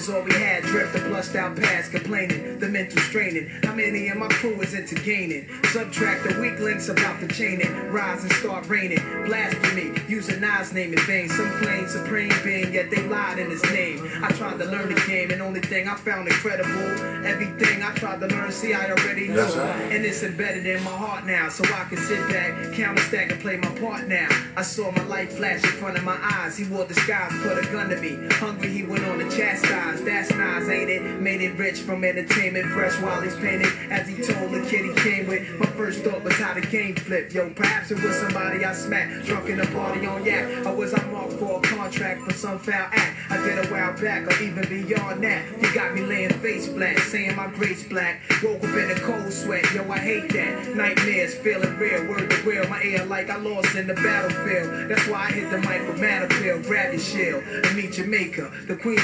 all 0.09 0.21
we 0.21 0.33
had. 0.33 0.63
Drift 0.63 0.93
the 0.93 0.99
blushed 0.99 1.35
out 1.35 1.55
past, 1.55 1.91
complaining, 1.91 2.59
the 2.59 2.67
mental 2.67 2.99
straining. 3.01 3.49
How 3.63 3.73
many 3.73 4.07
of 4.09 4.17
my 4.17 4.27
crew 4.27 4.59
is 4.61 4.73
into 4.73 4.95
gaining? 4.95 5.47
Subtract 5.65 6.23
the 6.23 6.39
weak 6.41 6.59
links 6.59 6.89
about 6.89 7.19
the 7.19 7.27
chaining. 7.27 7.71
Rise 7.91 8.23
and 8.23 8.31
start 8.33 8.67
raining. 8.67 8.99
Blasphemy, 9.25 9.93
using 10.07 10.41
Nas 10.41 10.73
name 10.73 10.93
in 10.93 10.99
vain. 11.05 11.29
Some 11.29 11.49
claim 11.59 11.87
supreme 11.87 12.31
being, 12.43 12.73
yet 12.73 12.89
they 12.91 13.01
lied 13.07 13.39
in 13.39 13.49
his 13.49 13.63
name. 13.63 14.09
I 14.21 14.31
tried 14.31 14.57
to 14.59 14.65
learn 14.65 14.93
the 14.93 15.01
game, 15.07 15.31
and 15.31 15.41
only 15.41 15.61
thing 15.61 15.87
I 15.87 15.95
found 15.95 16.27
incredible. 16.27 17.25
Everything 17.25 17.83
I 17.83 17.93
tried 17.93 18.19
to 18.21 18.27
learn, 18.27 18.51
see, 18.51 18.73
I 18.73 18.89
already 18.91 19.27
know. 19.27 19.45
Right. 19.45 19.91
And 19.91 20.05
it's 20.05 20.23
embedded 20.23 20.65
in 20.65 20.83
my 20.83 20.91
heart 20.91 21.25
now, 21.25 21.49
so 21.49 21.63
I 21.65 21.85
can 21.89 21.97
sit 21.97 22.27
back, 22.29 22.73
count 22.73 22.99
a 22.99 23.01
stack, 23.03 23.31
and 23.31 23.41
play 23.41 23.57
my 23.57 23.69
part 23.79 24.07
now. 24.07 24.27
I 24.55 24.61
saw 24.61 24.91
my 24.91 25.03
light 25.05 25.31
flash 25.31 25.63
in 25.63 25.69
front 25.71 25.97
of 25.97 26.03
my 26.03 26.17
eyes. 26.21 26.57
He 26.57 26.65
wore 26.65 26.85
disguise, 26.85 27.31
put 27.41 27.57
a 27.57 27.71
gun 27.71 27.89
to 27.89 27.97
me. 27.97 28.17
Hungry, 28.35 28.69
he 28.69 28.83
went 28.83 29.05
on 29.05 29.19
to 29.19 29.29
chastise. 29.35 29.94
That's 30.01 30.31
Nas, 30.31 30.69
ain't 30.69 30.89
it? 30.89 31.01
Made 31.19 31.41
it 31.41 31.57
rich 31.57 31.79
from 31.79 32.03
entertainment, 32.03 32.67
fresh 32.67 32.99
while 33.01 33.21
he's 33.21 33.35
painted. 33.35 33.71
As 33.89 34.07
he 34.07 34.15
told 34.15 34.51
the 34.51 34.61
kid 34.69 34.85
he 34.85 34.93
came 35.01 35.27
with, 35.27 35.47
my 35.59 35.65
first 35.67 36.03
thought 36.03 36.23
was 36.23 36.35
how 36.35 36.53
the 36.53 36.61
game 36.61 36.95
flipped. 36.95 37.33
Yo, 37.33 37.49
perhaps 37.51 37.91
it 37.91 38.01
was 38.01 38.15
somebody 38.17 38.63
I 38.65 38.73
smacked, 38.73 39.25
drunk 39.25 39.49
in 39.49 39.59
a 39.59 39.65
party 39.67 40.05
on 40.05 40.25
yak. 40.25 40.65
Or 40.65 40.75
was 40.75 40.93
I 40.93 41.03
marked 41.05 41.33
for 41.33 41.59
a 41.59 41.61
contract 41.61 42.21
for 42.23 42.33
some 42.33 42.59
foul 42.59 42.89
act? 42.91 43.17
I 43.29 43.37
did 43.43 43.65
a 43.65 43.67
while 43.71 43.93
back, 43.99 44.27
or 44.27 44.43
even 44.43 44.67
beyond 44.67 45.23
that. 45.23 45.45
He 45.59 45.73
got 45.73 45.95
me 45.95 46.01
laying 46.01 46.33
face 46.39 46.67
flat, 46.67 46.97
saying 46.99 47.35
my 47.35 47.47
grace 47.47 47.87
black. 47.87 48.21
Woke 48.43 48.63
up 48.63 48.75
in 48.75 48.91
a 48.91 48.95
cold 48.95 49.31
sweat, 49.31 49.65
yo, 49.73 49.89
I 49.89 49.99
hate 49.99 50.31
that. 50.33 50.75
Nightmares 50.75 51.35
feeling 51.35 51.75
real, 51.77 52.05
word 52.07 52.29
to 52.29 52.37
real. 52.43 52.67
My 52.67 52.81
ear 52.83 53.05
like 53.05 53.29
I 53.29 53.37
lost 53.37 53.75
in 53.75 53.87
the 53.87 53.93
battlefield. 53.93 54.89
That's 54.89 55.07
why 55.07 55.25
I 55.25 55.31
hit 55.31 55.49
the 55.51 55.57
mic 55.59 55.87
with 55.87 55.99
matter 55.99 56.27
pill, 56.27 56.61
grab 56.61 56.93
your 56.93 57.01
shield, 57.01 57.43
and 57.43 57.75
meet 57.75 57.93
Jamaica. 57.93 58.51
The 58.67 58.75
queen 58.75 58.99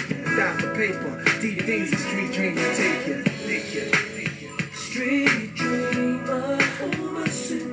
paper. 0.82 1.24
Deep 1.42 1.62
things 1.62 1.92
and 1.92 2.02
street 2.02 2.32
dreams 2.32 2.60
take 2.76 3.06
you. 3.06 3.24
Street 4.74 5.54
dreamer, 5.54 6.58
oh 6.82 7.12
mercy. 7.14 7.71